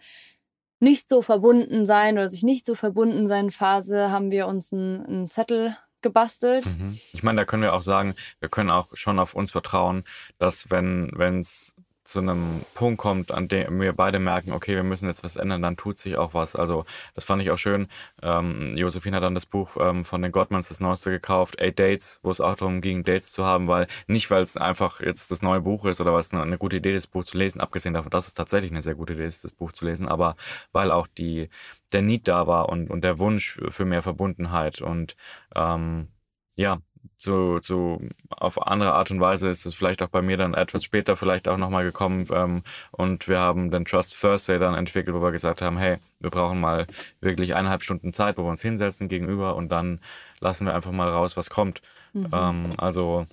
nicht 0.79 1.09
so 1.09 1.23
verbunden 1.23 1.87
sein 1.87 2.15
oder 2.19 2.29
sich 2.29 2.43
nicht 2.43 2.67
so 2.67 2.75
verbunden 2.75 3.29
sein 3.29 3.51
Phase, 3.51 4.11
haben 4.11 4.31
wir 4.31 4.47
uns 4.47 4.73
einen, 4.73 5.07
einen 5.07 5.31
Zettel 5.31 5.77
gebastelt. 6.03 6.67
Mhm. 6.67 6.99
Ich 7.13 7.23
meine, 7.23 7.41
da 7.41 7.45
können 7.45 7.63
wir 7.63 7.75
auch 7.75 7.83
sagen, 7.83 8.15
wir 8.41 8.49
können 8.49 8.71
auch 8.71 8.89
schon 8.95 9.19
auf 9.19 9.35
uns 9.35 9.51
vertrauen, 9.51 10.05
dass 10.39 10.71
wenn 10.71 11.11
es 11.41 11.75
zu 12.07 12.21
einem 12.21 12.63
Punkt 12.75 12.99
kommt, 12.99 13.33
an 13.33 13.49
dem 13.49 13.81
wir 13.81 13.93
beide 13.93 14.19
merken, 14.19 14.53
okay, 14.53 14.75
wir 14.75 14.83
müssen 14.83 15.07
jetzt 15.07 15.25
was 15.25 15.37
ändern, 15.37 15.63
dann 15.63 15.77
tut 15.77 15.99
sich 15.99 16.17
auch 16.17 16.35
was. 16.35 16.57
Also 16.57 16.85
das 17.15 17.25
fand 17.25 17.43
ich 17.43 17.51
auch 17.51 17.59
schön. 17.59 17.89
Ähm, 18.23 18.77
Josephine 18.77 19.17
hat 19.17 19.23
dann 19.23 19.35
das 19.35 19.47
Buch 19.47 19.77
ähm, 19.81 20.05
von 20.05 20.23
den 20.23 20.33
Gottmans, 20.33 20.69
das 20.69 20.81
Neueste, 20.81 21.11
gekauft, 21.11 21.61
Eight 21.61 21.79
Dates, 21.79 22.21
wo 22.23 22.31
es 22.31 22.41
auch 22.41 22.55
darum 22.57 22.81
ging, 22.81 23.05
Dates 23.05 23.33
zu 23.33 23.45
haben, 23.45 23.69
weil 23.69 23.87
nicht, 24.07 24.31
weil 24.31 24.43
es 24.43 24.57
einfach 24.57 25.01
jetzt 25.01 25.31
das 25.31 25.43
neue 25.43 25.61
Buch 25.61 25.85
ist 25.85 26.01
oder 26.01 26.13
weil 26.13 26.21
es 26.21 26.33
eine, 26.33 26.43
eine 26.43 26.59
gute 26.59 26.77
Idee 26.77 26.95
ist, 26.95 27.07
das 27.07 27.11
Buch 27.13 27.25
zu 27.25 27.39
lesen, 27.39 27.61
abgesehen 27.61 27.95
davon, 27.95 28.11
dass 28.11 28.29
es 28.29 28.35
tatsächlich 28.35 28.71
eine 28.71 28.83
sehr 28.83 28.95
gute 28.95 29.15
Idee 29.15 29.27
ist, 29.27 29.45
das 29.45 29.53
Buch 29.53 29.73
zu 29.73 29.85
lesen, 29.85 30.09
aber 30.09 30.37
weil 30.73 30.91
auch 30.91 31.07
die 31.07 31.49
der 31.93 32.03
Need 32.03 32.29
da 32.29 32.47
war 32.47 32.69
und, 32.69 32.91
und 32.91 33.03
der 33.03 33.19
Wunsch 33.19 33.61
für 33.69 33.85
mehr 33.85 34.03
Verbundenheit 34.03 34.81
und 34.83 35.17
ähm, 35.55 36.09
ja, 36.57 36.81
so, 37.17 37.61
so 37.61 38.01
auf 38.31 38.67
andere 38.67 38.95
Art 38.95 39.11
und 39.11 39.21
Weise 39.21 39.49
ist 39.49 39.67
es 39.67 39.75
vielleicht 39.75 40.03
auch 40.03 40.09
bei 40.09 40.23
mir 40.23 40.37
dann 40.37 40.55
etwas 40.55 40.85
später 40.85 41.17
vielleicht 41.17 41.49
auch 41.49 41.57
nochmal 41.57 41.85
gekommen 41.85 42.27
ähm, 42.33 42.63
und 42.93 43.29
wir 43.29 43.41
haben 43.41 43.71
den 43.71 43.85
Trust 43.85 44.21
Thursday 44.21 44.59
dann 44.59 44.75
entwickelt, 44.75 45.17
wo 45.17 45.23
wir 45.23 45.33
gesagt 45.33 45.63
haben, 45.63 45.79
hey, 45.79 45.99
wir 46.21 46.31
brauchen 46.31 46.61
mal 46.61 46.87
wirklich 47.21 47.55
eineinhalb 47.55 47.83
Stunden 47.83 48.13
Zeit, 48.13 48.39
wo 48.39 48.43
wir 48.45 48.51
uns 48.51 48.63
hinsetzen 48.63 49.09
gegenüber 49.09 49.57
und 49.57 49.71
dann 49.71 50.01
lassen 50.41 50.67
wir 50.67 50.75
einfach 50.75 50.93
mal 50.93 51.09
raus, 51.09 51.37
was 51.37 51.51
kommt. 51.51 51.83
Mhm. 52.13 52.29
Ähm, 52.33 52.71
also 52.79 53.27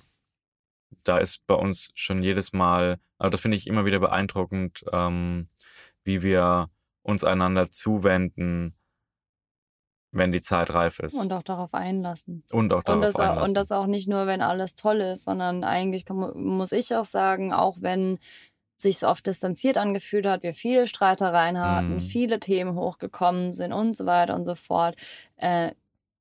da 1.02 1.18
ist 1.18 1.46
bei 1.46 1.54
uns 1.54 1.90
schon 1.94 2.22
jedes 2.22 2.52
Mal, 2.52 2.98
also 3.18 3.30
das 3.30 3.40
finde 3.40 3.56
ich 3.56 3.66
immer 3.66 3.84
wieder 3.84 4.00
beeindruckend, 4.00 4.84
ähm, 4.92 5.48
wie 6.04 6.22
wir 6.22 6.70
uns 7.02 7.24
einander 7.24 7.70
zuwenden, 7.70 8.74
wenn 10.14 10.32
die 10.32 10.40
Zeit 10.40 10.72
reif 10.72 10.98
ist. 11.00 11.14
und 11.14 11.32
auch 11.32 11.42
darauf 11.42 11.74
einlassen. 11.74 12.44
Und 12.52 12.72
auch 12.72 12.82
darauf 12.82 12.96
Und 12.96 13.02
das, 13.02 13.16
auch, 13.16 13.20
einlassen. 13.30 13.48
und 13.48 13.54
das 13.54 13.72
auch 13.72 13.86
nicht 13.86 14.08
nur, 14.08 14.26
wenn 14.26 14.40
alles 14.42 14.74
toll 14.74 15.00
ist, 15.00 15.24
sondern 15.24 15.64
eigentlich 15.64 16.04
kann, 16.04 16.16
mu- 16.16 16.32
muss 16.34 16.72
ich 16.72 16.94
auch 16.94 17.04
sagen, 17.04 17.52
auch 17.52 17.76
wenn 17.80 18.18
sich 18.76 19.04
oft 19.04 19.26
distanziert 19.26 19.78
angefühlt 19.78 20.26
hat, 20.26 20.42
wir 20.42 20.54
viele 20.54 20.86
Streitereien 20.86 21.60
hatten, 21.60 21.94
Mhm. 21.94 22.00
viele 22.00 22.40
Themen 22.40 22.74
hochgekommen 22.76 23.52
sind 23.52 23.72
und 23.72 23.96
so 23.96 24.04
weiter 24.06 24.34
und 24.34 24.44
so 24.44 24.54
fort. 24.54 24.96
Äh, 25.36 25.70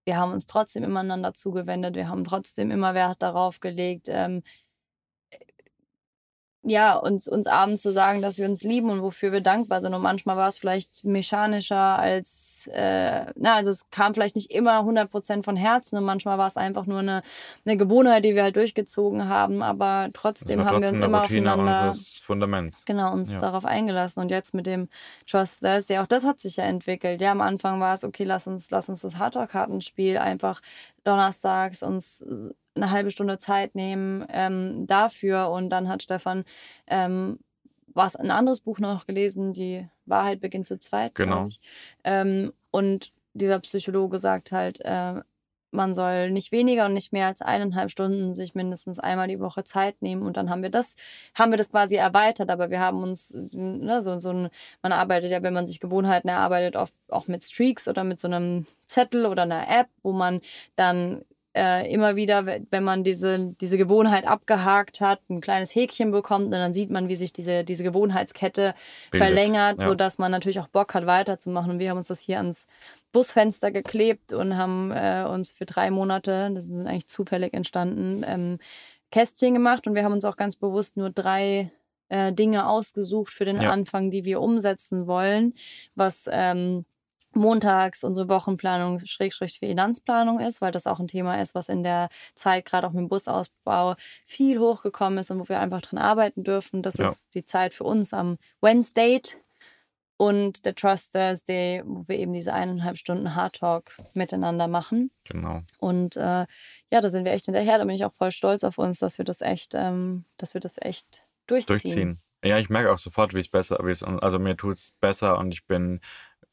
wir 0.06 0.18
haben 0.18 0.34
uns 0.34 0.46
trotzdem 0.46 0.84
immer 0.84 1.00
einander 1.00 1.34
zugewendet, 1.34 1.96
wir 1.96 2.10
haben 2.10 2.24
trotzdem 2.26 2.72
immer 2.72 2.94
Wert 2.94 3.22
darauf 3.22 3.60
gelegt, 3.60 4.08
ähm, 4.10 4.44
ja, 6.66 6.96
uns, 6.96 7.28
uns 7.28 7.48
abends 7.48 7.82
zu 7.82 7.92
sagen, 7.92 8.22
dass 8.22 8.38
wir 8.38 8.46
uns 8.48 8.64
lieben 8.64 8.90
und 8.90 9.02
wofür 9.02 9.32
wir 9.34 9.42
dankbar 9.42 9.82
sind. 9.82 9.94
Und 9.94 10.02
manchmal 10.02 10.38
war 10.38 10.48
es 10.48 10.58
vielleicht 10.58 11.04
mechanischer 11.04 12.00
als, 12.00 12.70
äh, 12.74 13.26
na, 13.36 13.56
also 13.56 13.70
es 13.70 13.90
kam 13.90 14.14
vielleicht 14.14 14.38
nicht 14.38 14.50
immer 14.50 14.84
100% 14.84 15.44
von 15.44 15.58
Herzen 15.58 15.98
und 15.98 16.06
manchmal 16.06 16.38
war 16.38 16.48
es 16.48 16.56
einfach 16.56 16.86
nur 16.86 17.00
eine, 17.00 17.22
eine 17.66 17.76
Gewohnheit, 17.76 18.24
die 18.24 18.34
wir 18.36 18.44
halt 18.44 18.56
durchgezogen 18.56 19.28
haben, 19.28 19.62
aber 19.62 20.10
trotzdem 20.14 20.60
haben 20.64 20.66
wir 20.66 20.72
trotzdem 20.72 20.90
uns 20.92 21.02
eine 21.02 21.06
immer 21.06 21.22
Routine 21.24 21.52
aufeinander, 21.54 21.88
unseres 21.90 22.20
Fundaments. 22.20 22.86
genau, 22.86 23.12
uns 23.12 23.32
Ja. 23.32 23.40
darauf 23.40 23.66
eingelassen. 23.66 24.22
Und 24.22 24.32
jetzt 24.32 24.54
mit 24.54 24.66
dem 24.66 24.88
Trust 25.30 25.60
Thursday, 25.62 26.00
auch 26.00 26.08
das 26.08 26.24
hat 26.24 26.40
sich 26.40 26.56
ja 26.58 26.64
entwickelt. 26.64 27.20
Ja, 27.20 27.32
am 27.32 27.42
Anfang 27.42 27.82
war 27.82 27.94
es, 27.94 28.06
okay, 28.06 28.24
lass 28.24 28.48
uns, 28.48 28.72
lass 28.72 28.88
uns 28.88 29.02
das 29.02 29.18
Hardtalk-Kartenspiel 29.18 30.18
einfach 30.18 30.62
donnerstags 31.04 31.84
uns 31.84 32.24
eine 32.76 32.92
halbe 32.92 33.12
Stunde 33.12 33.38
Zeit 33.38 33.76
nehmen 33.76 34.26
ähm, 34.30 34.88
dafür. 34.88 35.50
Und 35.50 35.70
dann 35.70 35.88
hat 35.88 36.04
Stefan 36.04 36.44
ähm, 36.88 37.40
was 37.94 38.16
ein 38.16 38.32
anderes 38.32 38.62
Buch 38.62 38.80
noch 38.80 39.06
gelesen, 39.06 39.54
die 39.54 39.88
Wahrheit 40.06 40.42
beginnt 40.42 40.68
zu 40.68 40.80
zweit, 40.80 41.16
Genau. 41.16 41.48
Ähm, 42.04 42.54
und 42.72 43.14
dieser 43.34 43.60
Psychologe 43.60 44.20
sagt 44.20 44.52
halt, 44.52 44.82
äh, 44.82 45.22
man 45.72 45.96
soll 45.96 46.30
nicht 46.30 46.52
weniger 46.52 46.86
und 46.86 46.94
nicht 46.94 47.14
mehr 47.14 47.26
als 47.26 47.42
eineinhalb 47.42 47.90
Stunden 47.90 48.36
sich 48.36 48.54
mindestens 48.54 49.00
einmal 49.00 49.28
die 49.28 49.40
Woche 49.40 49.64
Zeit 49.64 50.02
nehmen. 50.04 50.22
Und 50.22 50.38
dann 50.38 50.52
haben 50.52 50.62
wir 50.62 50.70
das, 50.70 50.96
haben 51.34 51.52
wir 51.52 51.58
das 51.58 51.72
quasi 51.72 51.96
erweitert, 51.96 52.52
aber 52.52 52.70
wir 52.70 52.80
haben 52.80 53.02
uns, 53.02 53.36
ne, 53.52 54.04
so, 54.04 54.20
so 54.20 54.30
ein, 54.30 54.50
man 54.84 54.92
arbeitet 54.92 55.32
ja, 55.32 55.42
wenn 55.42 55.54
man 55.54 55.66
sich 55.66 55.80
Gewohnheiten 55.80 56.28
erarbeitet, 56.28 56.76
oft 56.76 56.94
auch 57.08 57.28
mit 57.28 57.44
Streaks 57.44 57.88
oder 57.88 58.04
mit 58.04 58.20
so 58.20 58.28
einem 58.28 58.68
Zettel 58.86 59.26
oder 59.26 59.44
einer 59.44 59.68
App, 59.68 59.88
wo 60.04 60.12
man 60.12 60.42
dann 60.76 61.26
äh, 61.56 61.92
immer 61.94 62.16
wieder, 62.16 62.46
we- 62.46 62.66
wenn 62.72 62.84
man 62.84 63.04
diese, 63.04 63.54
diese 63.62 63.78
Gewohnheit 63.78 64.26
abgehakt 64.26 65.02
hat, 65.02 65.20
ein 65.30 65.42
kleines 65.42 65.74
Häkchen 65.76 66.12
bekommt 66.12 66.46
und 66.46 66.52
dann 66.52 66.74
sieht 66.74 66.90
man, 66.90 67.10
wie 67.10 67.16
sich 67.16 67.34
diese, 67.34 67.64
diese 67.64 67.84
Gewohnheitskette 67.84 68.74
Bildet, 69.12 69.28
verlängert, 69.28 69.80
ja. 69.80 69.86
sodass 69.86 70.18
man 70.18 70.32
natürlich 70.32 70.60
auch 70.60 70.68
Bock 70.70 70.94
hat, 70.94 71.06
weiterzumachen. 71.06 71.72
Und 71.72 71.80
wir 71.80 71.90
haben 71.90 71.98
uns 71.98 72.08
das 72.08 72.22
hier 72.22 72.38
ans 72.38 72.68
Busfenster 73.12 73.72
geklebt 73.72 74.34
und 74.34 74.58
haben 74.58 74.92
äh, 74.92 75.26
uns 75.30 75.52
für 75.52 75.66
drei 75.66 75.92
Monate, 75.92 76.50
das 76.54 76.66
sind 76.66 76.88
eigentlich 76.88 77.08
zufällig 77.08 77.54
entstanden, 77.54 78.24
ähm, 78.28 78.60
Kästchen 79.12 79.54
gemacht 79.54 79.86
und 79.86 79.94
wir 79.94 80.04
haben 80.04 80.14
uns 80.14 80.26
auch 80.26 80.38
ganz 80.38 80.56
bewusst 80.56 80.98
nur 80.98 81.12
drei 81.12 81.72
äh, 82.10 82.34
Dinge 82.34 82.68
ausgesucht 82.68 83.32
für 83.32 83.46
den 83.46 83.62
Ja. 83.62 83.70
Anfang, 83.70 84.10
die 84.10 84.26
wir 84.26 84.42
umsetzen 84.42 85.06
wollen, 85.06 85.54
was 85.94 86.28
ähm, 86.32 86.86
montags 87.36 88.04
unsere 88.04 88.28
Wochenplanung 88.30 89.00
Schrägstrich 89.06 89.60
Finanzplanung 89.60 90.40
ist, 90.40 90.62
weil 90.62 90.72
das 90.72 90.88
auch 90.88 91.00
ein 91.00 91.08
Thema 91.08 91.42
ist, 91.42 91.56
was 91.56 91.70
in 91.70 91.84
der 91.84 92.10
Zeit 92.36 92.66
gerade 92.66 92.88
auch 92.88 92.92
mit 92.92 93.02
dem 93.02 93.10
Busausbau 93.10 93.96
viel 94.26 94.60
hochgekommen 94.60 95.20
ist 95.20 95.32
und 95.32 95.40
wo 95.40 95.50
wir 95.50 95.60
einfach 95.60 95.82
dran 95.82 96.00
arbeiten 96.00 96.44
dürfen. 96.44 96.82
Das 96.82 96.98
Ja. 96.98 97.10
ist 97.10 97.34
die 97.34 97.46
Zeit 97.46 97.74
für 97.74 97.84
uns 97.84 98.14
am 98.14 98.38
Wednesday 98.62 99.22
und 100.18 100.66
der 100.66 100.76
Trust 100.76 101.14
Thursday, 101.14 101.82
wo 101.86 102.08
wir 102.08 102.18
eben 102.18 102.34
diese 102.34 102.54
eineinhalb 102.54 102.98
Stunden 102.98 103.36
Hard 103.36 103.58
Talk 103.58 103.98
miteinander 104.14 104.68
machen. 104.68 105.12
Genau. 105.26 105.62
Und 105.80 106.16
äh, 106.18 106.46
ja, 106.92 107.02
da 107.02 107.10
sind 107.10 107.26
wir 107.26 107.34
echt 107.34 107.46
hinterher. 107.46 107.78
Da 107.78 107.84
bin 107.86 107.96
ich 107.96 108.06
auch 108.06 108.14
voll 108.14 108.32
stolz 108.32 108.64
auf 108.64 108.78
uns, 108.78 109.00
dass 109.00 109.18
wir 109.18 109.26
das 109.26 109.42
echt, 109.42 109.74
ähm, 109.76 110.26
dass 110.38 110.54
wir 110.54 110.62
das 110.62 110.76
echt 110.80 111.28
durchziehen. 111.48 111.68
Durchziehen. 111.68 112.20
Ja, 112.46 112.58
ich 112.60 112.70
merke 112.70 112.92
auch 112.92 112.98
sofort, 112.98 113.34
wie 113.34 113.40
es 113.40 113.50
besser 113.50 113.80
ist. 113.88 114.04
Also 114.04 114.38
mir 114.38 114.56
tut 114.56 114.76
es 114.78 114.94
besser 115.00 115.38
und 115.38 115.54
ich 115.54 115.66
bin 115.66 116.02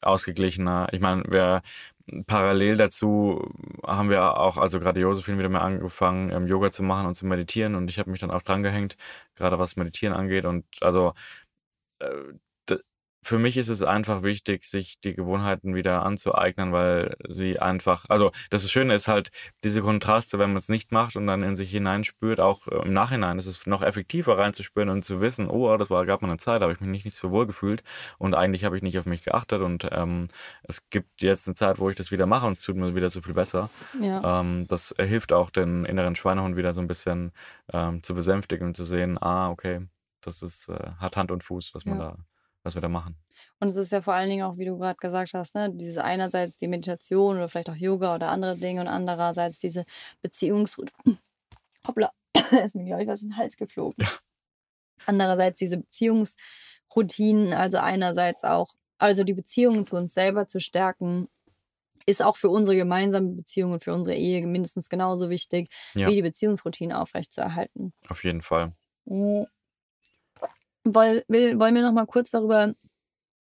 ausgeglichener. 0.01 0.89
Ich 0.93 1.01
meine, 1.01 1.25
wir 1.29 1.63
parallel 2.27 2.77
dazu 2.77 3.53
haben 3.87 4.11
wir 4.11 4.39
auch, 4.39 4.57
also 4.57 4.81
gerade 4.81 5.01
Josephine 5.01 5.39
wieder 5.39 5.49
mal 5.49 5.61
angefangen, 5.61 6.31
ähm, 6.31 6.47
Yoga 6.47 6.71
zu 6.71 6.83
machen 6.83 7.07
und 7.07 7.15
zu 7.15 7.27
meditieren 7.27 7.75
und 7.75 7.91
ich 7.91 7.99
habe 7.99 8.11
mich 8.11 8.21
dann 8.21 8.31
auch 8.31 8.43
dran 8.43 8.63
gehängt, 8.63 8.97
gerade 9.37 9.59
was 9.59 9.77
Meditieren 9.77 10.15
angeht 10.15 10.45
und 10.45 10.65
also 10.81 11.15
äh, 12.01 12.07
für 13.23 13.39
mich 13.39 13.57
ist 13.57 13.69
es 13.69 13.83
einfach 13.83 14.23
wichtig, 14.23 14.65
sich 14.65 14.99
die 15.01 15.13
Gewohnheiten 15.13 15.75
wieder 15.75 16.05
anzueignen, 16.05 16.73
weil 16.73 17.17
sie 17.29 17.59
einfach, 17.59 18.07
also 18.09 18.33
das 18.49 18.71
Schöne 18.71 18.95
ist 18.95 19.09
halt 19.09 19.31
diese 19.63 19.83
Kontraste, 19.83 20.39
wenn 20.39 20.51
man 20.51 20.57
es 20.57 20.69
nicht 20.69 20.91
macht 20.91 21.17
und 21.17 21.27
dann 21.27 21.43
in 21.43 21.55
sich 21.55 21.71
hineinspürt, 21.71 22.41
auch 22.41 22.67
äh, 22.69 22.77
im 22.77 22.93
Nachhinein 22.93 23.39
ist 23.39 23.47
es 23.47 23.67
noch 23.67 23.83
effektiver 23.83 24.39
reinzuspüren 24.39 24.89
und 24.89 25.05
zu 25.05 25.21
wissen, 25.21 25.49
oh, 25.49 25.77
das 25.77 25.91
war 25.91 26.07
gab 26.07 26.23
mal 26.23 26.29
eine 26.29 26.39
Zeit, 26.39 26.61
da 26.61 26.65
habe 26.65 26.73
ich 26.73 26.81
mich 26.81 26.91
nicht, 26.91 27.05
nicht 27.05 27.17
so 27.17 27.31
wohl 27.31 27.47
gefühlt 27.47 27.83
und 28.19 28.35
eigentlich 28.35 28.65
habe 28.65 28.77
ich 28.77 28.83
nicht 28.83 28.99
auf 28.99 29.07
mich 29.07 29.23
geachtet 29.25 29.61
und 29.61 29.87
ähm, 29.93 30.29
es 30.63 30.89
gibt 30.89 31.23
jetzt 31.23 31.47
eine 31.47 31.55
Zeit, 31.55 31.79
wo 31.79 31.91
ich 31.91 31.97
das 31.97 32.11
wieder 32.11 32.27
mache 32.27 32.47
und 32.47 32.53
es 32.53 32.63
tut 32.63 32.77
mir 32.77 32.95
wieder 32.95 33.11
so 33.11 33.21
viel 33.21 33.35
besser. 33.35 33.71
Ja. 34.01 34.41
Ähm, 34.41 34.67
das 34.67 34.95
hilft 34.99 35.33
auch 35.33 35.51
den 35.51 35.85
inneren 35.85 36.17
Schweinehund 36.17 36.57
wieder 36.57 36.73
so 36.73 36.81
ein 36.81 36.89
bisschen 36.89 37.33
ähm, 37.73 38.03
zu 38.03 38.15
besänftigen 38.15 38.69
und 38.69 38.77
zu 38.77 38.85
sehen, 38.85 39.19
ah, 39.21 39.51
okay, 39.51 39.87
das 40.23 40.43
ist, 40.43 40.69
äh, 40.69 40.91
hat 40.99 41.17
Hand 41.17 41.31
und 41.31 41.45
Fuß, 41.45 41.75
was 41.75 41.85
man 41.85 41.99
ja. 41.99 42.05
da 42.11 42.17
was 42.63 42.75
wir 42.75 42.83
da 42.83 42.89
machen. 42.89 43.17
Und 43.59 43.69
es 43.69 43.77
ist 43.77 43.93
ja 43.93 44.03
vor 44.03 44.15
allen 44.15 44.31
Dingen 44.31 44.45
auch, 44.45 44.59
wie 44.59 44.65
du 44.65 44.79
gerade 44.79 44.99
gesagt 44.99 45.35
hast, 45.35 45.55
ne, 45.55 45.71
dieses 45.71 45.99
einerseits 45.99 46.57
die 46.59 46.69
Meditation 46.69 47.37
oder 47.37 47.49
vielleicht 47.49 47.71
auch 47.71 47.77
Yoga 47.77 48.15
oder 48.15 48.29
andere 48.29 48.57
Dinge 48.57 48.83
und 48.83 48.89
andererseits 48.89 49.59
diese 49.59 49.85
Beziehungsroutine. 50.23 51.19
Hoppla, 51.87 52.13
ist 52.65 52.75
mir, 52.75 52.85
glaube 52.85 53.03
ich, 53.03 53.09
was 53.09 53.23
in 53.23 53.31
den 53.31 53.37
Hals 53.37 53.57
geflogen. 53.57 53.97
Ja. 53.99 54.11
Andererseits 55.07 55.59
diese 55.59 55.79
Beziehungsroutinen, 55.79 57.55
also 57.55 57.79
einerseits 57.79 58.45
auch, 58.45 58.75
also 58.99 59.25
die 59.25 59.35
Beziehungen 59.35 59.85
zu 59.85 59.97
uns 59.97 60.13
selber 60.13 60.47
zu 60.47 60.61
stärken, 60.61 61.29
ist 62.07 62.23
auch 62.23 62.37
für 62.37 62.51
unsere 62.51 62.77
gemeinsame 62.77 63.29
Beziehung 63.29 63.73
und 63.73 63.85
für 63.85 63.95
unsere 63.95 64.17
Ehe 64.17 64.47
mindestens 64.47 64.89
genauso 64.89 65.31
wichtig, 65.31 65.71
ja. 65.95 66.09
wie 66.09 66.17
die 66.17 66.23
Beziehungsroutine 66.23 67.01
aufrechtzuerhalten. 67.01 67.93
Auf 68.09 68.25
jeden 68.25 68.43
Fall. 68.43 68.73
Mhm. 69.07 69.47
Will, 70.85 71.25
wollen 71.29 71.75
wir 71.75 71.83
noch 71.83 71.93
mal 71.93 72.07
kurz 72.07 72.31
darüber 72.31 72.75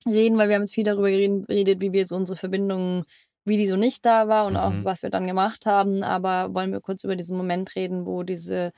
reden, 0.06 0.38
weil 0.38 0.48
wir 0.48 0.56
haben 0.56 0.62
jetzt 0.62 0.74
viel 0.74 0.84
darüber 0.84 1.10
geredet, 1.10 1.80
wie 1.80 1.92
wir 1.92 2.06
so 2.06 2.16
unsere 2.16 2.36
Verbindungen, 2.36 3.04
wie 3.44 3.56
die 3.56 3.66
so 3.66 3.76
nicht 3.76 4.04
da 4.04 4.28
war 4.28 4.46
und 4.46 4.54
mhm. 4.54 4.58
auch 4.58 4.72
was 4.84 5.02
wir 5.02 5.10
dann 5.10 5.26
gemacht 5.26 5.66
haben. 5.66 6.02
Aber 6.02 6.54
wollen 6.54 6.72
wir 6.72 6.80
kurz 6.80 7.04
über 7.04 7.16
diesen 7.16 7.36
Moment 7.36 7.74
reden, 7.76 8.06
wo 8.06 8.22
diese 8.22 8.72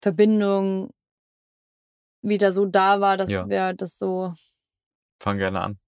Verbindung 0.00 0.90
wieder 2.22 2.52
so 2.52 2.66
da 2.66 3.00
war, 3.00 3.16
dass 3.16 3.30
ja. 3.30 3.48
wir 3.48 3.72
das 3.74 3.98
so. 3.98 4.34
Fang 5.22 5.38
gerne 5.38 5.60
an. 5.60 5.78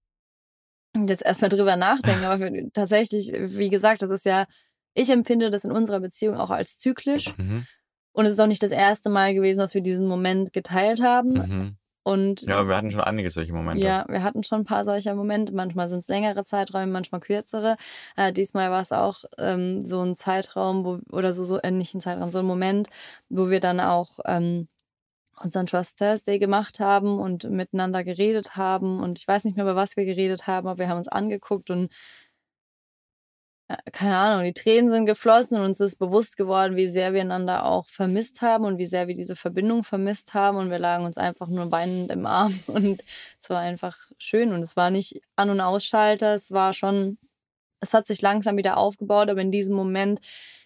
Jetzt 1.07 1.25
erstmal 1.25 1.49
drüber 1.49 1.75
nachdenken, 1.75 2.23
aber 2.25 2.37
für, 2.37 2.71
tatsächlich, 2.71 3.31
wie 3.33 3.69
gesagt, 3.69 4.03
das 4.03 4.11
ist 4.11 4.25
ja, 4.25 4.45
ich 4.93 5.09
empfinde 5.09 5.49
das 5.49 5.63
in 5.63 5.71
unserer 5.71 5.99
Beziehung 5.99 6.37
auch 6.37 6.51
als 6.51 6.77
zyklisch. 6.77 7.35
Mhm. 7.37 7.65
Und 8.11 8.25
es 8.25 8.33
ist 8.33 8.39
auch 8.39 8.47
nicht 8.47 8.61
das 8.61 8.71
erste 8.71 9.09
Mal 9.09 9.33
gewesen, 9.33 9.57
dass 9.57 9.73
wir 9.73 9.81
diesen 9.81 10.07
Moment 10.07 10.53
geteilt 10.53 11.01
haben. 11.01 11.33
Mhm. 11.33 11.77
Und 12.03 12.41
ja, 12.41 12.67
wir 12.67 12.75
hatten 12.75 12.91
schon 12.91 13.01
einige 13.01 13.29
solche 13.29 13.53
Momente. 13.53 13.85
Ja, 13.85 14.05
wir 14.09 14.23
hatten 14.23 14.43
schon 14.43 14.61
ein 14.61 14.65
paar 14.65 14.83
solcher 14.83 15.15
Momente. 15.15 15.53
Manchmal 15.53 15.87
sind 15.87 16.01
es 16.01 16.07
längere 16.07 16.43
Zeiträume, 16.43 16.91
manchmal 16.91 17.21
kürzere. 17.21 17.77
Äh, 18.17 18.33
diesmal 18.33 18.71
war 18.71 18.81
es 18.81 18.91
auch 18.91 19.23
ähm, 19.37 19.85
so 19.85 20.01
ein 20.01 20.15
Zeitraum, 20.15 20.83
wo, 20.83 20.99
oder 21.15 21.31
so, 21.31 21.45
so 21.45 21.59
äh, 21.59 21.71
nicht 21.71 21.93
ein 21.95 22.01
Zeitraum, 22.01 22.31
so 22.31 22.39
ein 22.39 22.45
Moment, 22.45 22.89
wo 23.29 23.49
wir 23.49 23.61
dann 23.61 23.79
auch 23.79 24.19
ähm, 24.25 24.67
unseren 25.41 25.65
Trust 25.65 25.97
Thursday 25.97 26.39
gemacht 26.39 26.79
haben 26.79 27.19
und 27.19 27.49
miteinander 27.49 28.03
geredet 28.03 28.55
haben. 28.55 29.01
Und 29.01 29.19
ich 29.19 29.27
weiß 29.27 29.45
nicht 29.45 29.55
mehr, 29.55 29.65
über 29.65 29.75
was 29.75 29.95
wir 29.97 30.05
geredet 30.05 30.45
haben, 30.45 30.67
aber 30.67 30.79
wir 30.79 30.89
haben 30.89 30.97
uns 30.97 31.07
angeguckt 31.07 31.69
und 31.69 31.91
keine 33.91 34.17
Ahnung, 34.17 34.43
die 34.45 34.53
Tränen 34.53 34.91
sind 34.91 35.05
geflossen 35.05 35.57
und 35.57 35.65
uns 35.65 35.79
ist 35.79 35.97
bewusst 35.97 36.37
geworden, 36.37 36.75
wie 36.75 36.87
sehr 36.87 37.13
wir 37.13 37.21
einander 37.21 37.65
auch 37.65 37.87
vermisst 37.87 38.41
haben 38.41 38.65
und 38.65 38.77
wie 38.77 38.85
sehr 38.85 39.07
wir 39.07 39.15
diese 39.15 39.35
Verbindung 39.35 39.83
vermisst 39.83 40.33
haben. 40.33 40.57
Und 40.57 40.69
wir 40.69 40.79
lagen 40.79 41.05
uns 41.05 41.17
einfach 41.17 41.47
nur 41.47 41.71
weinend 41.71 42.11
im 42.11 42.25
Arm. 42.25 42.53
Und 42.67 43.01
es 43.41 43.49
war 43.49 43.59
einfach 43.59 43.97
schön. 44.17 44.53
Und 44.53 44.61
es 44.61 44.75
war 44.75 44.89
nicht 44.89 45.21
An- 45.35 45.49
und 45.49 45.61
Ausschalter, 45.61 46.35
es 46.35 46.51
war 46.51 46.73
schon, 46.73 47.17
es 47.79 47.93
hat 47.93 48.07
sich 48.07 48.21
langsam 48.21 48.57
wieder 48.57 48.77
aufgebaut, 48.77 49.29
aber 49.29 49.41
in 49.41 49.51
diesem 49.51 49.75
Moment, 49.75 50.19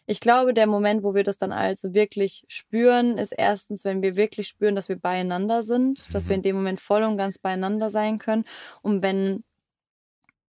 ich 0.06 0.20
glaube, 0.20 0.54
der 0.54 0.68
Moment, 0.68 1.04
wo 1.04 1.16
wir 1.16 1.24
das 1.24 1.38
dann 1.38 1.52
also 1.52 1.94
wirklich 1.94 2.46
spüren, 2.48 3.18
ist 3.18 3.34
erstens, 3.34 3.84
wenn 3.84 4.02
wir 4.02 4.16
wirklich 4.16 4.48
spüren, 4.48 4.76
dass 4.76 4.90
wir 4.90 5.00
beieinander 5.00 5.64
sind, 5.64 6.14
dass 6.14 6.30
wir 6.30 6.38
mhm. 6.38 6.40
in 6.40 6.44
dem 6.44 6.56
Moment 6.56 6.82
voll 6.82 7.04
und 7.04 7.18
ganz 7.18 7.40
beieinander 7.40 7.90
sein 7.90 8.18
können. 8.18 8.46
Und 8.82 9.02
wenn 9.04 9.44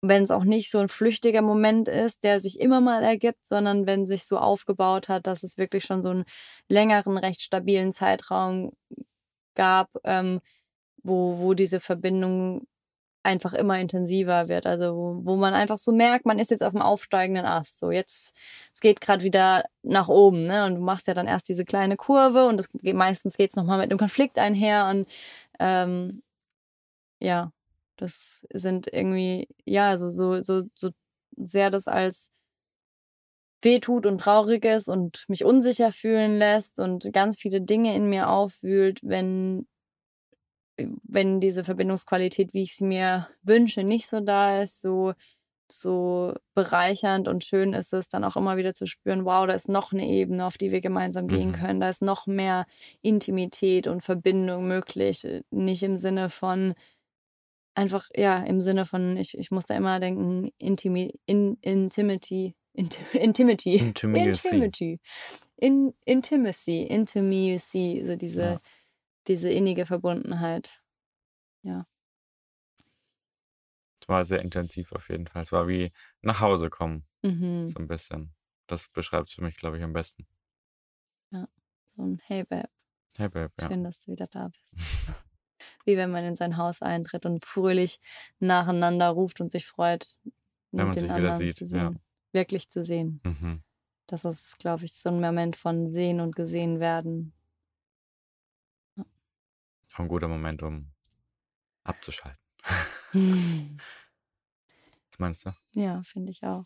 wenn 0.09 0.22
es 0.22 0.30
auch 0.30 0.44
nicht 0.44 0.70
so 0.70 0.78
ein 0.78 0.88
flüchtiger 0.88 1.42
Moment 1.42 1.88
ist, 1.88 2.24
der 2.24 2.40
sich 2.40 2.61
immer 2.61 2.80
mal 2.80 3.02
ergibt, 3.02 3.46
sondern 3.46 3.86
wenn 3.86 4.07
sich 4.07 4.24
so 4.24 4.38
aufgebaut 4.38 5.09
hat, 5.09 5.26
dass 5.26 5.42
es 5.42 5.59
wirklich 5.59 5.84
schon 5.84 6.02
so 6.02 6.11
einen 6.11 6.24
längeren, 6.68 7.16
recht 7.18 7.40
stabilen 7.42 7.92
Zeitraum 7.92 8.72
gab, 9.55 9.90
ähm, 10.05 10.40
wo, 11.02 11.38
wo 11.38 11.55
diese 11.55 11.80
Verbindung 11.80 12.66
einfach 13.24 13.55
immer 13.55 13.78
intensiver 13.80 14.48
wird. 14.48 14.66
Also 14.66 15.20
wo, 15.24 15.36
man 15.36 15.55
einfach 15.55 15.78
so 15.78 15.92
merkt, 15.92 16.26
man 16.26 16.38
ist 16.38 16.50
jetzt 16.50 16.62
auf 16.62 16.72
dem 16.72 16.82
aufsteigenden 16.82 17.46
Ast. 17.46 17.78
So 17.80 17.90
jetzt, 17.90 18.34
es 18.74 18.80
geht 18.80 19.00
gerade 19.00 19.24
wieder 19.24 19.64
nach 19.82 20.09
oben, 20.09 20.46
ne? 20.46 20.66
Und 20.66 20.76
du 20.76 20.80
machst 20.82 21.07
ja 21.09 21.14
dann 21.14 21.26
erst 21.26 21.48
diese 21.48 21.64
kleine 21.64 21.96
Kurve 21.96 22.46
und 22.46 22.59
das, 22.59 22.68
meistens 22.82 23.36
geht 23.36 23.50
es 23.50 23.57
nochmal 23.57 23.78
mit 23.78 23.90
einem 23.90 23.98
Konflikt 23.98 24.38
einher 24.38 24.88
und 24.88 25.09
ähm, 25.59 26.22
ja, 27.20 27.52
das 27.97 28.45
sind 28.53 28.88
irgendwie, 28.92 29.49
ja, 29.64 29.88
also 29.88 30.09
so, 30.09 30.40
so, 30.40 30.62
so 30.74 30.90
sehr 31.36 31.70
das 31.70 31.88
als 31.88 32.30
wehtut 33.64 34.07
und 34.07 34.18
traurig 34.20 34.64
ist 34.64 34.88
und 34.88 35.24
mich 35.28 35.45
unsicher 35.45 35.92
fühlen 35.92 36.38
lässt 36.38 36.78
und 36.78 37.12
ganz 37.12 37.38
viele 37.38 37.61
Dinge 37.61 37.97
in 37.97 38.09
mir 38.09 38.28
aufwühlt, 38.28 39.01
wenn, 39.03 39.66
wenn 40.76 41.40
diese 41.40 41.64
Verbindungsqualität, 41.64 42.53
wie 42.53 42.62
ich 42.62 42.76
sie 42.76 42.84
mir 42.84 43.28
wünsche, 43.42 43.82
nicht 43.82 44.07
so 44.09 44.20
da 44.20 44.61
ist, 44.61 44.80
so, 44.80 45.14
so 45.70 46.34
bereichernd 46.55 47.26
und 47.26 47.45
schön 47.45 47.72
ist 47.72 47.92
es 47.92 48.09
dann 48.09 48.24
auch 48.24 48.36
immer 48.36 48.57
wieder 48.57 48.74
zu 48.74 48.86
spüren, 48.86 49.24
wow, 49.24 49.47
da 49.47 49.55
ist 49.55 49.68
noch 49.68 49.92
eine 49.92 50.07
Ebene, 50.07 50.45
auf 50.45 50.59
die 50.59 50.70
wir 50.70 50.80
gemeinsam 50.80 51.26
gehen 51.26 51.51
mhm. 51.51 51.55
können, 51.55 51.80
da 51.80 51.88
ist 51.88 52.03
noch 52.03 52.26
mehr 52.26 52.66
Intimität 53.01 53.86
und 53.86 54.03
Verbindung 54.03 54.68
möglich, 54.68 55.26
nicht 55.51 55.82
im 55.82 55.97
Sinne 55.97 56.28
von, 56.28 56.74
einfach, 57.75 58.09
ja, 58.14 58.43
im 58.45 58.61
Sinne 58.61 58.85
von, 58.85 59.16
ich, 59.16 59.37
ich 59.37 59.51
muss 59.51 59.66
da 59.66 59.77
immer 59.77 60.01
denken, 60.01 60.51
Intimi, 60.59 61.18
in, 61.27 61.57
Intimity, 61.61 62.55
Intim, 62.75 63.07
Intimity. 63.12 63.77
Intimacy. 63.77 65.01
In, 65.57 65.95
Intimacy. 66.05 66.83
Intimacy, 66.83 68.03
so 68.05 68.16
diese, 68.16 68.43
ja. 68.43 68.61
diese 69.29 69.49
innige 69.49 69.87
Verbundenheit. 69.87 70.83
Ja. 71.62 71.87
Es 74.01 74.09
war 74.09 74.25
sehr 74.25 74.43
intensiv 74.43 74.93
auf 74.93 75.09
jeden 75.09 75.29
Fall. 75.29 75.43
Es 75.43 75.53
war 75.53 75.68
wie 75.68 75.93
nach 76.20 76.41
Hause 76.41 76.68
kommen. 76.68 77.07
Mhm. 77.22 77.66
So 77.68 77.79
ein 77.79 77.87
bisschen. 77.87 78.35
Das 78.66 78.89
beschreibt 78.89 79.29
es 79.29 79.35
für 79.35 79.43
mich, 79.43 79.57
glaube 79.57 79.79
ich, 79.79 79.85
am 79.85 79.93
besten. 79.93 80.27
Ja. 81.31 81.49
So 81.97 82.03
ein 82.03 82.20
Hey 82.27 82.45
Babe. 82.45 82.68
Hey 83.16 83.29
Babe, 83.29 83.53
ja. 83.61 83.68
Schön, 83.68 83.85
dass 83.85 84.01
du 84.01 84.12
wieder 84.12 84.27
da 84.27 84.49
bist. 84.49 85.14
wie 85.85 85.97
wenn 85.97 86.11
man 86.11 86.24
in 86.24 86.35
sein 86.35 86.57
Haus 86.57 86.82
eintritt 86.82 87.26
und 87.26 87.45
fröhlich 87.45 88.01
nacheinander 88.39 89.09
ruft 89.09 89.41
und 89.41 89.53
sich 89.53 89.66
freut, 89.66 90.16
wenn 90.72 90.87
man 90.89 90.97
sich 90.97 91.14
wieder 91.14 91.32
sieht, 91.32 91.57
zu 91.57 91.66
ja. 91.66 91.93
wirklich 92.32 92.68
zu 92.68 92.82
sehen. 92.82 93.20
Mhm. 93.24 93.62
Das 94.07 94.24
ist, 94.24 94.59
glaube 94.59 94.85
ich, 94.85 94.93
so 94.95 95.09
ein 95.09 95.20
Moment 95.20 95.57
von 95.57 95.91
sehen 95.91 96.20
und 96.20 96.37
gesehen 96.37 96.78
werden. 96.78 97.32
Ja. 98.97 99.05
Auch 99.95 99.99
ein 100.01 100.09
guter 100.09 100.28
Moment, 100.28 100.62
um 100.62 100.91
abzuschalten. 101.85 102.39
Was 105.11 105.18
meinst 105.18 105.47
du? 105.47 105.51
Ja, 105.72 106.03
finde 106.03 106.32
ich 106.32 106.43
auch. 106.43 106.64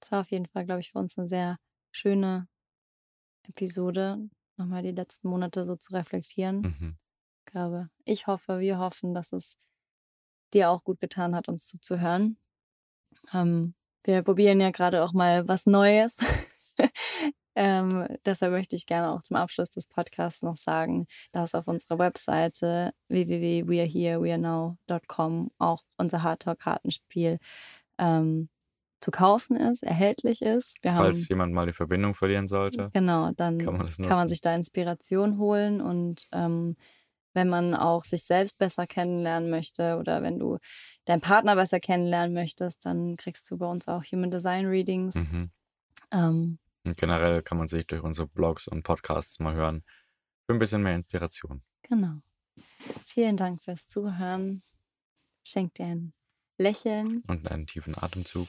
Das 0.00 0.10
war 0.10 0.20
auf 0.20 0.30
jeden 0.30 0.46
Fall, 0.46 0.64
glaube 0.64 0.80
ich, 0.80 0.90
für 0.90 0.98
uns 0.98 1.16
eine 1.16 1.28
sehr 1.28 1.58
schöne 1.92 2.48
Episode 3.48 4.28
nochmal 4.56 4.82
die 4.82 4.92
letzten 4.92 5.28
Monate 5.28 5.64
so 5.64 5.76
zu 5.76 5.92
reflektieren. 5.92 6.60
Mhm. 6.60 6.96
Ich 7.38 7.52
glaube, 7.52 7.88
ich 8.04 8.26
hoffe, 8.26 8.60
wir 8.60 8.78
hoffen, 8.78 9.14
dass 9.14 9.32
es 9.32 9.56
dir 10.52 10.70
auch 10.70 10.84
gut 10.84 11.00
getan 11.00 11.34
hat, 11.34 11.48
uns 11.48 11.66
zuzuhören. 11.66 12.36
Ähm, 13.32 13.74
wir 14.04 14.22
probieren 14.22 14.60
ja 14.60 14.70
gerade 14.70 15.02
auch 15.04 15.12
mal 15.12 15.48
was 15.48 15.66
Neues. 15.66 16.18
ähm, 17.54 18.08
deshalb 18.24 18.52
möchte 18.52 18.74
ich 18.76 18.86
gerne 18.86 19.12
auch 19.12 19.20
zum 19.22 19.36
Abschluss 19.36 19.70
des 19.70 19.86
Podcasts 19.86 20.42
noch 20.42 20.56
sagen, 20.56 21.06
dass 21.32 21.54
auf 21.54 21.68
unserer 21.68 21.98
Webseite 21.98 22.92
www.weareherewearenow.com 23.08 25.50
auch 25.58 25.82
unser 25.96 26.22
Hardtalk-Kartenspiel 26.22 27.38
ähm, 27.98 28.48
zu 29.02 29.10
kaufen 29.10 29.56
ist, 29.56 29.82
erhältlich 29.82 30.42
ist. 30.42 30.76
Wir 30.82 30.92
Falls 30.92 31.22
haben, 31.22 31.26
jemand 31.28 31.52
mal 31.52 31.66
die 31.66 31.72
Verbindung 31.72 32.14
verlieren 32.14 32.46
sollte. 32.48 32.86
Genau, 32.94 33.32
dann 33.32 33.58
kann 33.58 33.76
man, 33.76 33.88
kann 33.88 34.08
man 34.16 34.28
sich 34.28 34.40
da 34.40 34.54
Inspiration 34.54 35.38
holen 35.38 35.80
und 35.80 36.28
ähm, 36.32 36.76
wenn 37.34 37.48
man 37.48 37.74
auch 37.74 38.04
sich 38.04 38.24
selbst 38.24 38.58
besser 38.58 38.86
kennenlernen 38.86 39.50
möchte 39.50 39.96
oder 39.96 40.22
wenn 40.22 40.38
du 40.38 40.58
deinen 41.06 41.20
Partner 41.20 41.56
besser 41.56 41.80
kennenlernen 41.80 42.34
möchtest, 42.34 42.84
dann 42.84 43.16
kriegst 43.16 43.50
du 43.50 43.56
bei 43.58 43.66
uns 43.66 43.88
auch 43.88 44.04
Human 44.04 44.30
Design 44.30 44.66
Readings. 44.66 45.14
Mhm. 45.14 45.50
Ähm, 46.12 46.58
Und 46.84 46.96
generell 46.96 47.42
kann 47.42 47.58
man 47.58 47.68
sich 47.68 47.86
durch 47.86 48.02
unsere 48.02 48.28
Blogs 48.28 48.68
und 48.68 48.82
Podcasts 48.82 49.40
mal 49.40 49.54
hören. 49.54 49.82
Für 50.46 50.52
ein 50.52 50.58
bisschen 50.58 50.82
mehr 50.82 50.94
Inspiration. 50.94 51.62
genau. 51.82 52.20
Vielen 53.06 53.36
Dank 53.36 53.62
fürs 53.62 53.88
Zuhören. 53.88 54.62
Schenk 55.44 55.74
dir 55.74 55.86
ein 55.86 56.12
Lächeln. 56.58 57.22
Und 57.26 57.50
einen 57.50 57.66
tiefen 57.66 57.96
Atemzug. 57.96 58.48